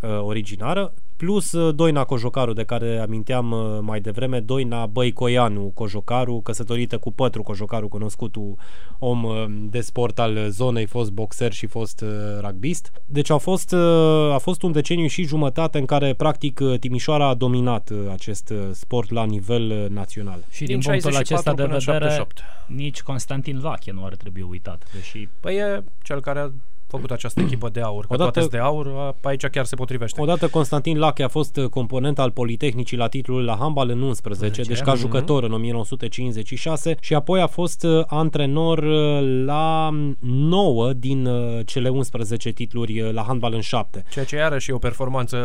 uh, 0.00 0.20
originară, 0.20 0.92
plus 1.24 1.52
uh, 1.52 1.74
Doina 1.74 2.04
Cojocaru, 2.04 2.52
de 2.52 2.64
care 2.64 2.98
aminteam 2.98 3.50
uh, 3.50 3.78
mai 3.80 4.00
devreme, 4.00 4.40
Doina 4.40 4.86
Băicoianu 4.86 5.70
Cojocaru, 5.74 6.40
căsătorită 6.44 6.98
cu 6.98 7.12
Pătru 7.12 7.42
Cojocaru, 7.42 7.88
cunoscutul 7.88 8.54
om 8.98 9.24
uh, 9.24 9.44
de 9.48 9.80
sport 9.80 10.18
al 10.18 10.48
zonei, 10.48 10.86
fost 10.86 11.10
boxer 11.10 11.52
și 11.52 11.66
fost 11.66 12.00
uh, 12.00 12.08
rugbist. 12.40 12.92
Deci 13.06 13.30
a 13.30 13.36
fost, 13.36 13.72
uh, 13.72 14.32
a 14.32 14.38
fost 14.38 14.62
un 14.62 14.72
deceniu 14.72 15.06
și 15.06 15.22
jumătate 15.22 15.78
în 15.78 15.84
care, 15.84 16.14
practic, 16.14 16.60
uh, 16.62 16.78
Timișoara 16.78 17.28
a 17.28 17.34
dominat 17.34 17.90
uh, 17.90 17.98
acest 18.12 18.50
uh, 18.50 18.58
sport 18.72 19.10
la 19.10 19.24
nivel 19.24 19.70
uh, 19.70 19.88
național. 19.88 20.44
Și 20.50 20.64
Din 20.64 20.78
din, 20.78 20.90
punctul 20.90 21.10
64 21.10 21.34
acesta 21.34 21.54
de 21.54 21.62
până 21.62 21.74
în 21.74 21.80
vedere, 21.84 22.10
78. 22.10 22.42
nici 22.66 23.02
Constantin 23.02 23.58
Vache 23.58 23.92
nu 23.92 24.04
ar 24.04 24.14
trebui 24.16 24.46
uitat. 24.50 24.82
Deși 24.94 25.28
Păi 25.40 25.56
e 25.56 25.82
cel 26.02 26.20
care 26.20 26.38
a 26.38 26.50
făcut 26.96 27.10
această 27.10 27.40
echipă 27.40 27.68
de 27.68 27.80
aur. 27.80 28.06
Că 28.06 28.14
Odată- 28.14 28.22
toate 28.30 28.40
sunt 28.40 28.50
de 28.52 28.58
aur, 28.58 28.86
a- 28.96 29.28
aici 29.28 29.46
chiar 29.46 29.64
se 29.64 29.74
potrivește. 29.76 30.20
Odată 30.20 30.48
Constantin 30.48 30.98
Lache 30.98 31.22
a 31.22 31.28
fost 31.28 31.56
uh, 31.56 31.64
component 31.68 32.18
al 32.18 32.30
Politehnicii 32.30 32.96
la 32.96 33.08
titlul 33.08 33.44
la 33.44 33.56
handbal 33.60 33.88
în 33.90 34.02
11, 34.02 34.62
deci 34.62 34.80
ca 34.80 34.94
jucător 34.94 35.42
în 35.42 35.52
1956 35.52 36.96
și 37.00 37.14
apoi 37.14 37.40
a 37.40 37.46
fost 37.46 37.84
uh, 37.84 38.04
antrenor 38.06 38.78
uh, 38.78 39.42
la 39.44 39.90
9 40.20 40.92
din 40.92 41.26
uh, 41.26 41.60
cele 41.66 41.88
11 41.88 42.50
titluri 42.50 43.00
uh, 43.00 43.12
la 43.12 43.22
handbal 43.22 43.54
în 43.54 43.60
7. 43.60 44.04
Ceea 44.10 44.24
ce 44.24 44.36
iarăși 44.36 44.70
e 44.70 44.74
o 44.74 44.78
performanță 44.78 45.36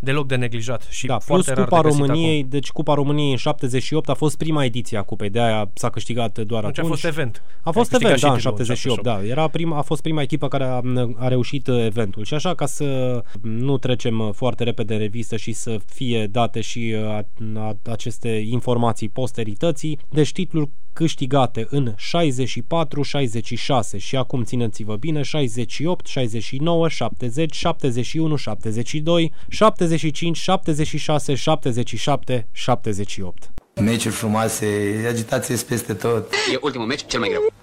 deloc 0.00 0.26
de 0.26 0.36
neglijat 0.36 0.86
și 0.90 1.06
Da, 1.06 1.12
plus 1.14 1.24
foarte 1.26 1.52
rar 1.52 1.64
Cupa 1.64 1.76
de 1.82 1.88
găsit 1.88 2.00
României, 2.00 2.38
acum. 2.38 2.48
deci 2.50 2.70
Cupa 2.70 2.94
României 2.94 3.30
în 3.30 3.36
78 3.36 4.08
a 4.08 4.14
fost 4.14 4.36
prima 4.36 4.64
ediție 4.64 4.98
a 4.98 5.02
Cupei, 5.02 5.30
de 5.30 5.40
aia 5.40 5.70
s-a 5.74 5.90
câștigat 5.90 6.38
doar 6.38 6.64
Deci 6.64 6.78
a 6.78 6.82
atunci. 6.82 6.88
fost 7.00 7.04
event. 7.04 7.42
A 7.62 7.70
fost 7.70 7.92
Ai 7.92 7.98
câștigat 8.00 8.16
event, 8.16 8.20
da, 8.22 8.30
în 8.32 8.38
și 8.38 8.46
titlul 8.46 8.76
78, 8.76 9.02
da. 9.02 9.30
Era 9.30 9.48
prima, 9.48 9.78
a 9.78 9.82
fost 9.82 10.02
prima 10.02 10.22
echipă 10.22 10.48
care 10.48 10.64
a, 10.66 10.82
a 11.16 11.28
reușit 11.28 11.66
uh, 11.66 11.84
eventul. 11.84 12.24
Și 12.24 12.34
așa, 12.34 12.54
ca 12.54 12.66
să 12.66 13.22
nu 13.42 13.78
trecem 13.78 14.18
uh, 14.18 14.28
foarte 14.32 14.64
repede 14.64 14.92
în 14.92 15.00
revistă 15.00 15.36
și 15.36 15.52
să 15.52 15.78
fie 15.86 16.26
date 16.26 16.60
și 16.60 16.94
uh, 16.96 17.08
a, 17.08 17.26
a, 17.54 17.76
aceste 17.90 18.28
informații 18.28 19.08
posterității, 19.08 19.98
deci 20.10 20.32
titluri 20.32 20.68
câștigate 20.92 21.66
în 21.70 21.94
64, 21.96 23.02
66 23.02 23.98
și 23.98 24.16
acum 24.16 24.44
țineți-vă 24.44 24.96
bine, 24.96 25.22
68, 25.22 26.06
69, 26.06 26.88
70, 26.88 27.54
71, 27.54 28.36
72, 28.36 29.32
75, 29.48 30.36
76, 30.36 31.34
77, 31.34 32.46
78. 32.52 33.50
Meciuri 33.80 34.14
frumoase, 34.14 34.66
agitație 35.08 35.56
peste 35.68 35.94
tot. 35.94 36.32
E 36.52 36.58
ultimul 36.60 36.86
meci, 36.86 37.06
cel 37.06 37.20
mai 37.20 37.28
greu. 37.28 37.55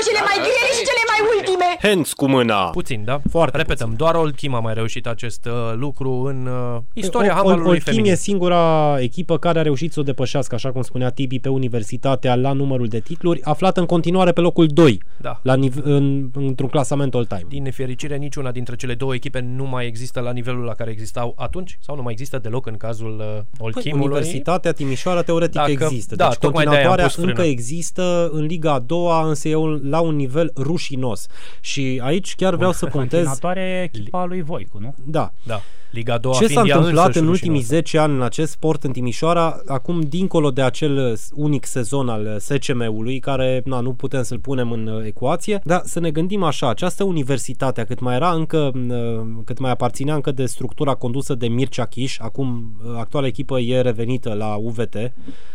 Toate 0.00 0.08
au 0.08 0.08
fost 0.08 0.08
cele 0.08 0.22
mai 0.30 0.36
grele 0.46 0.70
și 0.78 0.84
cele 0.90 1.04
mai 1.12 1.20
ultime. 1.34 1.68
Hands 1.88 2.12
cu 2.12 2.26
mâna! 2.28 2.60
Puțin, 2.70 3.00
da? 3.04 3.20
Foarte 3.30 3.56
Repetăm, 3.56 3.88
puțin. 3.90 3.96
doar 4.04 4.14
Old 4.14 4.34
Team 4.40 4.54
a 4.54 4.60
mai 4.60 4.74
reușit 4.74 5.06
acest 5.06 5.46
uh, 5.46 5.52
lucru 5.76 6.10
în 6.12 6.46
uh, 6.46 6.78
istoria 6.92 7.30
O- 7.30 7.34
handbalului 7.34 7.68
Old 7.70 7.82
Team 7.82 7.94
feminin. 7.96 8.12
e 8.12 8.16
singura 8.16 8.96
echipă 9.00 9.38
care 9.38 9.58
a 9.58 9.62
reușit 9.62 9.92
să 9.92 10.00
o 10.00 10.02
depășească, 10.02 10.54
așa 10.54 10.72
cum 10.72 10.82
spunea 10.82 11.10
Tibi, 11.10 11.38
pe 11.38 11.48
universitatea 11.48 12.34
la 12.34 12.52
numărul 12.52 12.86
de 12.86 12.98
titluri, 13.00 13.42
aflată 13.42 13.80
în 13.80 13.86
continuare 13.86 14.32
pe 14.32 14.40
locul 14.40 14.66
2 14.66 15.02
Da. 15.20 15.40
la 15.42 15.54
nive- 15.54 15.80
în, 15.84 16.30
într-un 16.34 16.68
clasament 16.68 17.14
all-time. 17.14 17.46
Din 17.48 17.62
nefericire, 17.62 18.16
niciuna 18.16 18.50
dintre 18.50 18.76
cele 18.76 18.94
două 18.94 19.14
echipe 19.14 19.40
nu 19.56 19.64
mai 19.64 19.86
există 19.86 20.20
la 20.20 20.32
nivelul 20.32 20.64
la 20.64 20.74
care 20.74 20.90
existau 20.90 21.34
atunci 21.38 21.78
sau 21.80 21.96
nu 21.96 22.02
mai 22.02 22.12
există 22.12 22.38
deloc 22.38 22.66
în 22.66 22.76
cazul 22.76 23.16
uh, 23.18 23.42
Old 23.58 23.72
Păi, 23.74 23.82
Team-ului. 23.82 24.06
Universitatea 24.10 24.72
Timișoara 24.72 25.22
teoretic 25.22 25.54
Dacă- 25.60 25.70
există. 25.70 26.14
da, 26.14 26.28
deci 26.28 26.38
tocmai 26.38 26.64
de-aia 26.64 26.78
am 26.78 26.86
continuatoarea 26.88 27.04
pus 27.04 27.14
frână. 27.14 27.30
încă 27.30 27.42
există 27.42 28.28
în 28.32 28.44
Liga 28.44 28.72
a 28.72 28.78
doua, 28.78 29.26
însă 29.28 29.48
e 29.48 29.54
un, 29.54 29.80
la 29.90 30.00
un 30.00 30.16
nivel 30.16 30.52
rușinos. 30.56 31.26
Și 31.60 32.00
aici 32.04 32.34
chiar 32.34 32.54
vreau 32.54 32.72
să 32.72 32.86
punctez... 32.86 33.26
Continuatoare 33.26 33.60
e 33.60 33.82
echipa 33.82 34.24
lui 34.24 34.42
Voicu, 34.42 34.78
nu? 34.78 34.94
Da. 35.04 35.32
Da. 35.42 35.60
Liga 35.90 36.14
a 36.14 36.18
doua 36.18 36.34
Ce 36.34 36.46
s-a 36.46 36.48
fiind 36.48 36.68
ea 36.68 36.76
întâmplat 36.76 37.06
însăși 37.06 37.24
în 37.24 37.30
ultimii 37.30 37.58
rușinoasă. 37.58 37.82
10 37.90 37.98
ani 37.98 38.14
în 38.14 38.22
acest 38.22 38.50
sport 38.50 38.84
în 38.84 38.92
Timișoara, 38.92 39.60
acum 39.66 40.00
dincolo 40.00 40.50
de 40.50 40.62
acel 40.62 41.18
unic 41.34 41.64
sezon 41.64 42.08
al 42.08 42.36
SCM-ului, 42.38 43.18
care 43.18 43.62
na, 43.64 43.80
nu 43.80 43.92
putem 43.92 44.22
să-l 44.22 44.38
punem 44.38 44.72
în 44.72 44.86
uh, 44.86 45.04
ecuație, 45.06 45.60
dar 45.64 45.82
să 45.84 46.00
ne 46.00 46.10
gândim 46.10 46.42
așa, 46.42 46.68
această 46.68 47.04
universitate, 47.04 47.84
cât 47.84 48.00
mai 48.00 48.14
era 48.14 48.32
încă, 48.32 48.70
uh, 48.74 49.26
cât 49.44 49.58
mai 49.58 49.70
aparținea 49.70 50.14
încă 50.14 50.32
de 50.32 50.46
structura 50.46 50.94
condusă 50.94 51.34
de 51.34 51.46
Mircea 51.46 51.84
Chiș, 51.84 52.18
acum 52.18 52.74
uh, 52.84 52.98
actuala 52.98 53.26
echipă 53.26 53.60
e 53.60 53.80
revenită 53.80 54.32
la 54.32 54.54
UVT, 54.54 54.96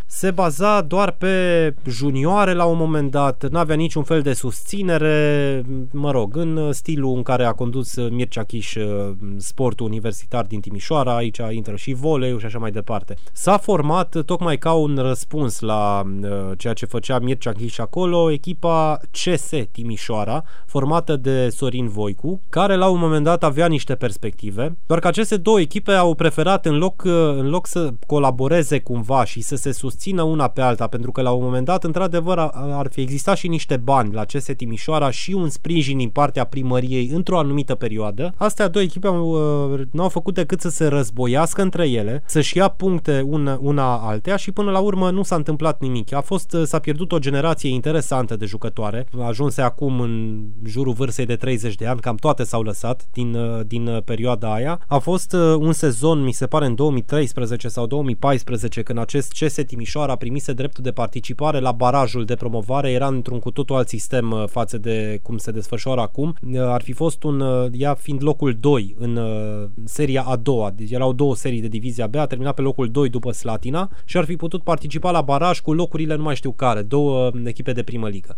se 0.08 0.32
baza 0.32 0.82
doar 0.82 1.12
pe 1.12 1.76
junioare 1.88 2.54
la 2.54 2.66
un 2.66 2.78
moment 2.78 3.12
dat, 3.12 3.50
n-avea 3.50 3.76
niciun 3.76 4.04
fel 4.04 4.22
de 4.22 4.34
susținere, 4.34 5.62
mă 5.92 6.12
rog, 6.12 6.36
în 6.36 6.72
stilul 6.72 7.16
în 7.16 7.24
care 7.24 7.46
a 7.46 7.52
condus 7.52 7.96
Mircea 8.10 8.44
Chiș 8.44 8.76
uh, 8.76 9.12
sportul 9.38 9.86
universitar 9.86 10.25
din 10.48 10.60
Timișoara, 10.60 11.16
aici 11.16 11.40
intră 11.52 11.76
și 11.76 11.94
voleiul 11.94 12.40
și 12.40 12.46
așa 12.46 12.58
mai 12.60 12.72
departe. 12.72 13.16
S-a 13.32 13.58
format 13.58 14.16
tocmai 14.26 14.58
ca 14.58 14.72
un 14.74 14.98
răspuns 15.02 15.60
la 15.60 16.04
uh, 16.22 16.30
ceea 16.58 16.74
ce 16.74 16.86
făcea 16.86 17.20
Mircea 17.20 17.52
Chiș 17.52 17.78
acolo, 17.78 18.32
echipa 18.32 19.00
CS 19.12 19.50
Timișoara, 19.72 20.44
formată 20.66 21.16
de 21.16 21.50
Sorin 21.50 21.88
Voicu, 21.88 22.42
care 22.50 22.76
la 22.76 22.88
un 22.88 23.00
moment 23.00 23.24
dat 23.24 23.44
avea 23.44 23.68
niște 23.68 23.96
perspective, 23.96 24.78
doar 24.86 25.00
că 25.00 25.08
aceste 25.08 25.38
două 25.38 25.60
echipe 25.60 25.92
au 25.92 26.14
preferat 26.14 26.66
în 26.66 26.78
loc, 26.78 27.04
uh, 27.06 27.12
în 27.14 27.50
loc 27.50 27.68
să 27.68 27.94
colaboreze 28.08 28.80
cumva 28.80 29.24
și 29.26 29.42
să 29.42 29.56
se 29.56 29.72
susțină 29.72 30.22
una 30.22 30.48
pe 30.48 30.62
alta, 30.62 30.88
pentru 30.88 31.12
că 31.12 31.22
la 31.22 31.32
un 31.32 31.44
moment 31.44 31.66
dat, 31.66 31.84
într-adevăr, 31.84 32.38
a- 32.38 32.52
ar 32.54 32.88
fi 32.92 33.02
existat 33.02 33.38
și 33.38 33.48
niște 33.48 33.78
bani 33.78 34.14
la 34.14 34.26
CS 34.26 34.46
Timișoara 34.58 35.10
și 35.10 35.32
un 35.34 35.50
sprijin 35.50 35.98
din 35.98 36.10
partea 36.10 36.44
primăriei 36.44 37.10
într-o 37.14 37.38
anumită 37.38 37.76
perioadă. 37.76 38.34
Astea 38.38 38.68
două 38.68 38.86
echipe 38.86 39.08
au, 39.08 39.74
uh, 39.74 39.82
n-au 39.92 40.10
făcut 40.16 40.34
decât 40.34 40.62
să 40.62 40.70
se 40.70 40.86
războiască 40.88 41.62
între 41.62 41.90
ele, 41.90 42.24
să-și 42.26 42.58
ia 42.58 42.68
puncte 42.68 43.22
una, 43.26 43.58
una 43.62 43.96
altea 43.96 44.36
și 44.36 44.52
până 44.52 44.72
la 44.72 44.80
urmă 44.80 45.10
nu 45.10 45.24
s-a 45.24 45.36
întâmplat 45.36 45.82
nimic. 45.82 46.14
A 46.14 46.22
fost, 46.22 46.54
uh, 46.54 46.64
s-a 46.64 46.80
pierdut 46.80 47.12
o 47.12 47.20
generație 47.20 47.70
interesantă 47.70 48.36
de 48.36 48.46
jucătoare, 48.46 49.08
ajunse 49.22 49.62
acum 49.62 50.00
în 50.00 50.44
jurul 50.66 50.94
vârstei 50.94 51.26
de 51.26 51.36
30 51.36 51.76
de 51.76 51.88
ani, 51.88 52.00
cam 52.00 52.16
toate 52.16 52.44
s-au 52.44 52.62
lăsat 52.62 53.08
din, 53.14 53.36
uh, 53.36 53.60
din 53.68 53.88
uh, 53.88 54.04
perioada 54.04 54.54
aia. 54.54 54.80
A 54.88 54.98
fost 54.98 55.34
uh, 55.34 55.56
un 55.58 55.74
sezon, 55.74 56.24
mi 56.24 56.32
se 56.32 56.48
pare, 56.48 56.66
în 56.66 56.76
2013 56.76 57.68
sau 57.68 57.86
2014, 57.86 58.82
când 58.82 59.00
acest 59.00 59.32
CS 59.40 59.54
Timișoara 59.66 60.16
primise 60.16 60.54
dreptul 60.54 60.84
de 60.84 60.92
participare 60.92 61.60
la 61.60 61.72
barajul 61.72 62.26
de 62.26 62.36
promovare, 62.36 62.92
era 62.92 63.08
într-un 63.08 63.40
cu 63.40 63.52
totul 63.52 63.76
alt 63.76 63.88
sistem 63.88 64.32
uh, 64.32 64.44
față 64.48 64.78
de 64.78 65.20
cum 65.22 65.38
se 65.38 65.52
desfășoară 65.52 66.02
acum. 66.02 66.36
Uh, 66.52 66.60
Ar 66.60 66.82
fi 66.82 66.92
fost 66.92 67.24
un, 67.24 67.40
uh, 67.40 67.68
ea 67.72 67.94
fiind 67.94 68.24
locul 68.24 68.58
2 68.60 68.96
în 69.00 69.16
uh, 69.16 69.70
seria 70.06 70.24
a 70.24 70.36
doua, 70.36 70.72
deci 70.76 70.92
erau 70.92 71.14
două 71.14 71.36
serii 71.36 71.62
de 71.62 71.68
divizia 71.68 72.08
B, 72.08 72.16
a 72.16 72.26
terminat 72.26 72.54
pe 72.54 72.62
locul 72.62 72.90
2 72.92 73.10
după 73.10 73.32
Slatina 73.32 73.90
și 74.06 74.18
ar 74.18 74.26
fi 74.26 74.36
putut 74.36 74.64
participa 74.64 75.12
la 75.12 75.22
baraj 75.22 75.60
cu 75.60 75.74
locurile 75.74 76.16
nu 76.16 76.24
mai 76.24 76.36
știu 76.36 76.52
care, 76.52 76.82
două 76.82 77.28
uh, 77.28 77.42
echipe 77.46 77.72
de 77.72 77.84
primă 77.84 78.10
ligă. 78.10 78.38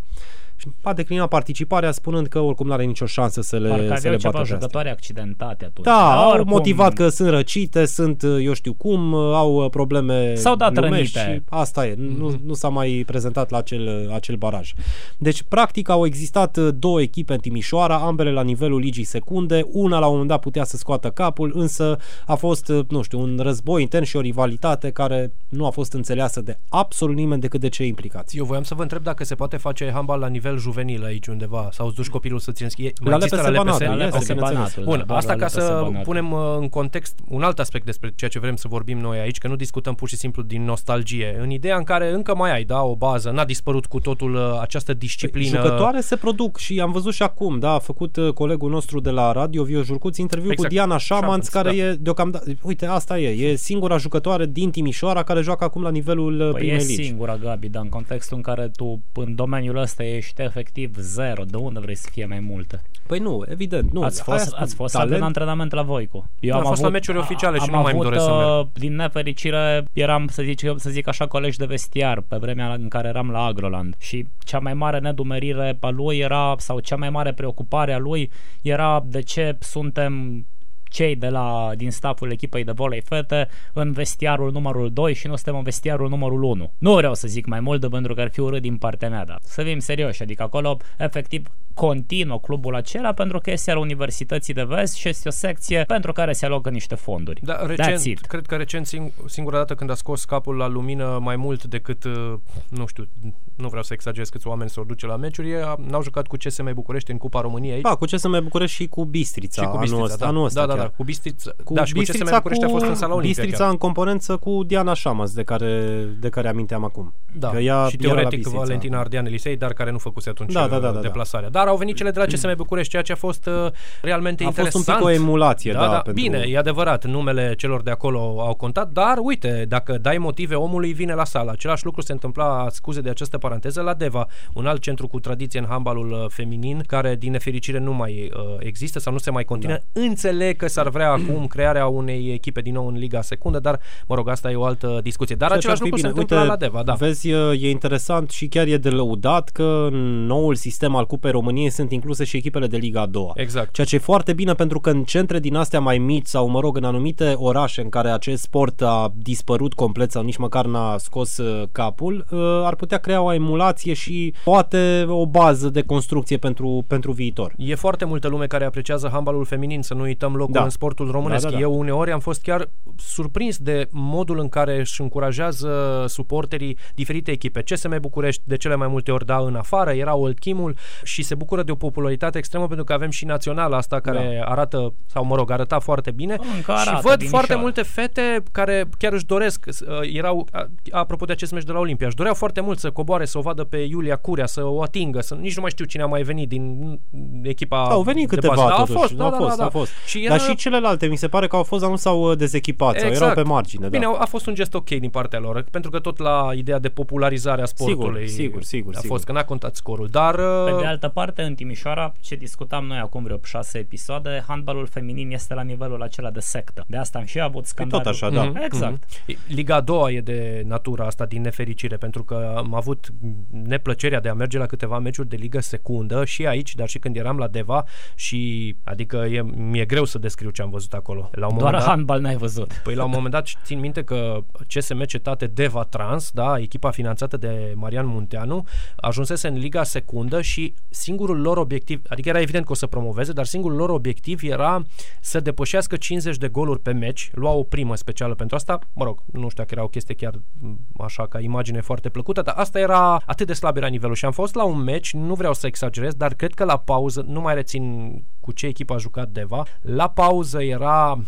Și 0.58 0.68
a 0.82 0.92
declinat 0.92 1.28
participarea 1.28 1.92
spunând 1.92 2.26
că 2.26 2.38
oricum 2.40 2.66
nu 2.66 2.72
are 2.72 2.84
nicio 2.84 3.06
șansă 3.06 3.40
să 3.40 3.56
le, 3.56 3.68
Parcă 3.68 3.84
să 3.86 3.92
aveau 3.92 4.12
le 4.12 4.18
ceva 4.18 4.32
bată 4.32 4.36
pe 4.36 4.40
astea. 4.42 4.56
jucătoare 4.58 4.90
accidentate 4.90 5.64
atunci. 5.64 5.86
Da, 5.86 5.92
Dar 5.92 6.16
au 6.16 6.30
oricum, 6.30 6.50
motivat 6.52 6.92
că 6.92 7.08
sunt 7.08 7.28
răcite, 7.28 7.84
sunt 7.84 8.22
uh, 8.22 8.36
eu 8.44 8.52
știu 8.52 8.72
cum, 8.72 9.12
uh, 9.12 9.20
au 9.34 9.54
uh, 9.64 9.70
probleme 9.70 10.34
S-au 10.34 10.56
dat 10.56 10.74
lumești 10.74 11.18
rănite. 11.18 11.34
și 11.34 11.42
asta 11.48 11.86
e, 11.86 11.94
nu, 12.18 12.40
nu 12.44 12.54
s-a 12.54 12.68
mai 12.68 13.02
prezentat 13.06 13.50
la 13.50 13.58
acel, 13.58 14.04
uh, 14.08 14.14
acel 14.14 14.36
baraj. 14.36 14.72
Deci, 15.18 15.42
practic, 15.48 15.88
au 15.88 16.06
existat 16.06 16.56
uh, 16.56 16.68
două 16.78 17.00
echipe 17.00 17.32
în 17.32 17.38
Timișoara, 17.38 17.96
ambele 17.96 18.32
la 18.32 18.42
nivelul 18.42 18.80
ligii 18.80 19.04
secunde, 19.04 19.66
una 19.72 19.98
la 19.98 20.04
un 20.06 20.10
moment 20.12 20.28
dat 20.28 20.40
putea 20.40 20.64
să 20.64 20.76
scoată 20.76 21.10
capul, 21.10 21.52
însă 21.54 21.98
a 22.26 22.34
fost, 22.34 22.68
uh, 22.68 22.84
nu 22.88 23.02
știu, 23.02 23.20
un 23.20 23.38
război 23.42 23.82
intern 23.82 24.04
și 24.04 24.16
o 24.16 24.20
rivalitate 24.20 24.90
care 24.90 25.32
nu 25.48 25.66
a 25.66 25.70
fost 25.70 25.92
înțeleasă 25.92 26.40
de 26.40 26.58
absolut 26.68 27.16
nimeni 27.16 27.40
decât 27.40 27.60
de 27.60 27.68
cei 27.68 27.88
implicați. 27.88 28.36
Eu 28.36 28.44
voiam 28.44 28.62
să 28.62 28.74
vă 28.74 28.82
întreb 28.82 29.02
dacă 29.02 29.24
se 29.24 29.34
poate 29.34 29.56
face 29.56 29.90
handbal 29.92 30.18
la 30.20 30.26
nivel 30.26 30.47
juvenil 30.56 31.04
aici 31.04 31.26
undeva 31.26 31.68
sau 31.72 31.86
îți 31.86 31.96
duci 31.96 32.08
copilul 32.08 32.38
să 32.38 32.52
ți 32.52 32.64
e, 32.64 32.92
La 33.04 33.14
există 33.14 33.36
LPS 33.36 33.56
Banatul, 33.56 33.96
La 33.96 34.04
este, 34.04 34.16
LPS 34.16 34.26
bineînțeles. 34.26 34.52
Banatul, 34.52 34.84
Bun, 34.84 34.98
da, 34.98 35.04
doar 35.04 35.18
asta 35.18 35.32
la 35.32 35.38
ca 35.38 35.44
LPS 35.44 35.54
să 35.54 35.78
Banatul. 35.82 36.00
punem 36.04 36.32
uh, 36.32 36.40
în 36.60 36.68
context 36.68 37.18
un 37.28 37.42
alt 37.42 37.58
aspect 37.58 37.84
despre 37.84 38.12
ceea 38.16 38.30
ce 38.30 38.38
vrem 38.38 38.56
să 38.56 38.68
vorbim 38.68 38.98
noi 38.98 39.18
aici, 39.18 39.38
că 39.38 39.48
nu 39.48 39.56
discutăm 39.56 39.94
pur 39.94 40.08
și 40.08 40.16
simplu 40.16 40.42
din 40.42 40.64
nostalgie. 40.64 41.36
În 41.40 41.50
ideea 41.50 41.76
în 41.76 41.84
care 41.84 42.12
încă 42.12 42.34
mai 42.34 42.52
ai, 42.52 42.64
da, 42.64 42.82
o 42.82 42.96
bază, 42.96 43.30
n-a 43.30 43.44
dispărut 43.44 43.86
cu 43.86 44.00
totul 44.00 44.34
uh, 44.34 44.58
această 44.60 44.94
disciplină. 44.94 45.56
Jucătoare 45.62 46.00
se 46.00 46.16
produc 46.16 46.56
și 46.56 46.80
am 46.80 46.92
văzut 46.92 47.12
și 47.14 47.22
acum, 47.22 47.58
da, 47.58 47.70
a 47.70 47.78
făcut 47.78 48.16
uh, 48.16 48.32
colegul 48.32 48.70
nostru 48.70 49.00
de 49.00 49.10
la 49.10 49.32
radio, 49.32 49.62
Vio 49.62 49.82
Jurcuț, 49.82 50.16
interviu 50.16 50.50
Exact. 50.50 50.68
cu 50.68 50.74
Diana 50.74 50.96
Șamanț, 50.96 51.24
Șamanț, 51.24 51.48
care 51.48 51.68
da. 51.68 51.74
e 51.74 51.96
deocamdată, 52.00 52.44
uite, 52.62 52.86
asta 52.86 53.18
e, 53.18 53.46
e 53.46 53.54
singura 53.56 53.96
jucătoare 53.96 54.46
din 54.46 54.70
Timișoara 54.70 55.22
care 55.22 55.40
joacă 55.40 55.64
acum 55.64 55.82
la 55.82 55.90
nivelul 55.90 56.40
uh, 56.40 56.50
Păi 56.50 56.60
e 56.60 56.64
primei 56.64 56.86
ligi. 56.86 57.04
singura, 57.04 57.36
Gabi, 57.36 57.68
dar 57.68 57.82
în 57.82 57.88
contextul 57.88 58.36
în 58.36 58.42
care 58.42 58.70
tu 58.76 59.02
în 59.12 59.34
domeniul 59.34 59.76
ăsta 59.76 60.04
ești 60.04 60.37
efectiv 60.42 60.96
zero, 60.98 61.44
de 61.44 61.56
unde 61.56 61.80
vrei 61.80 61.94
să 61.94 62.08
fie 62.12 62.26
mai 62.26 62.40
multe? 62.40 62.82
Păi 63.06 63.18
nu, 63.18 63.44
evident, 63.48 63.92
nu. 63.92 64.02
ați 64.02 64.22
Aia 64.26 64.38
fost, 64.38 64.50
spun, 64.50 64.62
ați 64.62 64.74
fost 64.74 64.94
talent, 64.94 65.16
în 65.16 65.22
antrenament 65.22 65.72
la 65.72 65.82
Voicu. 65.82 66.28
Eu 66.40 66.56
am 66.56 66.64
fost 66.64 66.82
la 66.82 66.88
meciuri 66.88 67.18
oficiale 67.18 67.56
și 67.56 67.62
am 67.62 67.70
nu 67.74 67.82
mai 67.82 67.92
îmi 67.92 68.00
avut, 68.00 68.04
doresc 68.04 68.24
să 68.24 68.30
merg. 68.30 68.58
uh, 68.60 68.66
Din 68.72 68.94
nefericire, 68.94 69.84
eram, 69.92 70.26
să 70.30 70.42
zic, 70.42 70.60
să 70.76 70.90
zic 70.90 71.08
așa, 71.08 71.26
colegi 71.26 71.58
de 71.58 71.64
vestiar 71.64 72.20
pe 72.20 72.36
vremea 72.36 72.72
în 72.72 72.88
care 72.88 73.08
eram 73.08 73.30
la 73.30 73.44
Agroland 73.44 73.94
și 73.98 74.26
cea 74.44 74.58
mai 74.58 74.74
mare 74.74 74.98
nedumerire 74.98 75.76
a 75.80 75.88
lui 75.88 76.18
era, 76.18 76.54
sau 76.58 76.78
cea 76.78 76.96
mai 76.96 77.10
mare 77.10 77.32
preocupare 77.32 77.92
a 77.92 77.98
lui 77.98 78.30
era 78.62 79.04
de 79.06 79.20
ce 79.20 79.56
suntem 79.60 80.44
cei 80.88 81.16
de 81.16 81.28
la, 81.28 81.70
din 81.76 81.90
staful 81.90 82.30
echipei 82.30 82.64
de 82.64 82.72
volei 82.72 83.00
fete 83.00 83.48
în 83.72 83.92
vestiarul 83.92 84.52
numărul 84.52 84.92
2 84.92 85.14
și 85.14 85.26
nu 85.26 85.34
suntem 85.34 85.56
în 85.56 85.62
vestiarul 85.62 86.08
numărul 86.08 86.42
1. 86.42 86.70
Nu 86.78 86.94
vreau 86.94 87.14
să 87.14 87.28
zic 87.28 87.46
mai 87.46 87.60
mult 87.60 87.80
de 87.80 87.86
pentru 87.88 88.14
că 88.14 88.20
ar 88.20 88.30
fi 88.30 88.40
urât 88.40 88.62
din 88.62 88.76
partea 88.76 89.08
mea, 89.08 89.24
dar 89.24 89.38
să 89.42 89.62
fim 89.62 89.78
serioși, 89.78 90.22
adică 90.22 90.42
acolo 90.42 90.76
efectiv 90.98 91.46
continuă 91.86 92.38
clubul 92.40 92.74
acela 92.74 93.12
pentru 93.12 93.38
că 93.38 93.50
este 93.50 93.70
al 93.70 93.76
Universității 93.76 94.54
de 94.54 94.62
Vest 94.62 94.94
și 94.94 95.08
este 95.08 95.28
o 95.28 95.30
secție 95.30 95.84
pentru 95.86 96.12
care 96.12 96.32
se 96.32 96.46
alocă 96.46 96.70
niște 96.70 96.94
fonduri. 96.94 97.40
Da, 97.44 97.62
That's 97.64 97.66
recent, 97.66 98.04
it. 98.04 98.20
cred 98.20 98.46
că 98.46 98.54
recent 98.56 98.86
sing- 98.86 99.12
singura 99.26 99.56
dată 99.56 99.74
când 99.74 99.90
a 99.90 99.94
scos 99.94 100.24
capul 100.24 100.56
la 100.56 100.66
lumină 100.66 101.18
mai 101.22 101.36
mult 101.36 101.64
decât, 101.64 102.04
uh, 102.04 102.34
nu 102.68 102.86
știu, 102.86 103.08
nu 103.56 103.68
vreau 103.68 103.82
să 103.82 103.92
exagerez 103.92 104.28
câți 104.28 104.46
oameni 104.46 104.70
s-au 104.70 104.84
duce 104.84 105.06
la 105.06 105.16
meciuri, 105.16 105.50
e- 105.50 105.64
n-au 105.88 106.02
jucat 106.02 106.26
cu 106.26 106.36
CSM 106.36 106.74
București 106.74 107.10
în 107.10 107.16
Cupa 107.18 107.40
României 107.40 107.72
aici. 107.72 107.82
Da, 107.82 107.94
cu 107.94 108.06
ce 108.06 108.16
să 108.16 108.28
mai 108.28 108.40
bucuresc 108.40 108.72
și 108.72 108.86
cu 108.86 109.04
Bistrița, 109.04 109.62
și 109.62 109.68
cu 109.68 109.78
Bistrița, 109.78 109.96
anul 109.96 110.04
ăsta, 110.10 110.24
da. 110.24 110.26
anul 110.30 110.44
ăsta 110.44 110.60
da, 110.60 110.66
da, 110.66 110.72
chiar. 110.74 110.82
da, 110.86 110.92
cu 110.96 111.04
Bistrița, 111.04 111.50
Cu 111.64 111.74
da, 111.74 111.84
și 111.84 111.92
cu 111.94 112.00
CSM 112.00 112.30
București 112.34 112.64
a 112.64 112.68
fost 112.68 112.84
în 112.84 112.94
sala 112.94 113.14
Olimpia 113.14 113.42
Bistrița 113.42 113.62
chiar. 113.62 113.70
în 113.72 113.76
componență 113.78 114.36
cu 114.36 114.62
Diana 114.62 114.92
Șamas, 114.94 115.32
de 115.32 115.42
care, 115.42 116.04
de 116.20 116.28
care 116.28 116.48
aminteam 116.48 116.84
acum. 116.84 117.14
Da, 117.32 117.48
Că 117.50 117.58
ea 117.58 117.86
și 117.88 117.96
era 118.00 118.06
la 118.08 118.14
teoretic 118.14 118.38
Bistrița. 118.38 118.58
Valentina 118.58 118.98
Ardean 118.98 119.26
Elisei, 119.26 119.56
dar 119.56 119.72
care 119.72 119.90
nu 119.90 119.98
făcuse 119.98 120.28
atunci 120.28 120.52
Da, 120.52 120.66
da, 120.68 120.76
uh, 120.76 120.80
da, 120.82 120.86
da, 120.86 120.92
da. 120.94 121.00
deplasarea. 121.00 121.48
Dar 121.48 121.66
au 121.68 121.76
venit 121.76 121.96
cele 121.96 122.10
de 122.10 122.18
la 122.18 122.24
CSM 122.24 122.56
București, 122.56 122.90
ceea 122.90 123.02
ce 123.02 123.12
a 123.12 123.16
fost 123.16 123.46
uh, 123.46 123.70
realmente 124.02 124.42
A 124.42 124.46
fost 124.46 124.58
interesant. 124.58 124.86
un 124.88 124.94
pic 124.94 125.04
o 125.04 125.10
emulație, 125.22 125.72
da, 125.72 125.78
da, 125.78 125.86
pentru- 125.86 126.12
Bine, 126.12 126.44
e 126.48 126.58
adevărat, 126.58 127.04
numele 127.04 127.54
celor 127.56 127.82
de 127.82 127.90
acolo 127.90 128.36
au 128.40 128.54
contat, 128.54 128.88
dar 128.90 129.14
uite, 129.22 129.64
dacă 129.68 129.98
dai 129.98 130.18
motive 130.18 130.54
omului, 130.54 130.92
vine 130.92 131.14
la 131.14 131.24
sală. 131.24 131.50
Același 131.50 131.84
lucru 131.84 132.00
se 132.02 132.12
întâmpla, 132.12 132.66
scuze 132.70 133.00
de 133.00 133.10
această 133.10 133.38
paranteză, 133.38 133.80
la 133.80 133.94
Deva, 133.94 134.26
un 134.54 134.66
alt 134.66 134.80
centru 134.80 135.08
cu 135.08 135.20
tradiție 135.20 135.60
în 135.60 135.66
handbalul 135.68 136.10
uh, 136.10 136.24
feminin, 136.28 136.82
care 136.86 137.14
din 137.16 137.30
nefericire 137.32 137.78
nu 137.78 137.92
mai 137.92 138.30
uh, 138.36 138.42
există 138.58 138.98
sau 138.98 139.12
nu 139.12 139.18
se 139.18 139.30
mai 139.30 139.44
continuă. 139.44 139.76
Da. 139.92 140.00
Înțeleg 140.00 140.56
că 140.56 140.68
s-ar 140.68 140.88
vrea 140.88 141.10
acum 141.10 141.46
crearea 141.46 141.86
unei 141.86 142.30
echipe 142.32 142.60
din 142.60 142.72
nou 142.72 142.86
în 142.86 142.94
Liga 142.98 143.22
Secundă, 143.22 143.58
dar, 143.58 143.80
mă 144.06 144.14
rog, 144.14 144.28
asta 144.28 144.50
e 144.50 144.54
o 144.54 144.64
altă 144.64 145.00
discuție. 145.02 145.34
Dar 145.36 145.48
Ceea 145.48 145.60
ce 145.60 145.66
același 145.68 145.82
ar 145.82 145.86
fi 145.88 145.92
lucru 146.04 146.06
se 146.06 146.12
bine. 146.12 146.20
întâmplă 146.20 146.36
Uite, 146.36 146.50
la 146.50 146.66
Deva, 146.66 146.82
da. 146.82 146.92
Vezi, 147.06 147.28
e 147.30 147.66
e 147.68 147.70
interesant 147.70 148.30
și 148.30 148.46
chiar 148.48 148.66
e 148.66 148.76
de 148.76 148.88
lăudat 148.90 149.48
că 149.48 149.86
în 149.90 150.26
noul 150.26 150.54
sistem 150.54 150.94
al 150.94 151.06
Cupei 151.06 151.30
României 151.30 151.57
sunt 151.70 151.92
incluse 151.92 152.24
și 152.24 152.36
echipele 152.36 152.66
de 152.66 152.76
Liga 152.76 153.00
a 153.00 153.06
doua. 153.06 153.32
Exact. 153.34 153.72
Ceea 153.72 153.86
ce 153.86 153.94
e 153.94 153.98
foarte 153.98 154.32
bine 154.32 154.52
pentru 154.52 154.80
că 154.80 154.90
în 154.90 155.04
centre 155.04 155.38
din 155.38 155.54
astea 155.54 155.80
mai 155.80 155.98
mici 155.98 156.26
sau, 156.26 156.48
mă 156.48 156.60
rog, 156.60 156.76
în 156.76 156.84
anumite 156.84 157.34
orașe 157.36 157.80
în 157.80 157.88
care 157.88 158.10
acest 158.10 158.42
sport 158.42 158.82
a 158.82 159.12
dispărut 159.14 159.74
complet 159.74 160.10
sau 160.10 160.22
nici 160.22 160.36
măcar 160.36 160.66
n-a 160.66 160.96
scos 160.98 161.36
uh, 161.36 161.68
capul, 161.72 162.26
uh, 162.30 162.38
ar 162.64 162.74
putea 162.74 162.98
crea 162.98 163.22
o 163.22 163.32
emulație 163.32 163.92
și 163.94 164.34
poate 164.44 165.04
o 165.08 165.26
bază 165.26 165.68
de 165.68 165.82
construcție 165.82 166.36
pentru, 166.36 166.84
pentru 166.86 167.12
viitor. 167.12 167.52
E 167.56 167.74
foarte 167.74 168.04
multă 168.04 168.28
lume 168.28 168.46
care 168.46 168.64
apreciază 168.64 169.08
handbalul 169.12 169.44
feminin, 169.44 169.82
să 169.82 169.94
nu 169.94 170.02
uităm 170.02 170.34
locul 170.34 170.52
Da. 170.52 170.62
în 170.62 170.70
sportul 170.70 171.10
românesc. 171.10 171.42
Da, 171.42 171.48
da, 171.50 171.54
da. 171.54 171.60
Eu 171.62 171.78
uneori 171.78 172.12
am 172.12 172.20
fost 172.20 172.42
chiar 172.42 172.68
surprins 172.96 173.58
de 173.58 173.88
modul 173.90 174.38
în 174.38 174.48
care 174.48 174.78
își 174.78 175.00
încurajează 175.00 176.04
suporterii 176.08 176.76
diferite 176.94 177.30
echipe. 177.30 177.62
CSM 177.62 178.00
București 178.00 178.42
de 178.44 178.56
cele 178.56 178.74
mai 178.74 178.88
multe 178.88 179.10
ori 179.10 179.26
da 179.26 179.38
în 179.38 179.54
afară, 179.54 179.90
era 179.90 180.16
Old 180.16 180.38
Chimul 180.38 180.76
și 181.02 181.22
se 181.22 181.34
bucură 181.34 181.46
de 181.56 181.70
o 181.70 181.74
popularitate 181.74 182.38
extremă 182.38 182.66
pentru 182.66 182.84
că 182.84 182.92
avem 182.92 183.10
și 183.10 183.24
naționala 183.24 183.76
asta 183.76 184.00
care 184.00 184.36
da. 184.44 184.50
arată, 184.50 184.92
sau 185.06 185.24
mă 185.24 185.34
rog, 185.36 185.50
arăta 185.50 185.78
foarte 185.78 186.10
bine. 186.10 186.36
Încă 186.56 186.72
și 186.72 186.88
arată, 186.88 187.00
văd 187.02 187.16
binișoară. 187.16 187.28
foarte 187.46 187.54
multe 187.54 187.82
fete 187.82 188.42
care 188.52 188.88
chiar 188.98 189.12
își 189.12 189.26
doresc, 189.26 189.64
uh, 189.68 189.76
erau, 190.12 190.46
a- 190.52 190.68
apropo 190.90 191.24
de 191.24 191.32
acest 191.32 191.52
meci 191.52 191.62
de 191.64 191.72
la 191.72 191.78
Olimpia, 191.78 192.06
își 192.06 192.16
doreau 192.16 192.34
foarte 192.34 192.60
mult 192.60 192.78
să 192.78 192.90
coboare, 192.90 193.24
să 193.24 193.38
o 193.38 193.40
vadă 193.40 193.64
pe 193.64 193.76
Iulia 193.76 194.16
Curea, 194.16 194.46
să 194.46 194.64
o 194.64 194.82
atingă, 194.82 195.20
să 195.20 195.34
nici 195.34 195.54
nu 195.54 195.60
mai 195.60 195.70
știu 195.70 195.84
cine 195.84 196.02
a 196.02 196.06
mai 196.06 196.22
venit 196.22 196.48
din 196.48 197.00
echipa 197.42 197.84
Au 197.84 198.02
venit 198.02 198.28
de 198.28 198.34
câteva 198.34 198.54
bază. 198.54 198.68
Da, 198.68 198.74
totuși. 198.76 198.96
a 198.96 199.00
fost, 199.00 199.12
da, 199.12 199.24
au 199.24 199.30
da, 199.30 199.36
fost, 199.36 199.50
da, 199.50 199.56
da. 199.56 199.62
au 199.64 199.70
fost. 199.70 199.90
Și 200.06 200.26
Dar 200.28 200.40
și 200.40 200.56
celelalte, 200.56 201.06
mi 201.06 201.16
se 201.16 201.28
pare 201.28 201.46
că 201.46 201.56
au 201.56 201.62
fost, 201.62 201.80
dar 201.80 201.90
nu 201.90 201.96
s-au 201.96 202.30
uh, 202.30 202.36
dezechipat 202.36 202.98
sau 202.98 203.10
erau 203.10 203.32
pe 203.32 203.42
margine. 203.42 203.88
Bine, 203.88 204.04
da. 204.12 204.18
a 204.18 204.24
fost 204.26 204.46
un 204.46 204.54
gest 204.54 204.74
ok 204.74 204.88
din 204.88 205.10
partea 205.10 205.38
lor, 205.38 205.64
pentru 205.70 205.90
că 205.90 205.98
tot 205.98 206.18
la 206.18 206.50
ideea 206.54 206.78
de 206.78 206.88
popularizare 206.88 207.62
a 207.62 207.64
sportului 207.64 208.28
sigur, 208.28 208.62
sigur, 208.62 208.92
a 208.94 208.98
sigur. 208.98 209.14
fost, 209.16 209.24
că 209.24 209.32
n-a 209.32 209.44
contat 209.44 209.76
scorul. 209.76 210.08
Dar 210.10 210.34
Pe 210.34 210.70
uh, 210.72 210.78
de 210.80 210.86
altă 210.86 211.08
parte, 211.08 211.27
în 211.36 211.54
Timișoara, 211.54 212.12
ce 212.20 212.34
discutam 212.34 212.84
noi 212.84 212.98
acum 212.98 213.22
vreo 213.22 213.38
șase 213.44 213.78
episoade, 213.78 214.44
handbalul 214.46 214.86
feminin 214.86 215.30
este 215.30 215.54
la 215.54 215.62
nivelul 215.62 216.02
acela 216.02 216.30
de 216.30 216.40
sectă. 216.40 216.84
De 216.86 216.96
asta 216.96 217.18
am 217.18 217.24
și 217.24 217.40
avut 217.40 217.66
scandalul. 217.66 218.04
tot 218.04 218.12
așa, 218.14 218.30
da. 218.30 218.44
Mhm, 218.44 218.56
Exact. 218.62 219.04
mhm. 219.26 219.38
Liga 219.46 219.74
a 219.74 219.80
doua 219.80 220.10
e 220.10 220.20
de 220.20 220.62
natura 220.66 221.06
asta 221.06 221.26
din 221.26 221.42
nefericire, 221.42 221.96
pentru 221.96 222.24
că 222.24 222.54
am 222.56 222.74
avut 222.74 223.08
neplăcerea 223.50 224.20
de 224.20 224.28
a 224.28 224.34
merge 224.34 224.58
la 224.58 224.66
câteva 224.66 224.98
meciuri 224.98 225.28
de 225.28 225.36
Liga 225.36 225.60
Secundă 225.60 226.24
și 226.24 226.46
aici, 226.46 226.74
dar 226.74 226.88
și 226.88 226.98
când 226.98 227.16
eram 227.16 227.38
la 227.38 227.46
Deva 227.48 227.84
și 228.14 228.76
adică 228.84 229.16
e, 229.16 229.42
mi-e 229.42 229.84
greu 229.84 230.04
să 230.04 230.18
descriu 230.18 230.50
ce 230.50 230.62
am 230.62 230.70
văzut 230.70 230.92
acolo. 230.92 231.30
La 231.32 231.46
un 231.46 231.58
Doar 231.58 231.64
moment 231.64 231.72
dat, 231.72 231.88
handbal 231.94 232.20
n-ai 232.20 232.36
văzut. 232.36 232.72
Păi 232.84 232.94
la 232.94 233.04
un 233.04 233.10
moment 233.10 233.32
dat 233.32 233.48
țin 233.64 233.78
minte 233.78 234.04
că 234.04 234.44
CSM 234.74 235.02
Cetate 235.04 235.46
Deva 235.46 235.82
Trans, 235.84 236.30
da, 236.30 236.58
echipa 236.58 236.90
finanțată 236.90 237.36
de 237.36 237.72
Marian 237.74 238.06
Munteanu, 238.06 238.66
ajunsese 238.96 239.48
în 239.48 239.58
Liga 239.58 239.82
Secundă 239.82 240.40
și 240.40 240.74
singurul 241.18 241.42
lor 241.42 241.56
obiectiv, 241.56 242.02
adică 242.08 242.28
era 242.28 242.40
evident 242.40 242.64
că 242.64 242.72
o 242.72 242.74
să 242.74 242.86
promoveze, 242.86 243.32
dar 243.32 243.44
singurul 243.44 243.76
lor 243.76 243.90
obiectiv 243.90 244.42
era 244.42 244.82
să 245.20 245.40
depășească 245.40 245.96
50 245.96 246.36
de 246.36 246.48
goluri 246.48 246.80
pe 246.80 246.92
meci, 246.92 247.30
lua 247.34 247.50
o 247.50 247.62
primă 247.62 247.96
specială 247.96 248.34
pentru 248.34 248.56
asta, 248.56 248.78
mă 248.92 249.04
rog, 249.04 249.22
nu 249.32 249.48
știu 249.48 249.62
dacă 249.62 249.68
era 249.74 249.82
o 249.82 249.88
chestie 249.88 250.14
chiar 250.14 250.40
m, 250.60 250.78
așa 250.98 251.26
ca 251.26 251.40
imagine 251.40 251.80
foarte 251.80 252.08
plăcută, 252.08 252.42
dar 252.42 252.54
asta 252.56 252.78
era 252.78 253.22
atât 253.26 253.46
de 253.46 253.52
slab 253.52 253.76
era 253.76 253.86
nivelul 253.86 254.14
și 254.14 254.24
am 254.24 254.32
fost 254.32 254.54
la 254.54 254.64
un 254.64 254.82
meci, 254.82 255.12
nu 255.12 255.34
vreau 255.34 255.54
să 255.54 255.66
exagerez, 255.66 256.14
dar 256.14 256.34
cred 256.34 256.54
că 256.54 256.64
la 256.64 256.78
pauză, 256.78 257.24
nu 257.26 257.40
mai 257.40 257.54
rețin 257.54 258.12
cu 258.40 258.52
ce 258.52 258.66
echipă 258.66 258.94
a 258.94 258.98
jucat 258.98 259.28
Deva, 259.28 259.64
la 259.80 260.08
pauză 260.08 260.62
era 260.62 261.18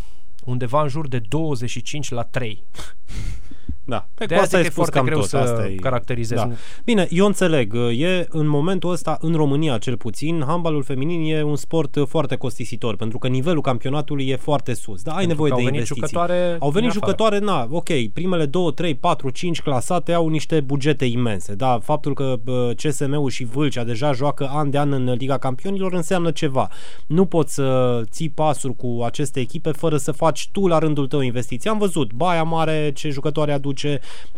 undeva 0.44 0.82
în 0.82 0.88
jur 0.88 1.08
de 1.08 1.18
25 1.18 2.10
la 2.10 2.22
3. 2.22 2.62
Da, 3.90 4.06
pe 4.14 4.24
De 4.24 4.26
cu 4.26 4.32
aia 4.32 4.42
asta 4.42 4.56
zic 4.56 4.58
e 4.58 4.60
că 4.60 4.66
e 4.66 4.70
spus 4.70 4.74
foarte 4.74 4.96
cam 4.98 5.06
greu 5.06 5.18
tot. 5.18 5.28
să 5.28 5.36
asta 5.36 5.66
e, 5.66 5.74
caracterizezi. 5.74 6.42
Da. 6.46 6.50
Bine, 6.84 7.06
eu 7.10 7.26
înțeleg. 7.26 7.74
E 7.96 8.26
în 8.30 8.46
momentul 8.46 8.90
ăsta, 8.90 9.18
în 9.20 9.34
România 9.34 9.78
cel 9.78 9.96
puțin, 9.96 10.42
handbalul 10.46 10.82
feminin 10.82 11.34
e 11.34 11.42
un 11.42 11.56
sport 11.56 11.96
foarte 12.08 12.36
costisitor, 12.36 12.96
pentru 12.96 13.18
că 13.18 13.28
nivelul 13.28 13.60
campionatului 13.60 14.28
e 14.28 14.36
foarte 14.36 14.74
sus. 14.74 15.02
Da, 15.02 15.10
ai 15.10 15.16
Pentru 15.26 15.34
nevoie 15.34 15.50
că 15.50 15.56
de 15.56 15.62
au 15.62 15.68
venit 15.70 15.88
investiții. 15.88 16.16
jucătoare 16.16 16.56
au 16.60 16.70
venit 16.70 16.90
din 16.90 16.98
afară. 16.98 17.16
jucătoare, 17.16 17.38
na, 17.38 17.66
ok, 17.70 17.88
primele 18.12 18.46
2, 18.46 18.72
3, 18.74 18.94
4, 18.94 19.30
5 19.30 19.62
clasate 19.62 20.12
au 20.12 20.28
niște 20.28 20.60
bugete 20.60 21.04
imense. 21.04 21.54
Da, 21.54 21.78
faptul 21.82 22.14
că 22.14 22.36
bă, 22.44 22.72
CSM-ul 22.76 23.30
și 23.30 23.44
Vâlcea 23.44 23.84
deja 23.84 24.12
joacă 24.12 24.48
an 24.52 24.70
de 24.70 24.78
an 24.78 24.92
în 24.92 25.14
Liga 25.18 25.38
Campionilor 25.38 25.92
înseamnă 25.92 26.30
ceva. 26.30 26.68
Nu 27.06 27.24
poți 27.24 27.54
să 27.54 28.00
ții 28.10 28.28
pasuri 28.28 28.76
cu 28.76 29.02
aceste 29.04 29.40
echipe 29.40 29.70
fără 29.70 29.96
să 29.96 30.12
faci 30.12 30.48
tu 30.52 30.66
la 30.66 30.78
rândul 30.78 31.06
tău 31.06 31.20
investiții. 31.20 31.70
Am 31.70 31.78
văzut 31.78 32.12
Baia 32.12 32.42
Mare 32.42 32.92
ce 32.94 33.08
jucătoare 33.08 33.52
aduce, 33.52 33.79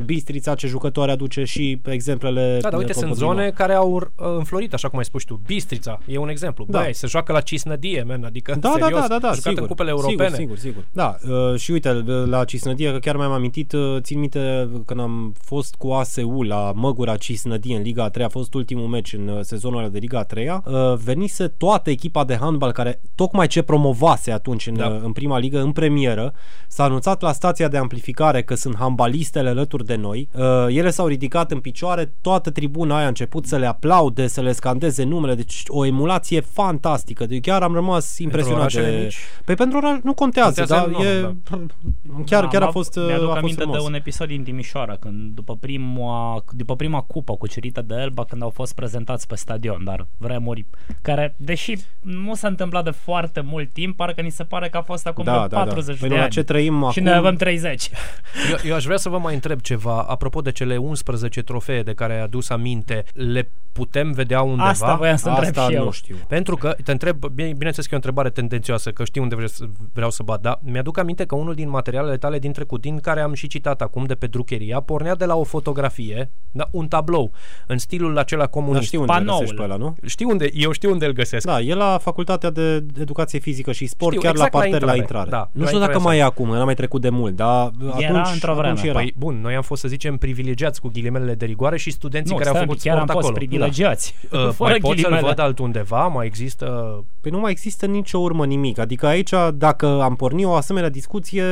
Bistrița 0.05 0.55
ce 0.55 0.67
jucătoare 0.67 1.11
aduce 1.11 1.45
și 1.45 1.81
exemplele 1.85 2.59
Da, 2.61 2.69
dar 2.71 2.79
uite, 2.79 2.93
sunt 2.93 3.05
Popovilor. 3.05 3.35
zone 3.35 3.51
care 3.51 3.75
au 3.75 3.93
uh, 3.93 4.03
înflorit, 4.37 4.75
așa 4.75 4.89
cum 4.89 4.99
ai 4.99 5.05
spus 5.05 5.25
tu. 5.25 5.41
Bistrița 5.47 5.99
e 6.07 6.19
un 6.19 6.29
exemplu. 6.29 6.65
Da. 6.69 6.79
Da. 6.79 6.85
Băi, 6.85 6.95
se 6.95 7.07
joacă 7.07 7.33
la 7.33 7.41
Cisnădie, 7.41 8.03
man, 8.07 8.25
adică 8.25 8.57
Da, 8.61 8.71
serios, 8.71 8.91
da, 9.01 9.01
da, 9.01 9.07
da, 9.07 9.19
da, 9.19 9.27
jucat 9.27 9.43
sigur. 9.43 9.59
în 9.61 9.67
cupele 9.67 9.91
europene. 9.91 10.29
Sigur, 10.37 10.57
sigur, 10.57 10.59
sigur. 10.59 10.85
Da, 10.93 11.17
uh, 11.51 11.59
și 11.59 11.71
uite, 11.71 11.91
la 12.27 12.45
Cisnădie, 12.45 12.93
că 12.93 12.99
chiar 12.99 13.17
mi-am 13.17 13.33
amintit, 13.33 13.73
uh, 13.73 13.97
țin 14.01 14.19
minte 14.19 14.69
când 14.87 15.01
am 15.01 15.35
fost 15.45 15.75
cu 15.75 15.91
ASU 15.91 16.43
la 16.43 16.73
Măgura 16.75 17.17
Cisnădie 17.17 17.77
în 17.77 17.83
Liga 17.83 18.03
a 18.05 18.09
3, 18.09 18.25
a 18.25 18.29
fost 18.29 18.55
ultimul 18.55 18.87
meci 18.87 19.13
în 19.13 19.29
uh, 19.29 19.39
sezonul 19.43 19.79
ăla 19.79 19.89
de 19.89 19.99
Liga 19.99 20.19
a 20.19 20.23
3 20.25 20.49
uh, 20.49 20.95
venise 21.05 21.49
toată 21.49 21.91
echipa 21.91 22.25
de 22.25 22.37
handbal 22.37 22.73
care 22.73 23.01
tocmai 23.15 23.47
ce 23.47 23.63
promovase 23.63 24.31
atunci 24.33 24.67
în, 24.67 24.75
Da. 24.77 24.87
uh, 24.87 25.01
în 25.03 25.13
prima 25.13 25.39
ligă, 25.39 25.61
în 25.61 25.73
premieră, 25.73 26.35
s-a 26.69 26.85
anunțat 26.85 27.23
la 27.23 27.33
stația 27.33 27.69
de 27.69 27.77
amplificare 27.77 28.43
că 28.43 28.55
sunt 28.55 28.77
handbalistele 29.23 29.49
alături 29.49 29.85
de 29.87 29.95
noi. 29.95 30.29
Uh, 30.33 30.77
ele 30.77 30.91
s-au 30.91 31.07
ridicat 31.07 31.51
în 31.51 31.59
picioare, 31.61 32.13
toată 32.21 32.51
tribuna 32.51 32.97
aia 32.97 33.05
a 33.05 33.09
început 33.09 33.47
să 33.47 33.57
le 33.57 33.67
aplaude, 33.67 34.27
să 34.27 34.41
le 34.41 34.53
scandeze 34.53 35.05
numele, 35.05 35.35
deci 35.35 35.63
o 35.67 35.85
emulație 35.85 36.41
fantastică. 36.41 37.27
Deci 37.27 37.41
chiar 37.43 37.63
am 37.63 37.75
rămas 37.75 38.19
impresionat 38.19 38.59
orașele 38.61 38.91
de... 38.91 39.03
mici? 39.03 39.17
Păi 39.45 39.55
pentru 39.55 39.79
oraș 39.79 39.99
nu 40.03 40.15
contează, 40.15 40.61
Contează 40.65 40.91
dar 40.91 41.01
în 41.01 41.07
e... 41.07 41.21
nom, 41.21 41.67
Chiar, 42.27 42.43
Da, 42.43 42.49
chiar 42.49 42.63
a 42.63 42.65
mă- 42.65 42.71
fost, 42.71 42.97
Mi-aduc 42.97 43.25
a 43.25 43.27
fost 43.27 43.37
aminte 43.39 43.61
frumos. 43.61 43.79
de 43.79 43.85
un 43.87 43.95
episod 43.95 44.27
din 44.29 44.43
Timișoara, 44.43 44.97
când 44.97 45.35
după 45.35 45.57
prima, 45.57 46.45
după 46.51 46.77
prima 46.77 47.01
cupă 47.01 47.37
cucerită 47.37 47.83
de 47.83 47.95
Elba, 47.95 48.25
când 48.25 48.43
au 48.43 48.51
fost 48.51 48.75
prezentați 48.75 49.27
pe 49.27 49.35
stadion, 49.37 49.85
dar 49.85 50.07
vremuri 50.19 50.65
care, 51.03 51.35
deși 51.37 51.77
nu 52.01 52.35
s-a 52.35 52.49
întâmplat 52.49 52.85
de 52.85 52.91
foarte 52.91 53.41
mult 53.41 53.73
timp, 53.73 53.97
parcă 53.97 54.21
ni 54.21 54.31
se 54.31 54.45
pare 54.45 54.69
că 54.69 54.77
a 54.77 54.83
fost 54.83 55.07
acum 55.07 55.25
Da, 55.25 55.33
vreo 55.33 55.47
da, 55.47 55.57
da. 55.57 55.63
40 55.65 55.99
Păi 55.99 56.09
de 56.09 56.15
nu, 56.15 56.17
la 56.19 56.23
ani. 56.27 56.33
ce 56.33 56.43
trăim 56.43 56.79
și 56.91 56.99
acum- 56.99 57.03
noi 57.03 57.15
avem 57.15 57.35
30. 57.37 57.91
Eu, 58.51 58.57
eu 58.71 58.75
aș 58.75 58.85
vrea 58.85 58.97
să 58.97 59.09
vă 59.13 59.19
mai 59.19 59.35
întreb 59.35 59.61
ceva, 59.61 60.01
apropo 60.09 60.41
de 60.41 60.53
cele 60.53 60.77
11 60.77 61.43
trofee 61.43 61.83
de 61.83 61.93
care 61.93 62.13
ai 62.13 62.23
adus 62.23 62.51
aminte, 62.51 63.05
le 63.15 63.51
putem 63.73 64.13
vedea 64.13 64.43
undeva? 64.43 64.69
Asta 64.69 64.95
voiam 64.95 65.17
să 65.17 65.29
întreb 65.29 65.49
Asta 65.49 65.67
și 65.69 65.75
eu. 65.75 65.85
nu 65.85 65.91
știu. 65.91 66.17
Pentru 66.29 66.57
că, 66.57 66.75
te 66.85 66.93
întreb, 66.93 67.25
bine, 67.27 67.53
bineînțeles 67.53 67.77
că 67.87 67.89
e 67.91 67.93
o 67.93 67.97
întrebare 67.97 68.31
tendențioasă, 68.31 68.91
că 68.91 69.05
știu 69.05 69.23
unde 69.23 69.35
vreau 69.35 69.49
să, 69.51 69.65
vreau 69.93 70.11
să 70.11 70.23
bat, 70.23 70.41
dar 70.41 70.59
mi-aduc 70.63 70.99
aminte 70.99 71.25
că 71.25 71.35
unul 71.35 71.55
din 71.55 71.69
materialele 71.69 72.17
tale 72.17 72.39
din 72.39 72.53
trecut, 72.53 72.81
din 72.81 72.99
care 72.99 73.21
am 73.21 73.33
și 73.33 73.47
citat 73.47 73.81
acum 73.83 74.05
de 74.05 74.15
pe 74.15 74.27
drucheria, 74.27 74.81
pornea 74.81 75.15
de 75.15 75.25
la 75.25 75.35
o 75.37 75.45
fotografie, 75.45 76.31
da, 76.51 76.69
un 76.71 76.89
tablou, 76.89 77.31
în 77.67 77.79
stilul 77.79 78.19
acela 78.19 78.47
comunist. 78.47 78.79
Dar 78.79 78.85
știu 78.85 79.01
unde 79.01 79.13
îl 79.13 79.19
Panoul. 79.19 79.39
găsești 79.41 79.57
pe 79.57 79.63
ăla, 79.63 79.77
nu? 79.77 79.97
Știu 80.07 80.29
unde, 80.29 80.51
eu 80.53 80.73
știu 80.73 80.91
unde 80.91 81.07
îl 81.07 81.13
găsesc. 81.13 81.47
Da, 81.47 81.61
e 81.61 81.75
la 81.75 81.99
Facultatea 81.99 82.51
de 82.51 82.85
Educație 83.01 83.39
Fizică 83.39 83.73
și 83.73 83.87
Sport, 83.87 84.11
Știu, 84.11 84.23
chiar 84.23 84.33
exact 84.33 84.53
la 84.53 84.59
la 84.59 84.65
parter 84.65 84.83
la 84.89 84.95
intrare. 84.97 85.19
intrare. 85.19 85.31
Da, 85.31 85.51
nu 85.53 85.61
la 85.61 85.67
știu 85.67 85.79
dacă 85.79 85.93
intrare 85.93 86.09
mai 86.15 86.19
e 86.19 86.23
acum, 86.29 86.49
n-a 86.49 86.65
mai 86.65 86.75
trecut 86.75 87.01
de 87.01 87.09
mult, 87.09 87.37
dar 87.37 87.71
Era 87.99 88.19
atunci, 88.19 88.33
într-o 88.35 88.53
vreme. 88.55 88.69
atunci 88.69 88.87
era. 88.89 89.02
Păi 89.03 89.15
bun, 89.19 89.41
noi 89.41 89.55
am 89.55 89.63
fost 89.63 89.81
să 89.81 89.89
zicem 89.89 90.17
privilegiați 90.17 90.81
cu 90.81 90.89
ghilimele 90.93 91.35
de 91.35 91.45
rigoare 91.45 91.79
și 91.79 91.91
studenții 91.91 92.31
nu, 92.33 92.37
care 92.37 92.49
au 92.49 92.55
stai, 92.55 92.67
făcut 92.67 92.83
chiar 92.83 92.95
sport 92.97 93.09
am 93.11 93.15
fost 93.17 93.29
acolo. 93.29 93.45
privilegiați. 93.47 94.15
Da. 94.31 94.39
Uh, 94.43 94.51
Fără 94.53 94.71
mai 94.71 94.79
pot 94.79 94.91
să-l 94.91 94.95
ghilimele. 95.03 95.27
văd 95.27 95.39
altundeva? 95.39 96.07
Mai 96.07 96.27
există... 96.27 96.67
Păi 97.21 97.31
nu 97.31 97.39
mai 97.39 97.51
există 97.51 97.87
nicio 97.87 98.19
urmă 98.19 98.47
nimic. 98.47 98.79
Adică 98.79 99.07
aici, 99.07 99.31
dacă 99.55 99.87
am 100.03 100.17
pornit 100.17 100.45
o 100.47 100.53
asemenea 100.55 100.89
discuție, 100.89 101.45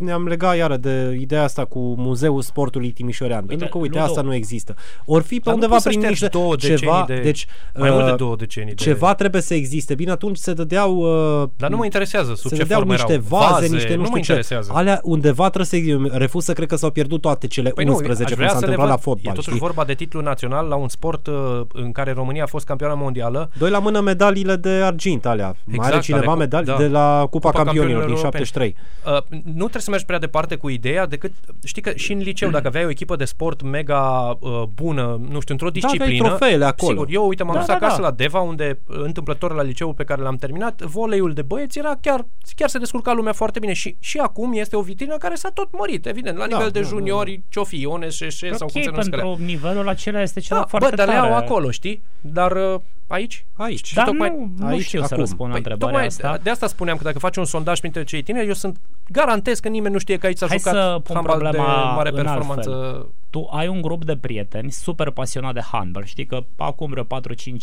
ne-am 0.00 0.26
legat 0.26 0.56
iară 0.56 0.76
de 0.76 1.16
ideea 1.20 1.42
asta 1.42 1.64
cu 1.64 1.78
Muzeul 1.98 2.42
Sportului 2.42 2.90
Timișorean. 2.90 3.40
Uite, 3.40 3.48
pentru 3.48 3.68
că, 3.68 3.78
uite, 3.78 3.98
Ludo- 3.98 4.02
asta 4.02 4.20
nu 4.20 4.34
există. 4.34 4.74
Ori 5.04 5.24
fi 5.24 5.34
pe 5.34 5.40
Dar 5.44 5.46
nu 5.46 5.52
undeva 5.54 5.72
poți 5.72 5.82
să 5.82 5.88
prin 5.88 6.00
ștergi 6.00 6.22
niște 6.22 6.38
două 6.38 6.54
decenii 6.56 6.76
ceva, 6.78 7.04
de- 7.06 7.20
deci 7.20 7.46
mai 7.78 7.90
mult 7.90 8.04
de 8.04 8.10
uh, 8.10 8.16
două 8.16 8.36
decenii 8.36 8.74
de- 8.74 8.82
Ceva 8.82 9.14
trebuie 9.14 9.42
să 9.42 9.54
existe. 9.54 9.94
Bine, 9.94 10.10
atunci 10.10 10.36
se 10.36 10.52
dădeau 10.52 10.96
uh, 11.42 11.48
Dar 11.56 11.70
nu 11.70 11.76
mă 11.76 11.84
interesează 11.84 12.34
sub 12.34 12.50
se 12.50 12.56
ce 12.56 12.62
dădeau 12.62 12.78
formă 12.78 12.94
niște 12.94 13.12
erau. 13.12 13.24
vaze, 13.28 13.50
Vaze, 13.52 13.66
niște 13.74 13.94
nu, 13.94 14.00
nu 14.00 14.04
știu 14.04 14.16
mă 14.16 14.22
ce. 14.22 14.32
interesează. 14.32 14.70
Alea 14.74 15.00
undeva 15.02 15.50
trebuie 15.50 15.98
să 16.10 16.16
refuz 16.18 16.44
să 16.44 16.52
cred 16.52 16.68
că 16.68 16.76
s-au 16.78 16.90
pierdut 16.90 17.20
toate 17.20 17.46
cele 17.46 17.70
Păi 17.70 17.84
11 17.84 18.22
aș 18.22 18.28
cum 18.28 18.36
vrea 18.38 18.48
s-a 18.48 18.54
să 18.54 18.60
le 18.60 18.70
întâmplat 18.70 18.88
la 18.88 18.94
văd. 18.94 19.02
fotbal. 19.14 19.32
E 19.32 19.34
totuși 19.34 19.48
știi? 19.48 19.60
vorba 19.60 19.84
de 19.84 19.94
titlu 19.94 20.20
național 20.20 20.66
la 20.66 20.74
un 20.74 20.88
sport 20.88 21.26
uh, 21.26 21.60
în 21.72 21.92
care 21.92 22.12
România 22.12 22.42
a 22.42 22.46
fost 22.46 22.66
campioană 22.66 22.94
mondială. 22.98 23.50
Doi 23.58 23.70
la 23.70 23.78
mână 23.78 24.00
medaliile 24.00 24.56
de 24.56 24.68
argint 24.68 25.26
alea. 25.26 25.46
Mai 25.46 25.74
Exact, 25.74 25.92
are 25.92 26.02
cineva 26.02 26.22
ale 26.24 26.32
cu- 26.32 26.38
medalii 26.38 26.66
da. 26.66 26.76
de 26.76 26.88
la 26.88 27.26
Cupa, 27.30 27.50
Cupa 27.50 27.62
Campionilor 27.62 28.04
din 28.04 28.14
Campionilor 28.16 28.46
73. 28.46 28.74
Uh, 29.06 29.40
nu 29.44 29.58
trebuie 29.58 29.82
să 29.82 29.90
mergi 29.90 30.04
prea 30.04 30.18
departe 30.18 30.54
cu 30.56 30.68
ideea 30.68 31.06
decât, 31.06 31.32
știi 31.64 31.82
că 31.82 31.92
și 31.94 32.12
în 32.12 32.18
liceu, 32.18 32.50
dacă 32.50 32.66
aveai 32.66 32.84
o 32.84 32.90
echipă 32.90 33.16
de 33.16 33.24
sport 33.24 33.62
mega 33.62 34.36
uh, 34.40 34.62
bună, 34.74 35.20
nu 35.30 35.40
știu, 35.40 35.54
într-o 35.54 35.66
aveai 35.68 35.80
disciplină. 35.90 36.26
trofeele 36.28 36.64
acolo. 36.64 36.90
Sigur, 36.90 37.06
eu, 37.10 37.28
uite, 37.28 37.42
m-am 37.42 37.52
Da, 37.52 37.58
dus 37.58 37.68
da, 37.68 37.74
acasă 37.74 38.00
da. 38.00 38.02
la 38.08 38.10
Deva, 38.10 38.40
unde, 38.40 38.80
uh, 38.88 38.96
întâmplător 39.04 39.54
la 39.54 39.62
liceul 39.62 39.92
pe 39.94 40.04
care 40.04 40.22
l-am 40.22 40.36
terminat, 40.36 40.82
voleiul 40.82 41.32
de 41.32 41.42
băieți 41.42 41.78
era 41.78 41.96
chiar, 42.00 42.26
chiar 42.56 42.68
se 42.68 42.78
descurca 42.78 43.12
lumea 43.12 43.32
foarte 43.32 43.58
bine 43.58 43.72
și, 43.72 43.96
și 44.00 44.18
acum 44.18 44.52
este 44.54 44.76
o 44.76 44.80
vitrină 44.80 45.16
care 45.16 45.34
s-a 45.34 45.50
tot 45.54 45.68
mărit, 45.78 46.06
evident, 46.06 46.36
la 46.38 46.46
Da, 46.46 46.56
nivel 46.68 46.82
de 46.82 46.88
da, 46.88 46.94
da, 46.94 46.96
juniori, 46.96 47.42
ce-o 47.48 47.64
fi, 47.64 47.86
ONSS 47.86 48.38
sau 48.38 48.68
cum 48.68 48.68
se 48.68 48.78
Ok, 48.78 48.84
numesc 48.84 49.12
alea. 49.12 49.24
pentru 49.24 49.44
nivelul 49.44 49.88
acela 49.88 50.22
este 50.22 50.40
ceva 50.40 50.60
Da, 50.60 50.66
foarte 50.66 50.88
bă, 50.90 50.96
dar 50.96 51.06
le 51.06 51.12
tare. 51.14 51.26
au 51.26 51.36
acolo, 51.36 51.70
știi? 51.70 52.02
Dar 52.20 52.52
uh, 52.52 52.80
aici? 53.08 53.44
Aici. 53.56 53.92
Dar 53.92 54.04
tocmai 54.04 54.28
nu, 54.28 54.52
nu 54.56 54.66
aici, 54.66 54.82
știu 54.82 54.98
să 54.98 55.04
acum. 55.04 55.16
răspund 55.16 55.50
la 55.50 55.58
Păi, 55.58 55.58
întrebarea 55.58 55.88
tocmai 55.88 56.06
asta. 56.06 56.38
De 56.42 56.50
asta 56.50 56.66
spuneam 56.66 56.96
că 56.96 57.02
dacă 57.02 57.18
faci 57.18 57.36
un 57.36 57.44
sondaj 57.44 57.80
printre 57.80 58.04
cei 58.04 58.22
tineri, 58.22 58.46
eu 58.46 58.52
sunt 58.52 58.78
garantez 59.08 59.58
că 59.60 59.68
nimeni 59.68 59.92
nu 59.92 59.98
știe 60.00 60.16
că 60.16 60.26
aici 60.26 60.38
s-a 60.38 60.46
Hai 60.48 60.58
jucat 60.58 60.74
să 60.74 61.00
pun 61.02 61.14
handbal 61.14 61.38
de 61.38 61.42
problema 61.42 61.92
mare 61.94 62.08
în 62.08 62.14
performanță. 62.14 62.70
altfel. 62.70 63.06
Tu 63.30 63.48
ai 63.52 63.68
un 63.68 63.80
grup 63.80 64.04
de 64.04 64.16
prieteni 64.16 64.70
super 64.70 65.10
pasionat 65.10 65.54
de 65.54 65.60
handbal. 65.60 66.04
Știi 66.04 66.26
că 66.26 66.44
acum 66.56 66.90
vreo 66.90 67.04
4-5 67.04 67.06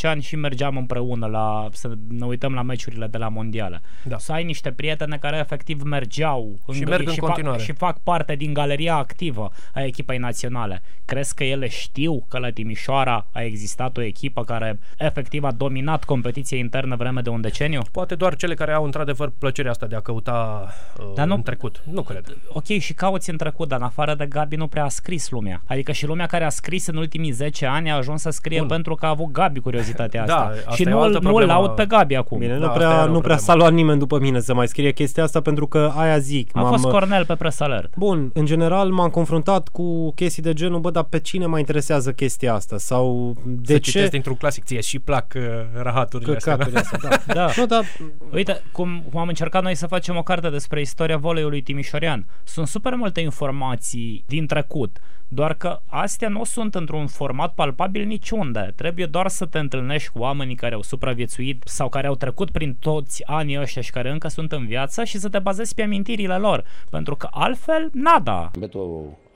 ani 0.02 0.22
și 0.22 0.36
mergeam 0.36 0.78
împreună 0.78 1.26
la, 1.26 1.68
să 1.72 1.92
ne 2.08 2.26
uităm 2.26 2.54
la 2.54 2.62
meciurile 2.62 3.08
de 3.08 3.18
la 3.18 3.28
mondiale. 3.28 3.82
Da. 4.04 4.18
Să 4.18 4.32
ai 4.32 4.44
niște 4.44 4.72
prietene 4.72 5.18
care 5.18 5.38
efectiv 5.38 5.82
mergeau 5.82 6.56
Și 6.72 6.84
merg 6.84 7.08
în 7.08 7.14
și 7.14 7.20
continuare. 7.20 7.58
Fac, 7.58 7.66
și 7.66 7.74
fac 7.74 8.00
parte 8.04 8.36
din 8.36 8.54
galeria 8.54 8.96
activă 8.96 9.52
a 9.74 9.82
echipei 9.84 10.18
naționale. 10.18 10.82
Crezi 11.06 11.36
că 11.36 11.44
ele 11.44 11.68
știu 11.68 12.26
că 12.30 12.38
la 12.38 12.50
Timișoara 12.50 13.26
a 13.32 13.42
existat 13.42 13.98
o 13.98 14.02
echipă 14.02 14.44
care 14.44 14.80
efectiv 14.98 15.35
a 15.44 15.52
dominat 15.52 16.04
competiția 16.04 16.58
internă 16.58 16.96
vreme 16.96 17.22
de 17.22 17.30
un 17.30 17.42
deceniu? 17.42 17.82
Poate 17.92 18.16
doar 18.16 18.36
cele 18.36 18.54
care 18.54 18.72
au 18.74 18.84
într-adevăr 18.84 19.32
plăcerea 19.40 19.72
asta 19.72 19.86
de 19.86 19.96
a 19.96 20.00
căuta 20.00 20.68
uh, 21.00 21.06
Dar 21.16 21.28
nu- 21.28 21.34
în 21.34 21.42
trecut. 21.42 21.82
Nu 21.92 22.02
cred. 22.02 22.38
ok, 22.50 22.66
și 22.66 22.94
cauți 22.94 23.30
în 23.30 23.38
trecut, 23.38 23.68
dar 23.68 23.80
în 23.80 23.86
afară 23.86 24.16
de 24.16 24.26
Gabi 24.26 24.56
nu 24.56 24.68
prea 24.68 24.84
a 24.86 24.90
scris 24.90 25.30
lumea. 25.30 25.62
Adică 25.68 25.92
și 25.92 26.06
lumea 26.06 26.26
care 26.26 26.44
a 26.44 26.50
scris 26.50 26.88
în 26.88 26.96
ultimii 26.96 27.32
10 27.32 27.66
ani 27.66 27.92
a 27.92 27.96
ajuns 27.96 28.22
să 28.22 28.30
scrie 28.30 28.60
Bun. 28.60 28.68
pentru 28.68 28.96
că 28.96 29.06
a 29.06 29.10
avut 29.10 29.32
Gabi 29.32 29.60
curiozitatea 29.60 30.26
Da, 30.26 30.36
asta. 30.36 30.54
asta 30.58 30.72
și 30.76 30.82
e 30.82 30.86
o 30.86 30.90
nu, 30.90 31.00
altă 31.02 31.18
îl- 31.18 31.24
nu 31.24 31.30
îl 31.30 31.36
problemă. 31.36 31.60
laud 31.60 31.72
pe 31.76 31.86
Gabi 31.86 32.16
acum. 32.16 32.40
Bine, 32.40 32.52
Da, 32.54 32.58
nu 32.60 32.66
asta 32.66 32.78
prea, 32.78 32.90
era 32.90 32.96
o 32.98 33.06
nu 33.06 33.10
prea 33.10 33.20
problemă. 33.20 33.40
s-a 33.40 33.56
luat 33.56 33.74
nimeni 33.74 34.00
după 34.00 34.20
mine 34.20 34.40
să 34.40 34.54
mai 34.54 34.68
scrie 34.68 34.92
chestia 34.92 35.24
asta 35.24 35.42
pentru 35.42 35.68
că 35.68 35.92
aia 35.96 36.18
zic. 36.18 36.50
a 36.54 36.62
fost 36.64 36.84
Cornel 36.84 37.26
pe 37.26 37.36
Press 37.36 37.60
Alert. 37.60 37.96
Bun, 37.96 38.32
în 38.34 38.46
general 38.46 38.90
m-am 38.90 39.10
confruntat 39.10 39.68
cu 39.68 40.12
chestii 40.14 40.44
de 40.44 40.54
genul, 40.54 40.80
bă, 40.80 40.90
dar 40.92 41.04
pe 41.04 41.20
cine 41.20 41.46
mă 41.46 41.60
interesează 41.60 42.12
chestia 42.12 42.54
asta? 42.54 42.78
Sau 42.78 43.36
de 43.46 43.74
să 43.74 43.80
ce? 43.80 43.90
citesc 43.92 44.12
dintr-un 44.12 44.36
clasic, 44.36 44.64
ție 44.64 44.80
și 44.82 45.00
plac 45.00 45.25
uh, 45.36 45.44
rahaturile 45.74 46.36
astea. 46.36 46.52
Căcaturile 46.52 46.80
astea, 46.80 47.00
da. 47.10 47.34
Da. 47.34 47.52
Nu, 47.56 47.66
dar 47.66 47.84
Uite, 48.32 48.62
cum, 48.72 49.04
cum 49.10 49.20
am 49.20 49.28
încercat 49.28 49.64
noi 49.64 49.76
să 49.76 49.88
facem 49.88 50.18
o 50.18 50.24
carte 50.24 50.50
despre 50.50 50.82
istoria 50.82 51.18
voleiului 51.18 51.62
timișorean. 51.62 52.26
Sunt 52.44 52.68
super 52.68 52.96
multe 52.96 53.22
informații 53.22 54.24
din 54.28 54.46
trecut, 54.46 54.98
doar 55.28 55.54
că 55.54 55.80
astea 55.86 56.30
nu 56.30 56.44
sunt 56.44 56.76
într-un 56.76 57.08
format 57.08 57.54
palpabil 57.54 58.06
niciunde. 58.06 58.74
Trebuie 58.76 59.06
doar 59.06 59.28
să 59.28 59.46
te 59.46 59.60
întâlnești 59.60 60.10
cu 60.10 60.20
oamenii 60.20 60.56
care 60.56 60.76
au 60.76 60.82
supraviețuit 60.82 61.64
sau 61.66 61.90
care 61.90 62.08
au 62.08 62.16
trecut 62.16 62.52
prin 62.52 62.76
toți 62.80 63.26
anii 63.26 63.60
ăștia 63.60 63.82
și 63.82 63.92
care 63.92 64.10
încă 64.10 64.28
sunt 64.28 64.52
în 64.52 64.66
viață 64.66 65.04
și 65.04 65.18
să 65.18 65.30
te 65.30 65.40
bazezi 65.40 65.74
pe 65.74 65.84
amintirile 65.84 66.38
lor. 66.38 66.64
Pentru 66.90 67.16
că 67.16 67.28
altfel, 67.32 67.90
nada. 67.94 68.52
Beto, 68.60 68.80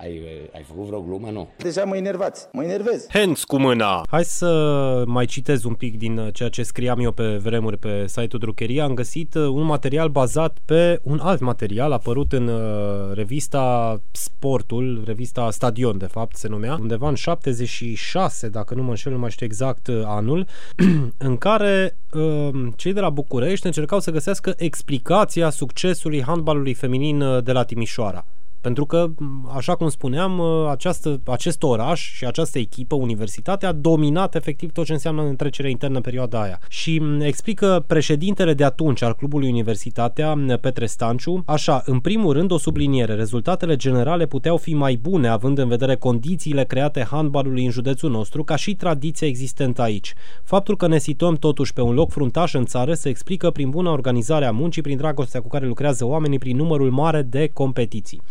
ai, 0.02 0.22
ai 0.54 0.64
făcut 0.64 0.86
vreo 0.86 1.02
glumă? 1.02 1.30
Nu. 1.30 1.50
Deja 1.58 1.84
mă 1.84 1.96
enervați, 1.96 2.48
mă 2.52 2.64
enervez. 2.64 3.06
hands 3.10 3.44
cu 3.44 3.58
mâna. 3.58 4.06
Hai 4.10 4.24
să 4.24 5.04
mai 5.08 5.26
citez 5.26 5.64
un 5.64 5.74
pic 5.74 5.98
din 5.98 6.18
uh, 6.18 6.34
ceea 6.34 6.50
ce 6.50 6.64
scriam 6.64 7.00
eu 7.00 7.12
pe 7.12 7.36
vremuri 7.36 7.78
pe 7.78 8.08
site-ul 8.08 8.40
Drucheria. 8.40 8.84
Am 8.84 8.94
găsit 8.94 9.34
uh, 9.34 9.48
un 9.48 9.64
material 9.64 10.10
bazat 10.10 10.58
pe 10.66 11.00
un 11.04 11.20
alt 11.20 11.40
material 11.40 11.92
apărut 11.92 12.34
în 12.34 12.48
uh, 12.48 13.14
revista 13.14 14.00
Sportul, 14.12 15.04
revista 15.06 15.52
Stadion 15.52 15.98
de 15.98 16.06
fapt 16.06 16.36
se 16.36 16.48
numea, 16.48 16.78
undeva 16.82 17.08
în 17.08 17.16
76, 17.16 18.50
dacă 18.50 18.74
nu 18.74 18.84
mă 18.84 18.90
înșel, 18.90 19.12
nu 19.12 19.20
mai 19.20 19.32
știu 19.32 19.46
exact 19.46 19.88
uh, 19.88 20.02
anul, 20.06 20.48
în 21.18 21.38
care 21.38 21.98
uh, 22.14 22.50
cei 22.76 22.94
de 22.94 23.00
la 23.00 23.10
București 23.10 23.66
încercau 23.66 24.00
să 24.00 24.12
găsească 24.12 24.54
explicația 24.58 25.50
succesului 25.50 26.24
handbalului 26.24 26.74
feminin 26.74 27.22
uh, 27.22 27.44
de 27.44 27.52
la 27.52 27.64
Timișoara. 27.64 28.26
Pentru 28.62 28.86
că, 28.86 29.08
m, 29.18 29.52
așa 29.56 29.76
cum 29.76 29.90
spuneam, 29.90 30.40
ă, 30.40 30.70
această, 30.70 31.22
acest 31.26 31.64
oraș 31.64 32.14
și 32.14 32.26
această 32.26 32.60
echipă, 32.60 32.96
universitate, 32.96 33.66
a 33.66 33.72
dominat 33.72 34.36
efectiv 34.36 34.72
tot 34.72 34.86
ce 34.86 34.94
înseamnă 34.94 35.22
întrecerea 35.22 35.70
internă 35.70 35.96
în 35.96 36.02
perioada 36.02 36.42
aia. 36.42 36.60
Și 36.70 37.00
m, 37.00 37.20
explică 37.22 37.84
președintele 37.88 38.54
de 38.54 38.64
atunci 38.64 39.02
al 39.02 39.16
clubului 39.16 39.50
Universitatea, 39.50 40.34
m, 40.34 40.58
Petre 40.62 40.86
Stanciu, 40.86 41.44
așa, 41.46 41.82
în 41.86 42.00
primul 42.00 42.34
rând 42.34 42.52
o 42.52 42.58
subliniere, 42.58 43.14
rezultatele 43.14 43.76
generale 43.76 44.26
puteau 44.26 44.58
fi 44.58 44.74
mai 44.74 44.96
bune 44.96 45.28
având 45.28 45.58
în 45.58 45.68
vedere 45.68 45.96
condițiile 45.96 46.66
create 46.66 47.04
handbalului 47.04 47.66
în 47.66 47.72
județul 47.72 48.12
nostru, 48.12 48.44
ca 48.44 48.56
și 48.56 48.76
tradiția 48.76 49.28
existentă 49.28 49.82
aici. 49.82 50.14
Faptul 50.44 50.78
că 50.78 50.88
ne 50.88 50.98
situăm 50.98 51.36
totuși 51.36 51.74
pe 51.74 51.82
un 51.82 51.94
loc 51.94 52.12
fruntaș 52.12 52.54
în 52.54 52.66
țară 52.66 52.94
se 52.94 53.10
explică 53.10 53.52
prin 53.52 53.70
bună 53.70 53.90
organizare 53.90 54.46
a 54.46 54.52
muncii, 54.52 54.82
prin 54.82 54.98
dragostea 54.98 55.42
cu 55.42 55.48
care 55.48 55.68
lucrează 55.68 56.06
oamenii, 56.06 56.38
prin 56.38 56.56
numărul 56.56 56.92
mare 56.92 57.22
de 57.22 57.50
competiții. 57.54 58.22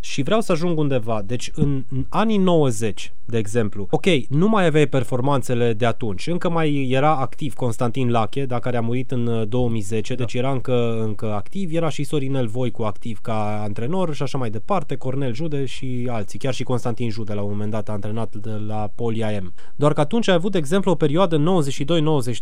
Și 0.00 0.22
vreau 0.22 0.40
să 0.40 0.52
ajung 0.52 0.78
undeva. 0.78 1.22
Deci 1.26 1.50
în, 1.54 1.84
în 1.90 2.06
anii 2.08 2.38
90, 2.38 3.12
de 3.24 3.38
exemplu, 3.38 3.86
ok, 3.90 4.06
nu 4.28 4.48
mai 4.48 4.66
aveai 4.66 4.86
performanțele 4.86 5.72
de 5.72 5.86
atunci. 5.86 6.26
Încă 6.26 6.50
mai 6.50 6.88
era 6.90 7.16
activ 7.16 7.54
Constantin 7.54 8.10
Lache, 8.10 8.46
dacă 8.46 8.70
care 8.70 8.82
a 8.82 8.86
murit 8.86 9.10
în 9.10 9.26
uh, 9.26 9.48
2010, 9.48 10.14
da. 10.14 10.24
deci 10.24 10.34
era 10.34 10.50
încă, 10.52 11.02
încă 11.02 11.34
activ. 11.34 11.74
Era 11.74 11.88
și 11.88 12.04
Sorinel 12.04 12.46
Voicu 12.46 12.82
activ 12.82 13.18
ca 13.20 13.60
antrenor 13.62 14.14
și 14.14 14.22
așa 14.22 14.38
mai 14.38 14.50
departe, 14.50 14.96
Cornel 14.96 15.34
Jude 15.34 15.64
și 15.64 16.08
alții. 16.10 16.38
Chiar 16.38 16.54
și 16.54 16.62
Constantin 16.62 17.10
Jude 17.10 17.32
la 17.32 17.42
un 17.42 17.50
moment 17.50 17.70
dat 17.70 17.88
a 17.88 17.92
antrenat 17.92 18.34
de 18.34 18.50
la 18.50 18.90
Poli 18.94 19.24
AM. 19.24 19.52
Doar 19.76 19.92
că 19.92 20.00
atunci 20.00 20.28
a 20.28 20.32
avut, 20.32 20.52
de 20.52 20.58
exemplu, 20.58 20.90
o 20.90 20.94
perioadă 20.94 21.36
în 21.36 21.62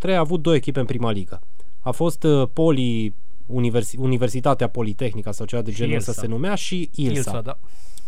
92-93, 0.09 0.15
a 0.15 0.19
avut 0.19 0.41
două 0.41 0.55
echipe 0.55 0.79
în 0.79 0.85
prima 0.85 1.11
ligă. 1.11 1.41
A 1.79 1.91
fost 1.91 2.23
uh, 2.23 2.47
Poli 2.53 3.13
Universi- 3.51 3.97
Universitatea 3.97 4.67
Politehnică 4.67 5.31
sau 5.31 5.45
ceva 5.45 5.61
de 5.61 5.71
Și 5.71 5.77
genul 5.77 5.95
ăsta 5.95 6.09
Ilsa. 6.11 6.21
se 6.21 6.27
numea 6.27 6.55
și 6.55 6.89
Ilsa. 6.95 7.11
Ilsa, 7.13 7.41
da. 7.41 7.57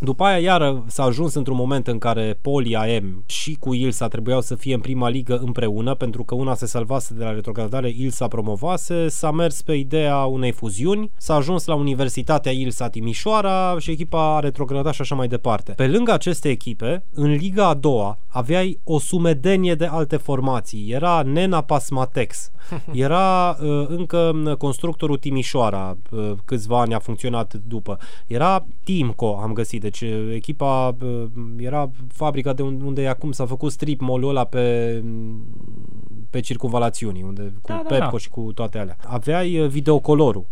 După 0.04 0.24
aia 0.24 0.38
iară 0.38 0.84
s-a 0.88 1.04
ajuns 1.04 1.34
într-un 1.34 1.56
moment 1.56 1.88
în 1.88 1.98
care 1.98 2.38
Poli 2.42 2.76
AM 2.76 3.24
și 3.26 3.58
cu 3.60 3.74
Ilsa 3.74 4.08
trebuiau 4.08 4.42
să 4.42 4.56
fie 4.56 4.74
în 4.74 4.80
prima 4.80 5.10
ligă 5.10 5.38
împreună 5.38 5.94
pentru 5.94 6.24
că 6.24 6.36
una 6.36 6.54
se 6.54 6.66
salvase 6.66 7.14
de 7.14 7.24
la 7.24 7.32
retrogradare, 7.32 7.94
Ilsa 7.98 8.28
promovase, 8.28 9.08
s-a 9.08 9.32
mers 9.32 9.62
pe 9.62 9.74
ideea 9.74 10.18
unei 10.18 10.52
fuziuni, 10.52 11.12
s-a 11.18 11.36
ajuns 11.36 11.66
la 11.66 11.76
Universitatea 11.76 12.52
Ilsa 12.52 12.90
Timișoara 12.90 13.76
și 13.80 13.92
echipa 13.92 14.36
a 14.36 14.40
retrogradat 14.40 14.94
și 14.94 15.02
așa 15.02 15.16
mai 15.16 15.28
departe. 15.28 15.72
Pe 15.72 15.88
lângă 15.88 16.12
aceste 16.12 16.50
echipe, 16.50 17.04
în 17.14 17.32
liga 17.32 17.68
a 17.68 17.74
doua 17.74 18.18
aveai 18.28 18.80
o 18.84 19.00
sumedenie 19.00 19.76
de 19.76 19.86
alte 19.86 20.18
formații. 20.18 20.92
Era 20.92 21.22
Nena 21.22 21.62
Pasmatex, 21.62 22.52
era 22.94 23.50
uh, 23.50 23.86
încă 23.88 24.42
uh, 24.46 24.56
constructorul 24.56 25.18
Timișoara, 25.18 25.98
uh, 26.12 26.32
câțiva 26.46 26.80
ani 26.80 26.94
a 26.94 27.00
funcționat 27.00 27.54
după. 27.54 27.98
Era 28.28 28.66
Timco, 28.84 29.40
am 29.42 29.54
găsit, 29.54 29.82
deci 29.92 30.02
uh, 30.12 30.32
echipa 30.34 30.96
uh, 31.02 31.24
era 31.58 31.92
fabrica 32.08 32.54
de 32.54 32.62
un- 32.62 32.82
unde 32.82 33.08
acum 33.08 33.32
s-a 33.32 33.46
făcut 33.46 33.72
strip 33.72 34.02
mall 34.02 34.28
ăla 34.28 34.44
pe 34.44 35.04
pe 36.30 36.40
circunvalațiunii, 36.40 37.24
unde 37.24 37.42
cu 37.42 37.68
Da, 37.68 37.74
da, 37.84 37.96
Pepco 37.96 38.10
da. 38.12 38.18
și 38.18 38.30
cu 38.30 38.52
toate 38.54 38.78
alea. 38.78 38.98
Aveai 39.06 39.60
uh, 39.60 39.68
videocolorul 39.70 40.46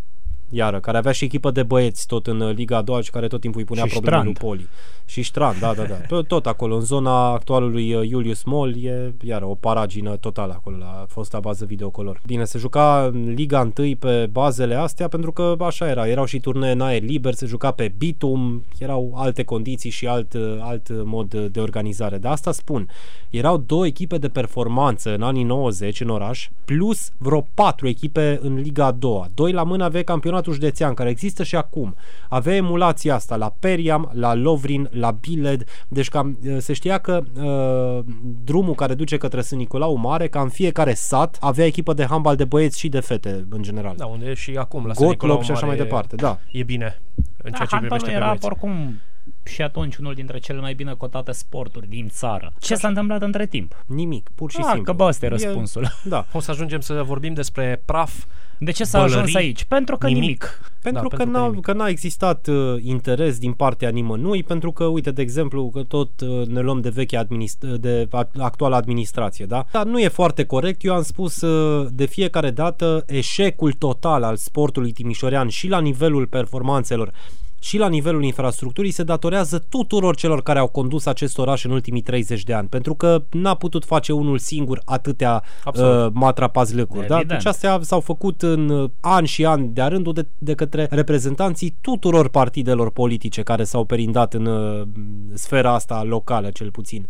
iară, 0.49 0.79
care 0.79 0.97
avea 0.97 1.11
și 1.11 1.23
echipă 1.23 1.51
de 1.51 1.63
băieți 1.63 2.07
tot 2.07 2.27
în 2.27 2.39
uh, 2.39 2.55
Liga 2.55 2.77
a 2.77 2.81
doua 2.81 3.01
și 3.01 3.09
care 3.09 3.27
tot 3.27 3.41
timpul 3.41 3.59
îi 3.59 3.65
punea 3.65 3.83
Și 3.85 3.91
probleme 3.91 4.23
lui 4.23 4.33
Strand. 4.35 4.49
Poli. 4.49 4.67
Și 5.05 5.23
Strand, 5.23 5.59
da, 5.59 5.73
da, 5.73 5.83
da. 5.83 5.95
Tot, 6.07 6.27
tot 6.27 6.45
acolo, 6.45 6.75
în 6.75 6.81
zona 6.81 7.31
actualului 7.31 7.93
uh, 7.93 8.07
Julius 8.07 8.43
Moll, 8.43 8.83
e 8.83 9.13
iară 9.21 9.45
o 9.45 9.55
paragină 9.55 10.15
totală 10.15 10.53
acolo 10.53 10.77
la 10.77 11.05
fosta 11.07 11.39
bază 11.39 11.65
videocolor. 11.65 12.21
Bine, 12.25 12.43
se 12.43 12.57
juca 12.57 13.09
în 13.13 13.33
Liga 13.33 13.71
1 13.77 13.95
pe 13.99 14.29
bazele 14.31 14.75
astea 14.75 15.07
pentru 15.07 15.31
că 15.31 15.55
așa 15.59 15.89
era, 15.89 16.07
erau 16.07 16.25
și 16.25 16.39
turnee 16.39 16.71
în 16.71 16.81
aer 16.81 17.01
liber, 17.01 17.33
se 17.33 17.45
juca 17.45 17.71
pe 17.71 17.93
bitum, 17.97 18.63
erau 18.77 19.13
alte 19.15 19.43
condiții 19.43 19.89
și 19.89 20.07
alt, 20.07 20.33
uh, 20.33 20.57
alt 20.59 20.87
mod 21.05 21.33
de 21.35 21.59
organizare. 21.59 22.17
De 22.17 22.27
asta 22.27 22.51
spun, 22.51 22.87
erau 23.29 23.57
două 23.57 23.85
echipe 23.85 24.17
de 24.17 24.29
performanță 24.29 25.13
în 25.13 25.21
anii 25.21 25.43
90 25.43 26.01
în 26.01 26.09
oraș, 26.09 26.49
plus 26.65 27.11
vreo 27.17 27.47
patru 27.53 27.87
echipe 27.87 28.39
în 28.41 28.55
Liga 28.55 28.85
a 28.85 28.91
doua. 28.91 29.27
Doi 29.33 29.51
la 29.51 29.63
mână 29.63 29.83
aveai 29.83 30.03
campionatul 30.39 30.53
județean, 30.53 30.93
care 30.93 31.09
există 31.09 31.43
și 31.43 31.55
acum. 31.55 31.95
Avea 32.29 32.55
emulația 32.55 33.15
asta 33.15 33.35
la 33.35 33.55
Periam, 33.59 34.09
la 34.13 34.33
Lovrin, 34.33 34.89
la 34.91 35.11
Biled, 35.11 35.63
deci 35.87 36.09
cam, 36.09 36.37
uh, 36.45 36.57
se 36.59 36.73
știa 36.73 36.97
că 36.97 37.23
uh, 37.41 38.13
drumul 38.43 38.75
care 38.75 38.93
duce 38.93 39.17
către 39.17 39.41
Sân 39.41 39.57
Nicolau 39.57 39.95
Mare, 39.95 40.27
ca 40.27 40.41
în 40.41 40.49
fiecare 40.49 40.93
sat, 40.93 41.37
avea 41.39 41.65
echipă 41.65 41.93
de 41.93 42.05
handbal 42.05 42.35
de 42.35 42.45
băieți 42.45 42.79
și 42.79 42.89
de 42.89 42.99
fete, 42.99 43.45
în 43.49 43.61
general. 43.61 43.93
Da, 43.97 44.05
unde 44.05 44.25
e 44.29 44.33
și 44.33 44.51
acum 44.57 44.85
la 44.85 44.93
Gottlob 44.93 45.41
și 45.41 45.51
așa 45.51 45.65
mai 45.65 45.75
departe, 45.77 46.15
da. 46.15 46.39
E 46.51 46.63
bine 46.63 46.99
în 47.15 47.51
Da, 47.51 47.57
ceea 47.57 47.67
ce 47.67 47.75
handbalul 47.75 47.79
privește 47.87 48.05
pe 48.09 48.15
era 48.15 48.25
băieți. 48.25 48.45
oricum 48.45 48.99
și 49.43 49.61
atunci 49.61 49.95
unul 49.95 50.13
dintre 50.13 50.39
cele 50.39 50.59
mai 50.59 50.73
bine 50.73 50.93
cotate 50.97 51.31
sporturi 51.31 51.87
din 51.87 52.07
țară. 52.09 52.53
Ce 52.59 52.75
s-a 52.75 52.87
întâmplat 52.87 53.21
între 53.21 53.45
timp? 53.45 53.83
Nimic, 53.85 54.29
pur 54.35 54.51
și 54.51 54.57
Ah, 54.59 54.63
simplu. 54.65 54.83
că 54.83 54.91
bă, 54.93 55.03
ăsta 55.03 55.25
e 55.25 55.29
E- 55.29 55.31
răspunsul. 55.31 55.87
Da. 56.03 56.25
O 56.33 56.39
să 56.39 56.51
ajungem 56.51 56.79
să 56.79 57.03
vorbim 57.05 57.33
despre 57.33 57.81
praf. 57.85 58.25
De 58.59 58.71
ce 58.71 58.83
s-a 58.83 58.97
bălării, 58.99 59.17
ajuns 59.17 59.35
aici? 59.35 59.63
Pentru 59.63 59.97
că 59.97 60.07
nimic. 60.07 60.61
Pentru, 60.81 61.01
Da, 61.01 61.07
că, 61.07 61.15
pentru 61.15 61.33
că 61.35 61.39
n-a, 61.39 61.47
nimic. 61.47 61.63
că 61.65 61.73
n-a 61.73 61.87
existat 61.87 62.47
uh, 62.47 62.75
interes 62.81 63.37
din 63.37 63.51
partea 63.51 63.89
nimănui, 63.89 64.43
pentru 64.43 64.71
că, 64.71 64.83
uite, 64.83 65.11
de 65.11 65.21
exemplu, 65.21 65.69
că 65.73 65.83
tot 65.83 66.09
uh, 66.21 66.47
ne 66.47 66.59
luăm 66.61 66.81
de 66.81 66.89
veche 66.89 67.17
administ- 67.17 67.79
de 67.79 68.07
a- 68.11 68.29
actuala 68.37 68.75
administrație, 68.75 69.45
da? 69.45 69.65
Dar 69.71 69.85
nu 69.85 69.99
e 69.99 70.07
foarte 70.07 70.45
corect. 70.45 70.83
Eu 70.83 70.93
am 70.93 71.01
spus 71.03 71.41
uh, 71.41 71.87
de 71.91 72.05
fiecare 72.05 72.51
dată 72.51 73.03
eșecul 73.07 73.71
total 73.73 74.23
al 74.23 74.35
sportului 74.35 74.91
timișorean 74.91 75.47
și 75.47 75.67
la 75.67 75.79
nivelul 75.79 76.27
performanțelor 76.27 77.11
și 77.59 77.77
la 77.77 77.87
nivelul 77.87 78.23
infrastructurii 78.23 78.91
se 78.91 79.03
datorează 79.03 79.65
tuturor 79.69 80.15
celor 80.15 80.43
care 80.43 80.59
au 80.59 80.67
condus 80.67 81.05
acest 81.05 81.37
oraș 81.37 81.63
în 81.63 81.71
ultimii 81.71 82.01
30 82.01 82.43
de 82.43 82.53
ani, 82.53 82.67
pentru 82.67 82.93
că 82.93 83.23
n-a 83.31 83.55
putut 83.55 83.85
face 83.85 84.11
unul 84.11 84.37
singur 84.37 84.81
atâtea 84.85 85.43
Absolut. 85.63 86.05
uh, 86.05 86.11
matrapazlăcuri. 86.13 87.07
Da? 87.07 87.15
Evident. 87.15 87.39
Deci 87.43 87.51
astea 87.51 87.79
s-au 87.81 87.99
făcut 87.99 88.41
în 88.41 88.69
uh, 88.69 88.89
ani 88.99 89.27
și 89.27 89.45
ani 89.45 89.69
de-a 89.73 89.87
rândul 89.87 90.13
de, 90.13 90.27
de 90.37 90.53
către 90.53 90.87
reprezentanții 90.89 91.77
tuturor 91.81 92.29
partidelor 92.29 92.91
politice 92.91 93.41
care 93.41 93.63
s-au 93.63 93.85
perindat 93.85 94.33
în 94.33 94.45
uh, 94.45 94.87
sfera 95.33 95.73
asta 95.73 96.03
locală, 96.03 96.49
cel 96.49 96.71
puțin. 96.71 97.07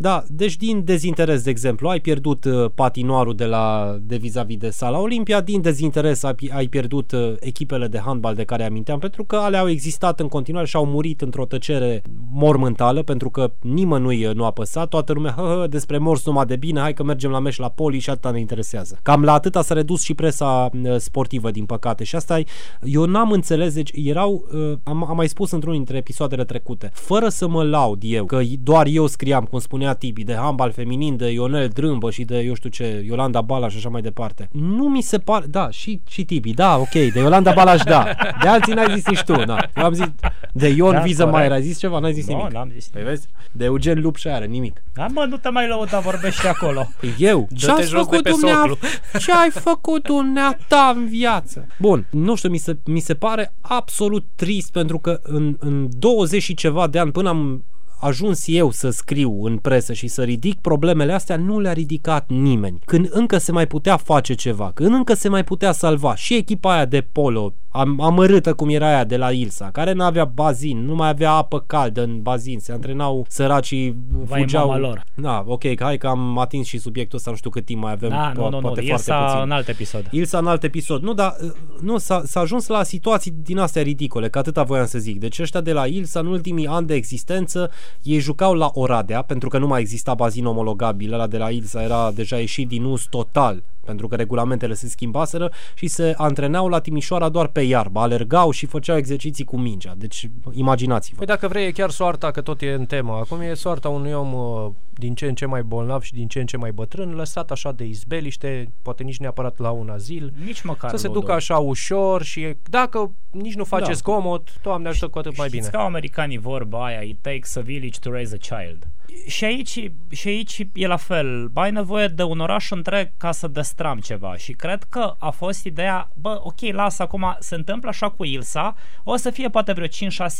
Da, 0.00 0.24
deci 0.28 0.56
din 0.56 0.84
dezinteres, 0.84 1.42
de 1.42 1.50
exemplu, 1.50 1.88
ai 1.88 2.00
pierdut 2.00 2.44
uh, 2.44 2.70
patinoarul 2.74 3.34
de, 3.34 3.44
la, 3.44 3.96
de 4.02 4.16
vis-a-vis 4.16 4.56
de 4.56 4.70
sala 4.70 5.00
Olimpia, 5.00 5.40
din 5.40 5.60
dezinteres 5.60 6.22
ai, 6.22 6.34
pi- 6.34 6.52
ai 6.52 6.66
pierdut 6.66 7.12
uh, 7.12 7.34
echipele 7.40 7.86
de 7.86 7.98
handbal 7.98 8.34
de 8.34 8.44
care 8.44 8.64
aminteam, 8.64 8.98
pentru 8.98 9.24
că 9.24 9.36
ale 9.36 9.56
au 9.56 9.68
existat 9.68 10.20
în 10.20 10.28
continuare 10.28 10.66
și 10.66 10.76
au 10.76 10.86
murit 10.86 11.20
într-o 11.20 11.44
tăcere 11.44 12.02
mormântală, 12.32 13.02
pentru 13.02 13.30
că 13.30 13.52
nimănui 13.60 14.24
uh, 14.24 14.34
nu 14.34 14.44
a 14.44 14.50
păsat, 14.50 14.88
toată 14.88 15.12
lumea, 15.12 15.32
hă, 15.36 15.42
hă, 15.42 15.66
despre 15.70 15.98
morți 15.98 16.22
numai 16.26 16.46
de 16.46 16.56
bine, 16.56 16.80
hai 16.80 16.92
că 16.94 17.02
mergem 17.02 17.30
la 17.30 17.38
meș 17.38 17.56
la 17.56 17.68
poli 17.68 17.98
și 17.98 18.10
atâta 18.10 18.30
ne 18.30 18.40
interesează. 18.40 18.98
Cam 19.02 19.24
la 19.24 19.32
atâta 19.32 19.62
s-a 19.62 19.74
redus 19.74 20.02
și 20.02 20.14
presa 20.14 20.70
uh, 20.82 20.96
sportivă, 20.96 21.50
din 21.50 21.64
păcate. 21.64 22.04
Și 22.04 22.16
asta, 22.16 22.40
eu 22.82 23.04
n-am 23.04 23.30
înțeles, 23.30 23.74
deci 23.74 23.90
erau, 23.94 24.48
uh, 24.54 24.72
am, 24.82 25.04
am 25.08 25.16
mai 25.16 25.28
spus 25.28 25.50
într-unul 25.50 25.76
dintre 25.76 25.96
episoadele 25.96 26.44
trecute, 26.44 26.90
fără 26.92 27.28
să 27.28 27.48
mă 27.48 27.62
laud 27.62 28.02
eu, 28.04 28.24
că 28.24 28.40
doar 28.62 28.86
eu 28.86 29.06
scriam, 29.06 29.44
cum 29.44 29.58
spunea 29.88 30.12
Tibi, 30.12 30.24
de 30.24 30.34
handbal 30.34 30.72
feminin, 30.72 31.16
de 31.16 31.30
Ionel 31.30 31.68
Drâmbă 31.68 32.10
și 32.10 32.24
de, 32.24 32.38
eu 32.38 32.54
știu 32.54 32.70
ce, 32.70 33.02
Iolanda 33.06 33.40
Balaș 33.40 33.70
și 33.72 33.78
așa 33.78 33.88
mai 33.88 34.00
departe. 34.00 34.48
Nu 34.52 34.88
mi 34.88 35.02
se 35.02 35.18
pare, 35.18 35.46
da, 35.46 35.70
și, 35.70 36.00
și 36.08 36.24
Tibi, 36.24 36.52
da, 36.54 36.76
ok, 36.76 36.90
de 36.90 37.12
Iolanda 37.18 37.52
Balaș, 37.52 37.82
da. 37.82 38.04
De 38.42 38.48
alții 38.48 38.72
n-ai 38.72 38.94
zis 38.94 39.06
nici 39.06 39.22
tu, 39.22 39.44
da. 39.44 39.56
Eu 39.76 39.84
am 39.84 39.92
zis, 39.92 40.04
de 40.52 40.68
Ion 40.68 40.92
Da, 40.92 41.00
Viză 41.00 41.24
corect. 41.24 41.48
mai 41.48 41.56
ai 41.56 41.62
zis 41.62 41.78
ceva, 41.78 41.98
n-ai 41.98 42.12
zis 42.12 42.26
Nu, 42.28 42.36
nimic. 42.36 42.52
n-am 42.52 42.70
zis 42.72 42.88
Păi 42.88 43.02
nimic. 43.02 43.18
vezi? 43.18 43.28
De 43.52 43.64
Eugen 43.64 44.00
Lupșeară, 44.00 44.44
nimic. 44.44 44.82
Da, 44.94 45.06
mă, 45.06 45.26
nu 45.28 45.36
te 45.36 45.48
mai 45.48 45.68
lăuda, 45.68 45.98
vorbește 45.98 46.48
acolo. 46.48 46.88
Eu? 47.18 47.38
Dă-te 47.50 47.54
Ce 47.54 47.70
ați 47.70 47.80
jos 47.82 47.90
de 47.90 47.96
făcut 47.96 48.22
pe 48.22 48.30
dumnea... 48.30 48.54
soclu. 48.54 48.76
Ce 49.18 49.32
ai 49.32 49.50
făcut 49.50 50.02
dumneata 50.02 50.92
în 50.96 51.06
viață? 51.08 51.66
Bun, 51.78 52.06
nu 52.10 52.34
știu, 52.34 52.48
mi 52.48 52.58
se, 52.58 52.76
mi 52.84 53.00
se 53.00 53.14
pare 53.14 53.52
absolut 53.60 54.24
trist 54.34 54.72
pentru 54.72 54.98
că 54.98 55.20
în, 55.22 55.56
în 55.58 55.88
20 55.98 56.42
și 56.42 56.54
ceva 56.54 56.86
de 56.86 56.98
ani 56.98 57.10
până 57.12 57.28
am 57.28 57.64
ajuns 58.00 58.42
eu 58.46 58.70
să 58.70 58.90
scriu 58.90 59.44
în 59.44 59.56
presă 59.56 59.92
și 59.92 60.08
să 60.08 60.22
ridic 60.22 60.60
problemele 60.60 61.12
astea, 61.12 61.36
nu 61.36 61.60
le-a 61.60 61.72
ridicat 61.72 62.30
nimeni. 62.30 62.78
Când 62.84 63.08
încă 63.10 63.38
se 63.38 63.52
mai 63.52 63.66
putea 63.66 63.96
face 63.96 64.34
ceva, 64.34 64.70
când 64.74 64.94
încă 64.94 65.14
se 65.14 65.28
mai 65.28 65.44
putea 65.44 65.72
salva 65.72 66.14
și 66.14 66.34
echipa 66.34 66.72
aia 66.72 66.84
de 66.84 67.00
polo, 67.12 67.54
am, 67.70 68.00
amărâtă 68.00 68.54
cum 68.54 68.68
era 68.68 68.86
aia 68.88 69.04
de 69.04 69.16
la 69.16 69.30
Ilsa, 69.30 69.68
care 69.72 69.92
nu 69.92 70.04
avea 70.04 70.24
bazin, 70.24 70.84
nu 70.84 70.94
mai 70.94 71.08
avea 71.08 71.32
apă 71.32 71.60
caldă 71.66 72.02
în 72.02 72.22
bazin, 72.22 72.58
se 72.58 72.72
antrenau 72.72 73.26
săracii, 73.28 73.96
Vai, 74.10 74.40
fugeau. 74.40 74.66
mama 74.66 74.78
lor. 74.78 75.04
Da, 75.14 75.44
ok, 75.46 75.74
că 75.74 75.84
hai 75.84 75.98
că 75.98 76.06
am 76.06 76.38
atins 76.38 76.66
și 76.66 76.78
subiectul 76.78 77.18
ăsta, 77.18 77.30
nu 77.30 77.36
știu 77.36 77.50
cât 77.50 77.64
timp 77.64 77.82
mai 77.82 77.92
avem, 77.92 78.08
Da, 78.08 78.32
po- 78.32 78.34
nu, 78.34 78.42
nu, 78.42 78.50
nu, 78.50 78.60
poate 78.60 78.80
el 78.80 78.86
foarte 78.86 79.04
s-a 79.10 79.24
puțin. 79.24 79.40
în 79.42 79.50
alt 79.50 79.68
episod. 79.68 80.06
Ilsa 80.10 80.38
în 80.38 80.46
alt 80.46 80.62
episod. 80.62 81.02
Nu, 81.02 81.12
dar 81.14 81.36
uh, 81.42 81.50
nu, 81.80 81.98
s-a, 81.98 82.22
s-a 82.24 82.40
ajuns 82.40 82.66
la 82.66 82.82
situații 82.82 83.34
din 83.42 83.58
astea 83.58 83.82
ridicole, 83.82 84.28
că 84.28 84.38
atâta 84.38 84.62
voiam 84.62 84.86
să 84.86 84.98
zic. 84.98 85.18
Deci 85.18 85.38
ăștia 85.38 85.60
de 85.60 85.72
la 85.72 85.86
Ilsa, 85.86 86.20
în 86.20 86.26
ultimii 86.26 86.66
ani 86.66 86.86
de 86.86 86.94
existență, 86.94 87.70
ei 88.02 88.18
jucau 88.18 88.54
la 88.54 88.70
Oradea, 88.74 89.22
pentru 89.22 89.48
că 89.48 89.58
nu 89.58 89.66
mai 89.66 89.80
exista 89.80 90.14
bazin 90.14 90.44
omologabil. 90.46 91.12
Ăla 91.12 91.26
de 91.26 91.38
la 91.38 91.50
Ilsa 91.50 91.82
era 91.82 92.10
deja 92.14 92.36
ieșit 92.38 92.68
din 92.68 92.84
us 92.84 93.06
total 93.10 93.62
pentru 93.88 94.08
că 94.08 94.16
regulamentele 94.16 94.74
se 94.74 94.88
schimbaseră 94.88 95.50
și 95.74 95.86
se 95.86 96.14
antrenau 96.16 96.68
la 96.68 96.80
Timișoara 96.80 97.28
doar 97.28 97.46
pe 97.46 97.60
iarbă, 97.60 98.00
alergau 98.00 98.50
și 98.50 98.66
făceau 98.66 98.96
exerciții 98.96 99.44
cu 99.44 99.56
mingea. 99.58 99.94
Deci 99.96 100.30
imaginați-vă. 100.52 101.16
Păi 101.16 101.26
dacă 101.26 101.48
vrei, 101.48 101.66
e 101.66 101.70
chiar 101.70 101.90
soarta, 101.90 102.30
că 102.30 102.40
tot 102.40 102.60
e 102.62 102.72
în 102.72 102.84
temă. 102.84 103.12
Acum 103.12 103.40
e 103.40 103.54
soarta 103.54 103.88
unui 103.88 104.12
om 104.12 104.32
uh, 104.32 104.70
din 104.92 105.14
ce 105.14 105.26
în 105.26 105.34
ce 105.34 105.46
mai 105.46 105.62
bolnav 105.62 106.02
și 106.02 106.12
din 106.14 106.28
ce 106.28 106.40
în 106.40 106.46
ce 106.46 106.56
mai 106.56 106.72
bătrân, 106.72 107.10
lăsat 107.14 107.50
așa 107.50 107.72
de 107.72 107.84
izbeliște, 107.84 108.70
poate 108.82 109.02
nici 109.02 109.18
neapărat 109.18 109.58
la 109.58 109.70
un 109.70 109.88
azil, 109.88 110.32
Nici 110.44 110.62
măcar 110.62 110.90
să 110.90 110.96
se 110.96 111.06
Ludo. 111.06 111.18
ducă 111.20 111.32
așa 111.32 111.56
ușor 111.56 112.22
și 112.22 112.40
e- 112.40 112.56
dacă 112.70 113.10
nici 113.30 113.54
nu 113.54 113.64
face 113.64 113.84
Da. 113.84 113.92
zgomot, 113.92 114.48
Doamne 114.62 114.88
ajută 114.88 115.08
cu 115.08 115.18
atât 115.18 115.36
mai 115.36 115.48
bine. 115.48 115.60
Știți 115.62 115.76
ca 115.76 115.84
americanii 115.84 116.38
vorba 116.38 116.84
aia, 116.84 117.00
it 117.00 117.16
takes 117.20 117.56
a 117.56 117.60
village 117.60 117.98
to 118.00 118.10
raise 118.10 118.38
a 118.40 118.56
child. 118.56 118.86
Și 119.26 119.44
aici, 119.44 119.90
și 120.10 120.28
aici 120.28 120.58
e 120.72 120.86
la 120.86 120.96
fel. 120.96 121.50
Ai 121.54 121.70
nevoie 121.70 122.06
de 122.06 122.22
un 122.22 122.38
oraș 122.40 122.70
întreg 122.70 123.10
ca 123.16 123.32
să 123.32 123.48
destram 123.48 123.98
ceva. 123.98 124.36
Și 124.36 124.52
cred 124.52 124.82
că 124.88 125.14
a 125.18 125.30
fost 125.30 125.64
ideea, 125.64 126.10
bă, 126.20 126.40
ok, 126.42 126.60
lasă 126.72 127.02
acum, 127.02 127.36
se 127.40 127.54
întâmplă 127.54 127.88
așa 127.88 128.08
cu 128.10 128.24
Ilsa, 128.24 128.74
o 129.04 129.16
să 129.16 129.30
fie 129.30 129.48
poate 129.48 129.72
vreo 129.72 129.86
5-6 129.86 129.90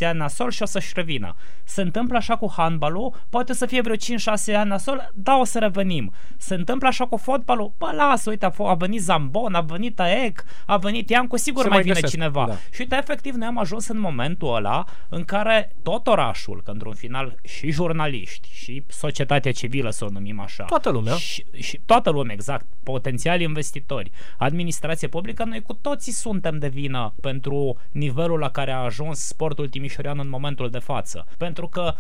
ani 0.01 0.19
nasol 0.19 0.51
și 0.51 0.63
o 0.63 0.67
să-și 0.67 0.93
revină. 0.95 1.35
Se 1.65 1.83
întâmplă 1.83 2.17
așa 2.17 2.37
cu 2.37 2.53
handbalul, 2.57 3.15
poate 3.31 3.53
să 3.53 3.67
fie 3.67 3.81
vreo 3.81 3.95
5-6 3.97 3.99
ani 4.57 4.69
nasol, 4.69 5.11
da, 5.15 5.37
o 5.37 5.45
să 5.45 5.59
revenim. 5.59 6.13
Se 6.37 6.55
întâmplă 6.55 6.89
așa 6.89 7.07
cu 7.07 7.17
fotbalul, 7.17 7.73
bă, 7.79 7.91
lasă, 7.97 8.31
uite, 8.31 8.45
a, 8.47 8.51
f- 8.51 8.69
a 8.69 8.75
venit 8.75 9.01
Zambon, 9.01 9.55
a 9.55 9.61
venit 9.61 10.01
Aec, 10.01 10.45
a 10.67 10.77
venit 10.77 11.11
Ian, 11.11 11.27
cu 11.27 11.37
sigur 11.37 11.63
Se 11.63 11.69
mai 11.69 11.77
mai 11.77 11.83
vine 11.87 11.95
găsesc, 12.01 12.13
cineva. 12.13 12.45
da. 12.49 12.55
Și 12.73 12.81
uite, 12.81 12.97
efectiv, 12.97 13.35
noi 13.35 13.47
am 13.47 13.59
ajuns 13.59 13.89
în 13.89 14.01
momentul 14.01 14.55
ăla 14.55 14.85
în 15.09 15.25
care 15.25 15.77
tot 15.83 16.07
orașul, 16.07 16.61
că 16.65 16.71
într-un 16.71 16.95
final 16.95 17.35
și 17.45 17.71
jurnaliști, 17.71 18.49
și 18.63 18.83
societatea 18.87 19.53
civilă, 19.53 19.91
să 19.91 20.05
o 20.05 20.09
numim 20.09 20.41
așa, 20.41 20.65
Toată 20.65 20.91
lumea. 20.91 21.15
și, 21.15 21.45
și 21.55 21.81
toată 21.87 22.11
lumea, 22.11 22.35
exact, 22.35 22.67
potențiali 22.83 23.43
investitori, 23.43 24.11
administrație 24.39 25.09
publică, 25.09 25.45
noi 25.45 25.63
cu 25.63 25.73
toții 25.73 26.13
suntem 26.13 26.59
de 26.59 26.69
vină 26.69 27.15
pentru 27.21 27.77
nivelul 27.91 28.39
la 28.39 28.51
care 28.51 28.71
a 28.71 28.79
ajuns 28.79 29.19
sportul 29.19 29.69
timișorean 29.69 30.19
în 30.19 30.29
momentul 30.29 30.71
de 30.71 30.79
față. 30.79 31.27
Pentru 31.39 31.69
că 31.69 31.95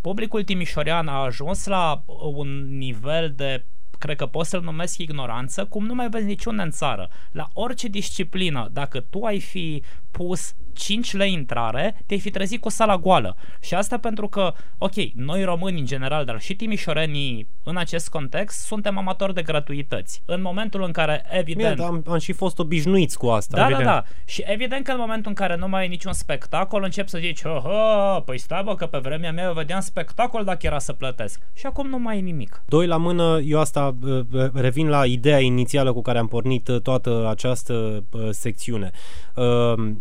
publicul 0.00 0.42
timișorean 0.42 1.08
a 1.08 1.22
ajuns 1.22 1.66
la 1.66 2.02
un 2.34 2.78
nivel 2.78 3.32
de 3.36 3.64
cred 3.98 4.16
că 4.16 4.26
pot 4.26 4.46
să-l 4.46 4.62
numesc 4.62 4.98
ignoranță, 4.98 5.64
cum 5.64 5.86
nu 5.86 5.94
mai 5.94 6.08
vezi 6.08 6.26
niciunde 6.26 6.62
în 6.62 6.70
țară. 6.70 7.08
La 7.32 7.48
orice 7.52 7.88
disciplină, 7.88 8.68
dacă 8.72 9.00
tu 9.00 9.24
ai 9.24 9.40
fi 9.40 9.82
pus 10.16 10.54
5 10.74 11.12
lei 11.12 11.32
intrare, 11.32 12.02
te-ai 12.06 12.20
fi 12.20 12.30
trezit 12.30 12.60
cu 12.60 12.68
sala 12.68 12.96
goală. 12.96 13.36
Și 13.60 13.74
asta 13.74 13.98
pentru 13.98 14.28
că, 14.28 14.52
ok, 14.78 14.94
noi 15.14 15.44
români 15.44 15.78
în 15.78 15.86
general, 15.86 16.24
dar 16.24 16.40
și 16.40 16.54
timișorenii 16.54 17.48
în 17.62 17.76
acest 17.76 18.08
context, 18.08 18.66
suntem 18.66 18.98
amatori 18.98 19.34
de 19.34 19.42
gratuități. 19.42 20.22
În 20.24 20.42
momentul 20.42 20.82
în 20.82 20.90
care, 20.92 21.24
evident... 21.30 21.74
Bine, 21.74 21.74
dar 21.74 21.86
am, 21.86 22.04
am 22.08 22.18
și 22.18 22.32
fost 22.32 22.58
obișnuiți 22.58 23.18
cu 23.18 23.26
asta. 23.26 23.56
Da, 23.56 23.64
evident. 23.64 23.84
da, 23.84 23.92
da. 23.92 24.04
Și 24.24 24.42
evident 24.46 24.84
că 24.84 24.90
în 24.90 24.98
momentul 25.00 25.28
în 25.28 25.34
care 25.34 25.56
nu 25.56 25.68
mai 25.68 25.84
e 25.84 25.88
niciun 25.88 26.12
spectacol, 26.12 26.82
încep 26.82 27.08
să 27.08 27.18
zici, 27.18 27.42
oh, 27.44 27.64
oh, 27.64 28.22
păi 28.24 28.38
stai 28.38 28.62
bă, 28.62 28.74
că 28.74 28.86
pe 28.86 28.98
vremea 28.98 29.32
mea 29.32 29.44
eu 29.44 29.52
vedeam 29.52 29.80
spectacol 29.80 30.44
dacă 30.44 30.66
era 30.66 30.78
să 30.78 30.92
plătesc. 30.92 31.40
Și 31.52 31.66
acum 31.66 31.88
nu 31.88 31.98
mai 31.98 32.18
e 32.18 32.20
nimic. 32.20 32.62
Doi 32.66 32.86
la 32.86 32.96
mână, 32.96 33.40
eu 33.44 33.60
asta 33.60 33.96
uh, 34.02 34.50
revin 34.54 34.88
la 34.88 35.06
ideea 35.06 35.38
inițială 35.38 35.92
cu 35.92 36.02
care 36.02 36.18
am 36.18 36.26
pornit 36.26 36.68
uh, 36.68 36.80
toată 36.80 37.28
această 37.30 38.04
uh, 38.10 38.28
secțiune. 38.30 38.90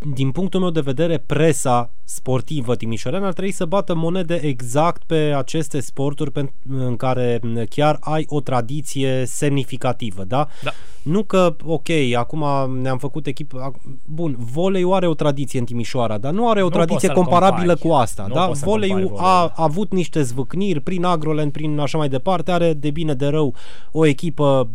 Uh, 0.05 0.11
din 0.13 0.31
punctul 0.31 0.59
meu 0.59 0.69
de 0.69 0.79
vedere, 0.81 1.17
presa 1.17 1.91
sportivă 2.03 2.75
timișoreană 2.75 3.25
ar 3.25 3.33
trebui 3.33 3.51
să 3.51 3.65
bată 3.65 3.95
monede 3.95 4.35
exact 4.35 5.03
pe 5.03 5.15
aceste 5.37 5.79
sporturi 5.79 6.31
pen- 6.31 6.53
în 6.69 6.95
care 6.95 7.39
chiar 7.69 7.97
ai 7.99 8.25
o 8.29 8.41
tradiție 8.41 9.23
semnificativă, 9.25 10.23
da? 10.23 10.47
Da. 10.63 10.71
Nu 11.03 11.23
că, 11.23 11.55
ok, 11.65 11.87
acum 12.17 12.43
ne-am 12.81 12.97
făcut 12.97 13.27
echipă... 13.27 13.71
ac- 13.71 13.81
Bun, 14.05 14.35
voleiul 14.39 14.93
are 14.93 15.07
o 15.07 15.13
tradiție 15.13 15.59
în 15.59 15.65
Timișoara, 15.65 16.17
dar 16.17 16.31
nu 16.33 16.49
are 16.49 16.59
o 16.59 16.63
Nu 16.63 16.69
poți 16.69 16.77
tradiție 16.85 17.07
să-l 17.07 17.17
comparabilă 17.17 17.73
compari. 17.73 17.79
cu 17.89 17.93
asta, 17.93 18.25
Nu 18.27 18.33
da? 18.33 18.45
poți 18.45 18.59
să 18.59 18.65
Voleiul 18.65 19.03
compari 19.03 19.25
a 19.27 19.31
voleiul. 19.31 19.51
avut 19.55 19.91
niște 19.93 20.21
zvâcniri 20.21 20.79
prin 20.79 21.03
Agroland, 21.03 21.51
prin 21.51 21.79
așa 21.79 21.97
mai 21.97 22.09
departe, 22.09 22.51
are 22.51 22.73
de 22.73 22.91
bine 22.91 23.13
de 23.13 23.25
rău 23.27 23.53
o 23.91 24.05
echipă 24.05 24.69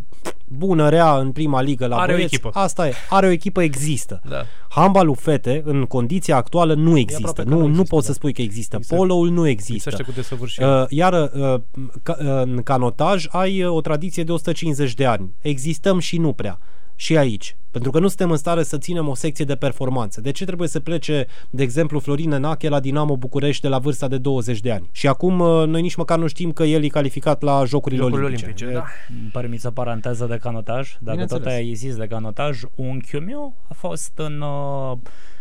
bună, 0.47 0.89
rea 0.89 1.17
în 1.17 1.31
prima 1.31 1.61
ligă 1.61 1.87
la 1.87 1.97
Are 1.97 2.11
o 2.11 2.15
băieți. 2.15 2.33
echipă. 2.35 2.49
Asta 2.53 2.87
e, 2.87 2.93
are 3.09 3.27
o 3.27 3.29
echipă, 3.29 3.61
există. 3.61 4.21
Da. 4.29 4.45
Handbalul 4.69 5.15
fete, 5.15 5.61
în 5.65 5.85
condiția 5.85 6.35
actuală, 6.35 6.73
nu 6.73 6.97
există. 6.97 7.27
aproape 7.29 7.49
că 7.49 7.55
Nu, 7.55 7.61
nu 7.61 7.65
nu 7.65 7.69
există, 7.71 7.95
poți 7.95 8.05
da. 8.07 8.11
să 8.11 8.17
spui 8.17 8.33
că 8.33 8.41
există. 8.41 8.75
Exact. 8.75 8.99
Poloul 8.99 9.29
nu 9.29 9.47
există. 9.47 9.73
Lipsește 9.89 10.03
cu 10.03 10.11
desăvârșire. 10.11 10.65
Uh, 10.67 10.85
iar 10.89 11.13
uh, 11.13 11.59
ca, 12.03 12.17
uh, 12.19 12.25
în 12.41 12.61
canotaj 12.63 13.25
ai 13.29 13.63
uh, 13.63 13.71
o 13.75 13.81
tradiție 13.81 14.23
de 14.23 14.31
150 14.31 14.93
de 14.93 15.05
ani. 15.05 15.33
Existăm 15.41 15.99
și 15.99 16.17
nu 16.17 16.33
prea. 16.33 16.59
Și 16.95 17.17
aici. 17.17 17.55
Pentru 17.71 17.91
că 17.91 17.99
nu 17.99 18.07
suntem 18.07 18.31
în 18.31 18.37
stare 18.37 18.63
să 18.63 18.77
ținem 18.77 19.07
o 19.07 19.15
secție 19.15 19.45
de 19.45 19.55
performanță. 19.55 20.21
De 20.21 20.31
ce 20.31 20.45
trebuie 20.45 20.67
să 20.67 20.79
plece, 20.79 21.27
de 21.49 21.63
exemplu, 21.63 21.99
Florin 21.99 22.31
Enache 22.31 22.69
la 22.69 22.79
Dinamo 22.79 23.17
București 23.17 23.61
de 23.61 23.67
la 23.67 23.79
vârsta 23.79 24.07
de 24.07 24.17
20 24.17 24.59
de 24.59 24.71
ani? 24.71 24.89
Și 24.91 25.07
acum 25.07 25.39
uh, 25.39 25.67
noi 25.67 25.81
nici 25.81 25.95
măcar 25.95 26.17
nu 26.17 26.27
știm 26.27 26.51
că 26.51 26.63
el 26.63 26.83
e 26.83 26.87
calificat 26.87 27.41
la 27.41 27.63
Jocurile, 27.65 28.01
Jocurile 28.01 28.25
Olimpice. 28.27 28.65
Olimpice, 28.65 28.65
E- 28.65 28.73
da. 28.73 28.85
Îmi 29.21 29.29
permiți 29.31 29.65
o 29.65 29.71
paranteză 29.71 30.25
de 30.25 30.37
canotaj? 30.37 30.97
Dacă 30.99 31.17
tot 31.17 31.27
Bineînțeles. 31.27 31.53
ai 31.67 31.73
zis 31.73 31.95
de 31.95 32.07
canotaj, 32.07 32.59
unchiul 32.75 33.21
meu 33.21 33.55
a 33.67 33.73
fost 33.73 34.11
în 34.15 34.41
uh, 34.41 34.97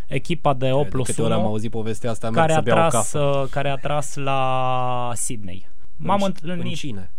echipa 0.06 0.54
de 0.54 0.72
8 0.72 0.82
De 0.82 0.88
plus 0.88 1.06
câte 1.06 1.22
ori 1.22 1.32
am 1.32 1.40
1 1.40 1.48
auzit 1.48 1.70
povestea 1.70 2.10
asta, 2.10 2.30
merg 2.30 2.38
care 2.40 2.52
să 2.52 2.58
a, 2.58 2.60
beau 2.60 2.76
o 2.76 2.80
tras, 2.88 3.10
cafă. 3.10 3.40
uh, 3.42 3.48
care 3.50 3.68
a 3.68 3.76
tras 3.76 4.14
la 4.16 5.10
Sydney. 5.14 5.68
M-am 5.96 6.22
În- 6.22 6.26
întâlnit 6.40 6.64
În 6.64 6.72
cine? 6.72 7.10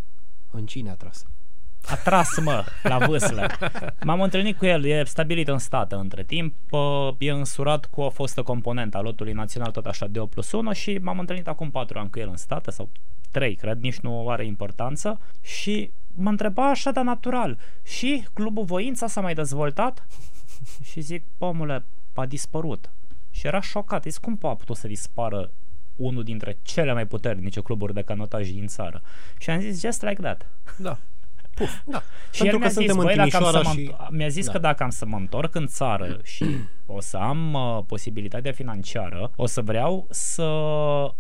În 0.52 0.66
cine 0.66 0.90
a 0.90 0.94
tras? 0.94 1.26
A 1.86 1.96
tras, 1.96 2.40
mă, 2.44 2.64
la 2.84 2.98
vâslă. 2.98 3.48
M-am 4.04 4.22
întâlnit 4.22 4.58
cu 4.58 4.66
el, 4.66 4.86
e 4.86 5.04
stabilit 5.04 5.48
în 5.48 5.58
stat 5.58 5.92
între 5.92 6.24
timp, 6.24 6.54
uh, 6.70 7.10
e 7.18 7.32
însurat 7.32 7.86
cu 7.86 8.02
o 8.02 8.10
fostă 8.10 8.44
componentă 8.44 8.98
a 8.98 9.02
lotului 9.02 9.34
național, 9.34 9.72
tot 9.72 9.86
așa 9.86 10.08
de 10.08 10.20
8 10.20 10.32
plus 10.32 10.52
1 10.52 10.74
și 10.74 10.98
m-am 11.02 11.20
întâlnit 11.20 11.48
acum 11.48 11.72
4 11.72 12.00
ani 12.00 12.10
cu 12.10 12.20
el 12.20 12.28
în 12.30 12.38
state 12.38 12.72
sau 12.72 12.90
3, 13.32 13.56
cred, 13.56 13.80
nici 13.82 14.00
nu 14.00 14.30
are 14.30 14.46
importanță 14.46 15.20
și 15.42 15.92
mă 16.16 16.30
întreba 16.30 16.70
așa 16.70 16.92
de 16.92 17.02
natural 17.02 17.58
și 17.84 18.28
clubul 18.34 18.64
Voința 18.64 19.08
s-a 19.08 19.22
mai 19.22 19.34
dezvoltat? 19.34 20.08
și 20.90 21.00
zic, 21.00 21.24
omule, 21.38 21.84
a 22.14 22.26
dispărut. 22.26 22.90
Și 23.32 23.48
era 23.48 23.62
șocat, 23.62 24.04
zic, 24.04 24.22
cum 24.22 24.38
a 24.42 24.56
putut 24.56 24.76
să 24.76 24.88
dispară 24.88 25.52
unul 25.96 26.24
dintre 26.24 26.58
cele 26.62 26.94
mai 26.94 27.06
puternice 27.06 27.62
cluburi 27.62 27.94
de 27.94 28.02
canotaj 28.02 28.50
din 28.50 28.68
țară? 28.68 29.02
Și 29.40 29.50
am 29.50 29.60
zis, 29.60 29.82
just 29.82 30.02
like 30.02 30.22
that. 30.22 30.46
Da. 30.78 30.98
Puf, 31.60 31.72
da. 31.86 32.02
Și 32.32 32.42
Pentru 32.42 32.48
el 32.48 32.58
mi-a 32.58 32.68
că 32.68 32.68
zis, 32.68 32.74
suntem 32.74 32.98
în 32.98 33.04
băi, 33.06 33.16
dacă 33.16 33.36
am 33.38 33.44
să 33.44 33.50
Timișoara 33.50 33.68
mă, 33.68 33.74
și- 33.74 33.86
și... 33.86 34.16
mi-a 34.16 34.28
zis 34.28 34.46
Da. 34.46 34.52
că 34.52 34.58
dacă 34.58 34.84
am 34.84 34.90
să 34.90 35.06
mă 35.06 35.16
întorc 35.18 35.56
în 35.56 35.68
țară 35.68 36.20
și 36.24 36.46
o 36.92 37.02
să 37.02 37.18
am 37.18 37.54
uh, 37.54 37.84
posibilitatea 37.88 38.52
financiară, 38.52 39.32
o 39.36 39.46
să 39.46 39.62
vreau 39.62 40.08
să 40.10 40.48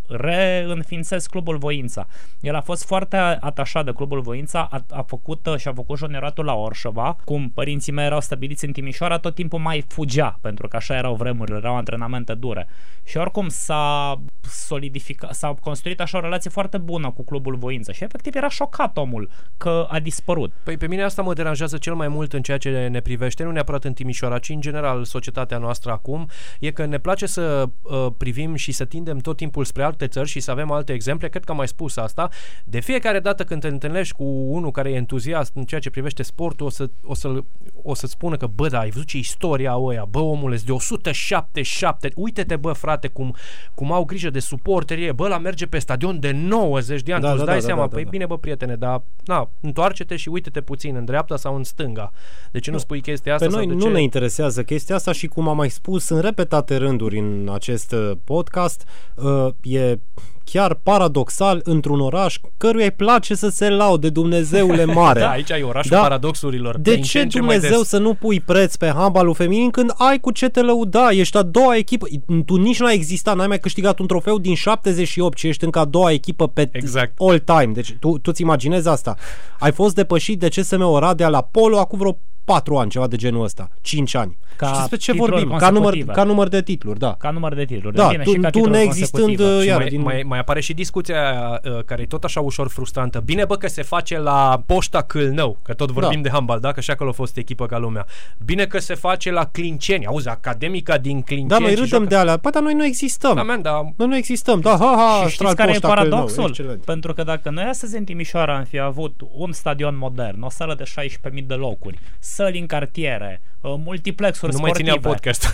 reînființez 0.08 1.26
clubul 1.26 1.58
Voința. 1.58 2.08
El 2.40 2.56
a 2.56 2.62
fost 2.62 2.86
foarte 2.86 3.16
atașat 3.18 3.86
de 3.86 3.92
clubul 3.92 4.22
Voința, 4.22 4.68
a, 4.72 4.86
a 4.90 5.02
făcut 5.02 5.46
uh, 5.46 5.58
și 5.58 5.68
a 5.68 5.74
făcut 5.74 5.98
junioratul 5.98 6.46
la 6.46 6.54
Orșova, 6.54 7.18
cum 7.24 7.50
părinții 7.50 7.92
mei 7.92 8.06
erau 8.06 8.22
stabiliți 8.22 8.66
în 8.66 8.72
Timișoara, 8.72 9.18
tot 9.18 9.36
timpul 9.36 9.60
mai 9.60 9.86
fugea, 9.88 10.38
pentru 10.42 10.68
că 10.68 10.76
așa 10.76 10.96
erau 10.96 11.16
vremurile, 11.16 11.58
erau 11.58 11.76
antrenamente 11.76 12.34
dure. 12.34 12.68
Și 13.04 13.18
oricum 13.18 13.48
s-a 13.48 14.22
solidificat, 14.42 15.34
s-a 15.34 15.54
construit 15.62 16.02
așa 16.02 16.18
o 16.18 16.22
relație 16.22 16.50
foarte 16.50 16.78
bună 16.78 17.12
cu 17.12 17.24
clubul 17.24 17.56
Voința 17.56 17.94
și 17.94 18.04
efectiv 18.04 18.36
era 18.36 18.50
șocat 18.50 18.98
omul 18.98 19.30
că 19.58 19.88
a 19.90 20.00
dispărut. 20.00 20.52
Păi 20.64 20.78
pe 20.78 20.88
mine 20.88 21.04
asta 21.04 21.22
mă 21.22 21.34
deranjează 21.34 21.78
cel 21.78 21.94
mai 21.94 22.08
mult 22.08 22.34
în 22.34 22.42
ceea 22.42 22.58
ce 22.58 22.88
ne 22.88 23.00
privește, 23.00 23.44
nu 23.44 23.52
neapărat 23.52 23.84
în 23.84 23.94
Timișoara, 23.94 24.40
ci 24.40 24.50
în 24.50 24.62
general 24.62 25.04
societatea 25.04 25.58
noastră 25.60 25.92
acum, 25.92 26.30
e 26.60 26.72
că 26.72 26.86
ne 26.86 26.98
place 26.98 27.26
să 27.26 27.70
uh, 27.82 28.08
privim 28.18 28.56
și 28.56 28.72
să 28.72 28.86
tindem 28.86 29.18
tot 29.18 29.38
timpul 29.38 29.66
spre 29.66 29.84
alte 29.84 30.08
țări 30.08 30.28
și 30.28 30.40
să 30.40 30.52
avem 30.52 30.72
alte 30.72 30.94
exemple, 30.94 31.30
cred 31.30 31.44
că 31.44 31.52
am 31.52 31.58
mai 31.58 31.68
spus 31.68 31.98
asta. 31.98 32.30
De 32.66 32.80
fiecare 32.80 33.20
dată 33.20 33.44
când 33.44 33.62
te 33.62 33.68
întâlnești 33.68 34.14
cu 34.14 34.24
unul 34.24 34.72
care 34.72 34.92
e 34.92 34.96
entuziast 34.96 35.56
în 35.56 35.64
ceea 35.64 35.82
ce 35.82 35.90
privește 35.90 36.24
sportul, 36.24 36.66
o, 36.66 36.70
să, 36.70 36.90
o, 37.04 37.14
să, 37.14 37.44
o 37.82 37.94
să 37.94 38.08
spună 38.08 38.38
că, 38.38 38.48
bă, 38.48 38.68
da, 38.68 38.80
ai 38.80 38.90
văzut 38.90 39.08
ce 39.08 39.18
istoria 39.18 39.76
ăia, 39.76 40.06
bă, 40.10 40.20
omule, 40.20 40.58
de 40.66 40.72
177, 40.72 42.12
uite-te, 42.16 42.56
bă, 42.56 42.72
frate, 42.72 43.08
cum, 43.08 43.36
cum 43.74 43.92
au 43.92 44.04
grijă 44.06 44.30
de 44.30 44.40
suporterie, 44.40 45.12
bă, 45.12 45.28
la 45.28 45.38
merge 45.38 45.66
pe 45.66 45.80
stadion 45.80 46.20
de 46.20 46.32
90 46.32 47.02
de 47.02 47.14
ani, 47.14 47.22
Da, 47.22 47.28
tu 47.28 47.34
îți 47.36 47.46
da, 47.46 47.52
dai 47.52 47.60
da, 47.60 47.66
seama, 47.66 47.82
da, 47.82 47.88
da, 47.88 47.94
păi 47.94 48.04
da. 48.04 48.10
bine, 48.10 48.26
bă, 48.26 48.38
prietene, 48.38 48.76
dar, 48.76 49.02
na, 49.26 49.50
întoarce-te 49.62 50.16
și 50.16 50.30
uite-te 50.30 50.62
puțin 50.62 50.96
în 50.96 51.06
dreapta 51.06 51.38
sau 51.38 51.56
în 51.56 51.64
stânga. 51.64 52.12
De 52.52 52.60
ce 52.60 52.72
nu, 52.72 52.78
spui 52.78 53.02
chestia 53.02 53.34
asta? 53.34 53.46
Pe 53.46 53.52
noi 53.52 53.62
sau 53.62 53.72
de 53.72 53.78
nu 53.78 53.86
ce... 53.86 53.90
ne 53.90 54.02
interesează 54.02 54.64
chestia 54.64 54.96
asta 54.96 55.12
și 55.12 55.28
cum 55.28 55.48
am 55.50 55.56
mai 55.56 55.70
spus 55.70 56.10
în 56.10 56.20
repetate 56.20 56.76
rânduri 56.78 57.18
în 57.20 57.50
acest 57.54 57.92
uh, 57.92 58.12
podcast, 58.24 58.84
uh, 59.16 59.48
e 59.62 60.00
chiar 60.44 60.74
paradoxal 60.84 61.62
într-un 61.64 62.00
oraș 62.00 62.38
căruia 62.58 62.84
îi 62.86 62.92
place 62.92 63.36
să 63.36 63.50
se 63.50 63.70
laude 63.70 64.10
Dumnezeule 64.10 64.86
mare. 65.02 65.20
Da, 65.20 65.30
aici 65.30 65.52
ai 65.52 65.62
orașul 65.62 65.92
Da. 65.96 66.02
paradoxurilor. 66.02 66.78
De 66.78 66.94
din 66.94 67.04
ce 67.04 67.20
în 67.20 67.30
ce 67.30 67.40
mai 67.40 67.48
Dumnezeu 67.56 67.78
des. 67.80 67.88
să 67.88 67.98
nu 67.98 68.14
pui 68.14 68.40
preț 68.40 68.76
pe 68.76 68.92
handbalul 68.96 69.34
feminin 69.34 69.70
când 69.70 69.94
ai 69.98 70.20
cu 70.20 70.32
ce 70.32 70.50
te 70.50 70.62
lăuda? 70.62 71.10
Ești 71.12 71.38
a 71.38 71.42
doua 71.42 71.76
echipă. 71.76 72.06
Tu 72.46 72.56
nici 72.56 72.80
n-ai 72.80 72.94
existat, 72.96 73.36
n-ai 73.36 73.48
mai 73.48 73.60
câștigat 73.60 74.00
un 74.00 74.08
trofeu 74.08 74.38
din 74.40 74.56
78 74.56 75.38
și 75.38 75.48
ești 75.48 75.64
încă 75.64 75.80
a 75.80 75.86
doua 75.86 76.12
echipă 76.12 76.48
pe 76.48 76.70
Exact. 76.72 77.14
all 77.20 77.40
time. 77.40 77.72
Deci 77.74 77.96
tu, 78.00 78.18
tu-ți 78.18 78.42
imaginezi 78.42 78.88
asta. 78.88 79.16
Ai 79.60 79.72
fost 79.72 79.96
depășit 79.96 80.40
de 80.40 80.48
CSM 80.48 80.82
Oradea 80.82 81.30
la 81.30 81.42
Polo 81.42 81.78
acum 81.80 82.00
vreo 82.00 82.18
4 82.54 82.78
ani, 82.78 82.90
ceva 82.90 83.08
de 83.08 83.16
genul 83.16 83.44
ăsta. 83.44 83.70
5 83.82 84.16
ani. 84.16 84.38
Ca 84.56 84.68
și 84.68 84.74
despre 84.80 84.98
ce 84.98 85.12
titluri 85.12 85.32
vorbim? 85.32 85.50
Ca 85.58 85.70
număr, 85.70 85.82
consecutive. 85.82 86.12
ca 86.12 86.24
număr 86.24 86.48
de 86.48 86.62
titluri, 86.62 87.00
da. 87.00 87.16
Ca 87.20 87.30
număr 87.32 87.54
de 87.54 87.66
titluri. 87.66 87.96
Da, 87.96 88.08
Bine, 88.08 88.24
tu- 88.24 88.32
și 88.32 88.36
ca 88.40 88.50
tu 88.50 88.58
titluri 88.58 88.78
neexistând, 88.78 89.24
consecutive. 89.26 89.56
uh, 89.56 89.62
Și 89.62 89.68
iar 89.68 89.78
mai, 89.78 89.88
din- 89.88 90.02
mai, 90.02 90.24
mai 90.26 90.40
apare 90.40 90.62
și 90.62 90.74
discuția 90.74 91.22
uh, 91.64 91.84
care 91.86 92.02
e 92.02 92.06
tot 92.06 92.24
așa 92.24 92.40
ușor 92.40 92.68
frustrantă. 92.70 93.20
Bine 93.20 93.46
bă 93.46 93.56
că 93.56 93.68
se 93.68 93.82
face 93.84 94.18
la 94.20 94.64
Poșta 94.66 95.02
Câlnău, 95.02 95.58
că 95.64 95.74
tot 95.74 95.92
vorbim 95.92 96.22
Da. 96.22 96.28
de 96.28 96.30
handbal, 96.34 96.60
da? 96.60 96.72
Că 96.72 96.82
și 96.82 96.92
acolo 96.92 97.10
a 97.10 97.14
fost 97.14 97.38
echipă 97.38 97.66
ca 97.66 97.78
lumea. 97.78 98.06
Bine 98.46 98.66
că 98.66 98.80
se 98.80 98.96
face 98.96 99.32
la 99.32 99.46
Clinceni. 99.46 100.06
Auzi, 100.06 100.28
Academica 100.30 100.98
din 100.98 101.22
Clinceni. 101.22 101.50
Da, 101.50 101.58
noi 101.58 101.70
și 101.70 101.76
râdem 101.76 101.88
joacă- 101.90 102.06
de 102.06 102.16
alea. 102.16 102.38
Păi, 102.38 102.52
dar 102.52 102.62
noi 102.62 102.74
nu 102.74 102.86
existăm. 102.86 103.36
Da, 103.36 103.44
man, 103.44 103.62
da. 103.62 103.82
Noi 103.96 104.08
nu 104.08 104.16
existăm. 104.16 104.60
Da, 104.60 104.70
ha, 104.70 104.94
ha, 104.98 105.28
Și 105.28 105.34
stral 105.34 105.52
știți 105.52 105.56
care 105.56 105.70
e 105.70 105.74
poșta 105.74 105.88
Câlnău. 105.88 106.10
paradoxul? 106.10 106.44
Excelent. 106.50 106.84
Pentru 106.84 107.14
că 107.14 107.24
dacă 107.24 107.50
noi 107.50 107.64
astăzi 107.64 107.98
în 107.98 108.04
Timișoara 108.04 108.58
am 108.58 108.64
fi 108.64 108.80
avut 108.80 109.22
un 109.36 109.52
stadion 109.52 109.98
modern, 109.98 110.42
o 110.42 110.50
sală 110.50 110.76
de 110.76 110.84
16.000 110.84 111.44
de 111.48 111.54
locuri, 111.54 112.00
săli 112.40 112.60
în 112.60 112.66
cartiere, 112.66 113.42
uh, 113.42 113.59
multiplexuri 113.62 114.52
Nu 114.52 114.58
mai 114.60 114.70
sportive. 114.70 114.92
țineam 114.98 115.14
podcast. 115.14 115.48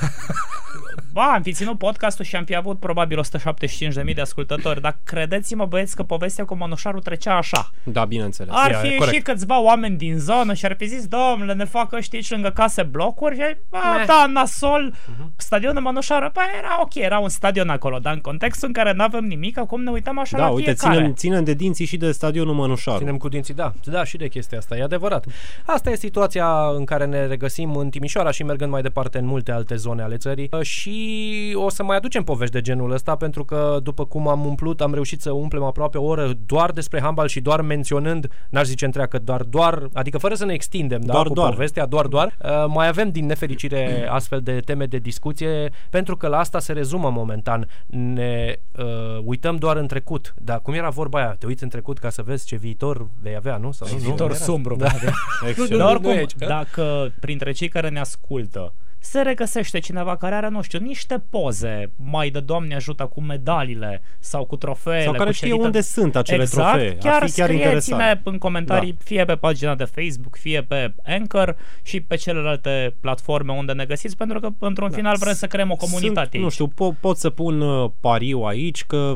Ba, 1.13 1.23
am 1.33 1.41
fi 1.41 1.51
ținut 1.53 1.77
podcastul 1.77 2.25
și 2.25 2.35
am 2.35 2.43
fi 2.43 2.55
avut 2.55 2.79
probabil 2.79 3.19
175.000 4.07 4.13
de 4.15 4.21
ascultători, 4.21 4.81
dar 4.81 4.97
credeți-mă 5.03 5.65
băieți 5.65 5.95
că 5.95 6.03
povestea 6.03 6.45
cu 6.45 6.55
Mănușarul 6.55 7.01
trecea 7.01 7.37
așa. 7.37 7.69
Da, 7.83 8.05
bineînțeles. 8.05 8.53
Ar 8.57 8.71
Ia, 8.71 8.77
fi 8.77 8.85
e 8.85 8.89
ieșit 8.89 9.03
corect. 9.05 9.23
câțiva 9.25 9.61
oameni 9.61 9.97
din 9.97 10.17
zonă 10.17 10.53
și 10.53 10.65
ar 10.65 10.75
fi 10.77 10.85
zis, 10.85 11.07
domnule, 11.07 11.53
ne 11.53 11.65
fac 11.65 11.91
ăștia 11.93 12.17
aici 12.19 12.29
lângă 12.31 12.49
case 12.49 12.83
blocuri 12.83 13.35
și 13.35 13.41
a, 13.69 13.95
Meh. 13.95 14.05
da, 14.07 14.25
nasol, 14.33 14.93
Mhm. 15.17 15.31
stadionul 15.37 15.81
Mănușară, 15.81 16.29
păi 16.33 16.43
era 16.57 16.81
ok, 16.81 16.95
era 16.95 17.19
un 17.19 17.29
stadion 17.29 17.69
acolo, 17.69 17.99
dar 17.99 18.13
în 18.13 18.19
contextul 18.21 18.67
în 18.67 18.73
care 18.73 18.93
nu 18.93 19.03
avem 19.03 19.23
nimic, 19.25 19.57
acum 19.57 19.83
ne 19.83 19.89
uităm 19.91 20.19
așa 20.19 20.37
Da, 20.37 20.43
la 20.43 20.49
uite, 20.49 20.71
fiecare. 20.73 20.95
ținem, 20.97 21.13
ținem 21.13 21.43
de 21.43 21.53
dinții 21.53 21.85
și 21.85 21.97
de 21.97 22.11
stadionul 22.11 22.53
Mănușaru. 22.53 22.97
Ținem 22.97 23.17
cu 23.17 23.29
dinții, 23.29 23.53
da. 23.53 23.73
Da, 23.83 24.03
și 24.03 24.17
de 24.17 24.27
chestia 24.27 24.57
asta, 24.57 24.77
e 24.77 24.83
adevărat. 24.83 25.25
Asta 25.65 25.89
e 25.89 25.95
situația 25.95 26.47
în 26.75 26.85
care 26.85 27.05
ne 27.05 27.25
regăsim 27.25 27.75
în 27.75 27.89
Timișoara 27.95 28.31
și 28.31 28.43
mergând 28.43 28.71
mai 28.71 28.81
departe 28.81 29.17
în 29.17 29.25
multe 29.25 29.51
alte 29.51 29.75
zone 29.75 30.01
ale 30.01 30.17
țării. 30.17 30.49
Uh, 30.51 30.61
Și 30.61 31.53
o 31.55 31.69
să 31.69 31.83
mai 31.83 31.97
aducem 31.97 32.23
povești 32.23 32.53
de 32.53 32.61
genul 32.61 32.91
ăsta, 32.91 33.15
pentru 33.15 33.45
că 33.45 33.79
după 33.83 34.05
cum 34.05 34.27
am 34.27 34.45
umplut, 34.45 34.81
am 34.81 34.93
reușit 34.93 35.21
să 35.21 35.31
umplem 35.31 35.63
aproape 35.63 35.97
o 35.97 36.03
oră 36.03 36.31
doar 36.45 36.71
despre 36.71 37.01
handbal 37.01 37.27
și 37.27 37.39
doar 37.39 37.61
menționând, 37.61 38.27
n-aș 38.49 38.65
zice 38.65 38.85
întreagă, 38.85 39.19
doar, 39.19 39.41
doar, 39.43 39.87
adică 39.93 40.17
fără 40.17 40.33
să 40.35 40.45
ne 40.45 40.53
extindem, 40.53 41.01
da, 41.01 41.13
Doar, 41.13 41.27
cu 41.27 41.33
doar. 41.33 41.49
povestea, 41.49 41.85
doar, 41.85 42.05
doar. 42.07 42.37
Uh, 42.43 42.65
mai 42.67 42.87
avem 42.87 43.09
din 43.09 43.25
nefericire 43.25 44.05
astfel 44.17 44.41
de 44.41 44.59
teme 44.59 44.85
de 44.85 44.97
discuție, 44.97 45.69
pentru 45.89 46.17
că 46.17 46.27
la 46.27 46.37
asta 46.37 46.59
se 46.59 46.73
rezumă 46.73 47.09
momentan. 47.09 47.67
Ne 47.85 48.55
uh, 48.77 48.85
uităm 49.23 49.55
doar 49.55 49.77
în 49.77 49.87
trecut. 49.87 50.33
Dar 50.37 50.59
cum 50.61 50.73
era 50.73 50.89
vorba 50.89 51.17
aia? 51.19 51.35
Te 51.39 51.45
uiți 51.45 51.63
în 51.63 51.69
trecut 51.69 51.97
ca 51.97 52.09
să 52.09 52.21
vezi 52.21 52.45
ce 52.45 52.55
viitor 52.55 53.07
vei 53.21 53.35
avea, 53.35 53.57
nu? 53.57 53.71
Sau 53.71 53.87
nu? 53.91 53.97
viitor 53.97 54.27
Nu 54.29 54.35
era? 54.35 54.43
sumbru. 54.43 54.75
Da. 54.75 54.85
Da. 54.85 55.11
Nu, 55.57 55.65
nu, 55.69 55.77
Dar 55.77 55.85
nu 55.87 55.89
oricum, 55.93 56.09
e 56.11 56.17
aici, 56.17 56.31
că- 56.37 56.45
dacă 56.45 57.11
printre 57.19 57.51
cei 57.51 57.67
care 57.67 57.84
ne 57.89 57.99
ascultă 57.99 58.73
se 58.99 59.21
regăsește 59.21 59.79
cineva 59.79 60.15
care 60.17 60.35
are, 60.35 60.49
nu 60.49 60.61
știu, 60.61 60.79
niște 60.79 61.23
poze 61.29 61.91
mai 61.95 62.29
de 62.29 62.39
Doamne 62.39 62.75
ajută 62.75 63.05
cu 63.05 63.21
medalile 63.21 64.01
sau 64.19 64.45
cu 64.45 64.55
trofeele. 64.55 65.03
Sau 65.03 65.11
care 65.13 65.25
cu 65.25 65.31
știe 65.31 65.47
șerită- 65.47 65.65
unde 65.65 65.81
sunt 65.81 66.15
acele 66.15 66.41
exact, 66.41 66.69
trofee. 66.77 66.95
Chiar, 66.97 67.21
Ar 67.21 67.29
fi 67.29 67.35
chiar 67.35 67.47
scrieți-ne 67.47 67.95
interesant. 67.95 68.21
în 68.23 68.37
comentarii, 68.37 68.91
Da. 68.91 68.97
fie 69.03 69.25
pe 69.25 69.35
pagina 69.35 69.75
de 69.75 69.83
Facebook, 69.83 70.35
fie 70.35 70.61
pe 70.61 70.93
Anchor 71.05 71.55
și 71.83 72.01
pe 72.01 72.15
celelalte 72.15 72.95
platforme 72.99 73.51
unde 73.51 73.71
ne 73.71 73.85
găsiți, 73.85 74.17
pentru 74.17 74.39
că 74.39 74.49
într-un 74.59 74.89
final 74.91 75.15
vrem 75.19 75.33
să 75.33 75.47
creăm 75.47 75.71
o 75.71 75.75
comunitate 75.75 76.27
Sunt, 76.29 76.33
nu 76.39 76.43
aici. 76.43 76.51
știu, 76.53 76.67
po- 76.73 76.99
pot 76.99 77.17
să 77.17 77.29
pun 77.29 77.61
uh, 77.61 77.89
pariu 77.99 78.39
aici 78.41 78.83
că 78.85 79.15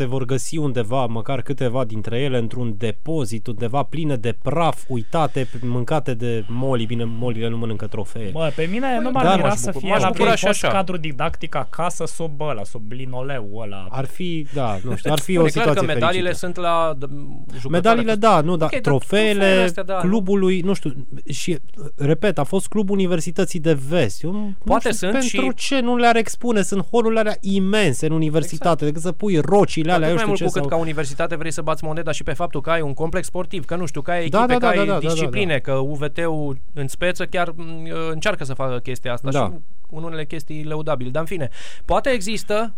se 0.00 0.06
vor 0.06 0.24
găsi 0.24 0.56
undeva, 0.56 1.06
măcar 1.06 1.42
câteva 1.42 1.84
dintre 1.84 2.18
ele, 2.18 2.38
într-un 2.38 2.74
depozit, 2.78 3.46
undeva 3.46 3.82
pline 3.82 4.16
de 4.16 4.36
praf, 4.42 4.82
uitate, 4.88 5.48
mâncate 5.62 6.14
de 6.14 6.44
moli. 6.48 6.86
Bine, 6.86 7.04
molile 7.04 7.48
nu 7.48 7.56
mănâncă 7.56 7.86
trofee. 7.86 8.30
Bă, 8.32 8.52
pe 8.56 8.68
mine 8.72 9.00
nu 9.02 9.10
m-ar 9.10 9.24
dar 9.24 9.36
mira 9.36 9.48
m-aș 9.48 9.56
să 9.58 9.70
bucura- 9.72 9.80
fie 9.80 9.90
m-aș 9.90 10.00
la 10.02 10.08
bucura 10.08 10.34
și 10.34 10.46
fost 10.46 10.64
așa. 10.64 10.72
cadru 10.74 10.96
didactic 10.96 11.54
acasă 11.54 12.04
sub 12.06 12.40
ăla, 12.40 12.64
sub 12.64 12.92
linoleu 12.92 13.50
ăla. 13.64 13.86
Ar 13.90 14.04
fi, 14.04 14.46
da, 14.54 14.78
nu 14.84 14.96
știu, 14.96 15.12
ar 15.12 15.18
fi 15.20 15.32
Bun, 15.34 15.42
o 15.42 15.46
e 15.46 15.50
clar 15.50 15.64
situație 15.66 15.86
că 15.86 15.92
medaliile 15.92 16.22
fericită. 16.32 16.46
sunt 16.46 16.56
la 16.64 16.94
d- 16.96 17.08
jucătoare. 17.52 17.68
Medaliile, 17.68 18.14
da, 18.14 18.40
nu, 18.40 18.56
da, 18.56 18.64
Ok, 18.64 18.70
dar 18.70 18.80
trofeele, 18.80 19.32
trofeele 19.32 19.62
astea, 19.62 19.82
da, 19.82 19.94
nu? 20.02 20.08
clubului, 20.08 20.60
nu 20.60 20.72
știu, 20.74 21.06
și, 21.28 21.58
repet, 21.96 22.38
a 22.38 22.44
fost 22.44 22.66
clubul 22.68 22.96
Universității 22.98 23.60
de 23.60 23.78
Vest. 23.88 24.22
Eu, 24.22 24.32
nu 24.32 24.54
Poate 24.64 24.92
știu, 24.92 25.08
sunt 25.08 25.12
pentru 25.12 25.50
și- 25.58 25.66
ce 25.68 25.80
nu 25.80 25.96
le-ar 25.96 26.16
expune? 26.16 26.62
Sunt 26.62 26.86
holurile 26.90 27.20
alea 27.20 27.36
imense 27.40 28.06
în 28.06 28.12
universitate, 28.12 28.84
decât 28.84 29.02
să 29.02 29.12
pui 29.12 29.38
rocile 29.38 29.89
alea, 29.94 30.08
Atât 30.08 30.20
eu 30.20 30.24
mai 30.24 30.24
știu 30.24 30.26
mult 30.26 30.38
ce, 30.38 30.44
cu 30.44 30.50
cât 30.50 30.60
sau... 30.60 30.70
ca 30.70 30.76
universitate 30.76 31.36
vrei 31.36 31.50
să 31.50 31.62
bați 31.62 31.84
moneda 31.84 32.12
și 32.12 32.22
pe 32.22 32.32
faptul 32.32 32.60
că 32.60 32.70
ai 32.70 32.80
un 32.80 32.94
complex 32.94 33.26
sportiv, 33.26 33.64
că 33.64 33.76
nu 33.76 33.86
știu, 33.86 34.00
că 34.00 34.10
ai 34.10 34.18
echipe, 34.20 34.36
Da, 34.36 34.46
da, 34.46 34.52
că 34.52 34.58
da, 34.58 34.68
ai 34.68 34.76
da, 34.76 34.84
da, 34.84 34.92
da, 34.92 34.98
discipline, 34.98 35.52
da. 35.52 35.72
că 35.72 35.72
UVT-ul 35.72 36.60
în 36.74 36.88
speță 36.88 37.26
chiar 37.26 37.50
m, 37.56 37.88
încearcă 38.10 38.44
să 38.44 38.54
facă 38.54 38.78
chestia 38.78 39.12
asta 39.12 39.30
Da. 39.30 39.44
și 39.44 39.52
în 39.90 40.02
unele 40.02 40.24
chestii 40.24 40.64
lăudabile. 40.64 41.10
Dar 41.10 41.20
în 41.22 41.28
fine, 41.28 41.48
poate 41.84 42.10
există 42.10 42.74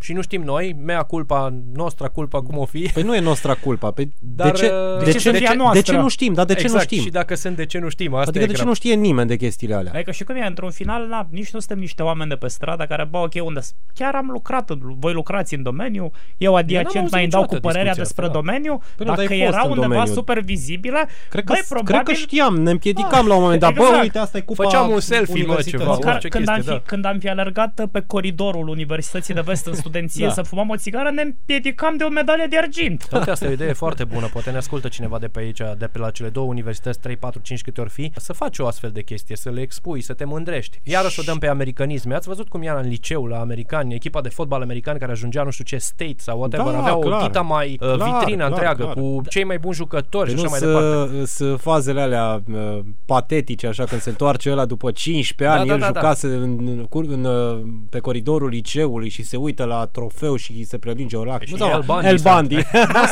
și 0.00 0.12
nu 0.12 0.22
știm 0.22 0.42
noi, 0.42 0.76
mea 0.84 1.02
culpa, 1.02 1.54
nostra 1.74 2.08
culpa, 2.08 2.42
cum 2.42 2.58
o 2.58 2.64
fi. 2.64 2.90
Păi 2.94 3.02
nu 3.02 3.14
e 3.14 3.20
nostra 3.20 3.54
culpa. 3.54 3.90
Pe 3.90 4.08
Dar, 4.18 4.50
de, 4.50 4.56
ce, 4.58 4.66
uh, 4.66 4.98
de, 4.98 5.04
de 5.04 5.10
ce, 5.10 5.18
ce 5.18 5.30
de, 5.30 5.36
fie 5.36 5.46
a 5.46 5.50
ce, 5.50 5.56
de 5.56 5.62
noastră? 5.62 5.92
ce 5.94 6.00
nu 6.00 6.08
știm? 6.08 6.32
Dar 6.32 6.44
de 6.44 6.54
ce 6.54 6.60
exact, 6.60 6.82
nu 6.82 6.86
știm? 6.88 7.02
și 7.02 7.10
dacă 7.10 7.34
sunt 7.34 7.56
de 7.56 7.66
ce 7.66 7.78
nu 7.78 7.88
știm, 7.88 8.14
asta 8.14 8.28
Adică 8.28 8.44
e 8.44 8.46
de 8.46 8.52
ce 8.52 8.56
grav. 8.56 8.68
nu 8.68 8.74
știe 8.74 8.94
nimeni 8.94 9.28
de 9.28 9.36
chestiile 9.36 9.74
alea? 9.74 9.92
Adică 9.94 10.10
și 10.10 10.24
cum 10.24 10.34
e, 10.34 10.46
într-un 10.46 10.70
final, 10.70 11.06
na, 11.06 11.26
nici 11.30 11.50
nu 11.50 11.58
suntem 11.58 11.78
niște 11.78 12.02
oameni 12.02 12.28
de 12.28 12.36
pe 12.36 12.48
stradă 12.48 12.84
care, 12.84 13.04
bă, 13.10 13.18
ok, 13.18 13.32
unde 13.44 13.60
s- 13.60 13.74
chiar 13.94 14.14
am 14.14 14.28
lucrat, 14.30 14.70
voi 14.98 15.12
lucrați 15.12 15.54
în 15.54 15.62
domeniu, 15.62 16.10
eu 16.36 16.54
adiacent 16.54 16.96
auzit 16.96 17.10
mai 17.12 17.22
îmi 17.22 17.30
dau 17.30 17.40
cu 17.40 17.46
niciodată 17.54 17.72
părerea 17.72 17.92
discuția 17.94 18.02
despre 18.02 18.24
asta, 18.24 18.38
da. 18.38 18.40
domeniu, 18.44 18.76
Păi 18.78 18.86
nu, 18.98 19.04
dar 19.04 19.16
dacă 19.16 19.32
ai 19.32 19.38
fost 19.40 19.52
era 19.52 19.62
în 19.64 19.70
undeva 19.70 19.86
domeniu. 19.92 20.12
super 20.12 20.40
vizibile, 20.40 21.08
Cred 21.30 21.44
că, 21.44 21.52
băi, 21.52 21.62
cred 21.68 21.82
probabil... 21.84 22.14
că 22.14 22.20
știam, 22.20 22.54
ne 22.56 22.70
împiedicam 22.70 23.26
la 23.26 23.34
un 23.34 23.42
moment 23.42 23.60
dat. 23.60 23.74
Bă, 23.74 23.82
Exact. 23.82 24.02
uite, 24.02 24.18
asta 24.18 24.38
e 24.38 24.40
cupa 24.40 24.62
Făceam 24.64 24.90
un 24.90 25.00
selfie, 25.00 25.34
mă, 25.34 25.40
universității. 25.42 25.78
ceva, 25.78 25.92
Măcar 25.94 26.12
orice 26.12 26.28
când, 26.28 26.48
am 26.48 26.54
chestie, 26.54 26.72
fi, 26.74 26.78
da. 26.78 26.84
când 26.86 27.04
am 27.04 27.18
fi 27.18 27.28
alergat 27.28 27.86
pe 27.92 28.00
coridorul 28.06 28.68
Universității 28.68 29.34
de 29.34 29.40
Vest 29.40 29.66
în 29.66 29.74
studenție 29.90 30.26
Da. 30.26 30.32
să 30.32 30.42
fumăm 30.42 30.68
o 30.68 30.76
țigară, 30.76 31.10
ne 31.10 31.22
împiedicam 31.22 31.96
de 31.96 32.04
o 32.04 32.08
medalie 32.08 32.46
de 32.50 32.56
argint. 32.58 33.08
Uite, 33.12 33.30
asta 33.30 33.44
e 33.44 33.48
o 33.48 33.52
idee 33.52 33.72
foarte 33.72 34.04
bună. 34.04 34.26
Poate 34.32 34.50
ne 34.50 34.56
ascultă 34.56 34.88
cineva 34.88 35.18
de 35.18 35.26
pe 35.28 35.38
aici, 35.40 35.60
de 35.78 35.86
pe 35.86 35.98
la 35.98 36.10
cele 36.10 36.28
două 36.28 36.46
universități, 36.46 36.98
3, 37.00 37.16
4, 37.16 37.40
5 37.42 37.62
câte 37.62 37.80
ori 37.80 37.90
fi, 37.90 38.12
să 38.16 38.32
faci 38.32 38.58
o 38.58 38.66
astfel 38.66 38.90
de 38.90 39.02
chestie, 39.02 39.36
să 39.36 39.50
le 39.50 39.60
expui, 39.60 40.00
să 40.00 40.12
te 40.12 40.24
mândrești. 40.24 40.80
Iarăși 40.84 41.20
o 41.20 41.22
dăm 41.22 41.38
pe 41.38 41.48
americanisme. 41.48 42.14
Ați 42.14 42.28
văzut 42.28 42.48
cum 42.48 42.62
era 42.62 42.78
în 42.78 42.88
liceu 42.88 43.26
la 43.26 43.40
americani, 43.40 43.94
echipa 43.94 44.20
de 44.20 44.28
fotbal 44.28 44.62
american 44.62 44.98
care 44.98 45.12
ajungea 45.12 45.42
nu 45.42 45.50
știu 45.50 45.64
ce 45.64 45.76
state 45.76 46.14
sau 46.16 46.38
whatever, 46.38 46.72
Da, 46.72 46.78
avea 46.78 46.96
o 46.96 46.98
clar. 46.98 47.22
dita 47.26 47.40
mai 47.40 47.76
uh, 47.80 47.94
Clar, 47.94 48.18
vitrină 48.18 48.36
clar, 48.36 48.50
întreagă 48.50 48.82
clar. 48.82 48.94
cu 48.94 49.20
cei 49.28 49.44
mai 49.44 49.58
buni 49.58 49.74
jucători 49.74 50.24
Păi 50.34 50.38
și 50.38 50.44
nu 50.44 50.50
așa 50.52 50.66
mai 50.66 50.72
departe. 50.82 51.24
să, 51.26 51.44
să 51.44 51.56
fazele 51.56 52.00
alea 52.00 52.42
uh, 52.52 52.78
patetice, 53.06 53.66
așa, 53.66 53.84
când 53.84 54.00
se 54.00 54.08
întoarce 54.10 54.50
ăla 54.50 54.64
după 54.64 54.90
15 54.90 55.58
ani, 55.58 55.66
da, 55.68 55.74
el 55.74 55.80
da, 55.80 55.90
da. 55.90 56.00
jucase 56.00 56.26
în, 56.26 56.66
în, 56.66 56.86
cur- 56.88 57.04
în, 57.08 57.24
uh, 57.24 57.60
pe 57.90 57.98
coridorul 57.98 58.48
liceului 58.48 59.08
și 59.08 59.22
se 59.22 59.36
uită 59.36 59.64
la 59.64 59.79
trofeu 59.86 60.36
și 60.36 60.64
se 60.64 60.78
prelinge 60.78 61.16
o 61.16 61.24
lacrimă. 61.24 61.56
Și 61.56 61.62
El 61.62 61.82
Bundy 61.86 62.06
El 62.06 62.18
sau- 62.18 62.34
Bundy. 62.38 62.54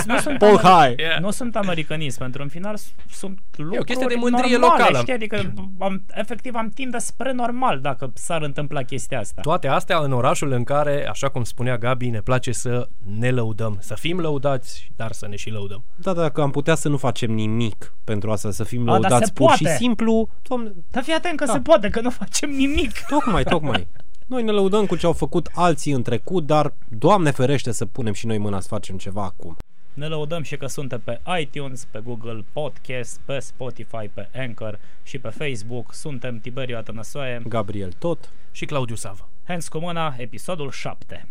Nu 0.07 0.19
sunt, 0.19 0.39
Paul 0.39 0.59
ameri- 0.59 0.63
High. 0.87 0.99
Yeah. 0.99 1.21
nu 1.21 1.31
sunt 1.31 1.57
americanism, 1.57 2.19
pentru 2.19 2.43
în 2.43 2.49
final 2.49 2.77
s- 2.77 2.93
sunt 3.11 3.39
lucruri 3.57 3.85
chestie 3.85 4.07
de 4.07 4.15
mândrie 4.15 4.57
normale, 4.57 4.79
locală. 4.83 4.99
Știi? 4.99 5.13
Adică 5.13 5.53
am, 5.79 6.03
efectiv 6.15 6.55
am 6.55 6.69
tinde 6.69 6.99
spre 6.99 7.33
normal 7.33 7.81
dacă 7.81 8.11
s-ar 8.15 8.43
întâmpla 8.43 8.83
chestia 8.83 9.19
asta. 9.19 9.41
Toate 9.41 9.69
astea 9.69 9.99
în 9.99 10.13
orașul 10.13 10.53
în 10.53 10.65
care, 10.65 11.07
așa 11.09 11.29
cum 11.29 11.45
spunea 11.45 11.79
Gabi, 11.79 12.09
ne 12.11 12.21
place 12.21 12.53
să 12.53 12.89
ne 13.19 13.31
lăudăm, 13.31 13.77
să 13.81 13.95
fim 13.95 14.19
lăudați, 14.21 14.93
dar 14.97 15.13
să 15.13 15.27
ne 15.29 15.37
și 15.37 15.51
lăudăm. 15.51 15.85
Da, 15.97 16.13
dacă 16.13 16.41
am 16.43 16.51
putea 16.51 16.75
să 16.75 16.89
nu 16.89 16.97
facem 16.97 17.31
nimic 17.33 17.93
pentru 18.05 18.31
asta, 18.31 18.51
să 18.51 18.65
fim 18.65 18.81
A, 18.83 18.85
dar 18.85 19.01
lăudați 19.01 19.25
se 19.27 19.33
pur 19.33 19.51
și 19.53 19.63
poate. 19.63 19.77
simplu, 19.79 20.29
domne, 20.43 20.73
Dar 20.91 21.03
fii 21.03 21.13
atent 21.15 21.37
că 21.39 21.45
Da. 21.45 21.53
se 21.53 21.59
poate, 21.61 21.89
că 21.89 22.01
nu 22.01 22.11
facem 22.11 22.51
nimic. 22.51 22.93
tocmai, 23.09 23.45
tocmai. 23.45 23.87
Noi 24.29 24.43
ne 24.43 24.51
lăudăm 24.51 24.87
cu 24.87 24.97
ce 24.97 25.07
au 25.07 25.13
făcut 25.13 25.51
alții 25.55 25.93
în 25.93 26.03
trecut, 26.03 26.47
dar 26.47 26.73
Doamne 26.89 27.31
ferește 27.31 27.73
să 27.73 27.87
punem 27.87 28.13
și 28.13 28.27
noi 28.27 28.39
mâna 28.39 28.61
să 28.61 28.69
facem 28.69 28.99
ceva 28.99 29.25
acum. 29.25 29.57
Ne 29.95 30.07
lăudăm 30.07 30.43
și 30.43 30.57
că 30.57 30.67
suntem 30.67 31.01
pe 31.05 31.21
iTunes, 31.41 31.87
pe 31.91 32.01
Google 32.05 32.45
Podcast, 32.53 33.21
pe 33.25 33.39
Spotify, 33.39 34.11
pe 34.15 34.29
Anchor 34.37 34.79
și 35.03 35.19
pe 35.19 35.29
Facebook. 35.29 35.95
Suntem 35.95 36.39
Tiberiu 36.39 36.77
Atănăsoaie. 36.77 37.43
Gabriel 37.49 37.93
tot. 37.99 38.31
Și 38.51 38.65
Claudiu 38.65 38.95
Savă. 38.95 39.29
Hands 39.47 39.69
cu 39.69 39.79
mâna, 39.79 40.15
episodul 40.19 40.71
7. 40.71 41.29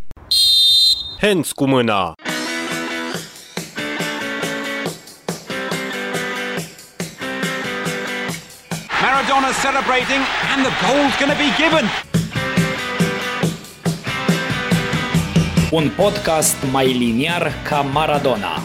Hands 1.21 1.51
cu 1.51 1.65
mâna! 1.67 2.13
Maradona 9.01 9.51
celebrating, 9.61 10.21
and 10.51 10.65
the 10.65 10.71
goal's 10.81 11.15
going 11.19 11.31
to 11.31 11.37
be 11.37 11.49
given. 11.57 12.06
Un 15.72 15.91
podcast 15.95 16.55
mai 16.72 16.93
liniar 16.93 17.51
ca 17.63 17.82
Maradona. 17.82 18.61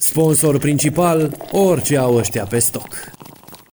Sponsor 0.00 0.58
principal, 0.58 1.36
orice 1.52 1.96
au 1.96 2.16
ăștia 2.16 2.44
pe 2.44 2.58
stoc. 2.58 3.13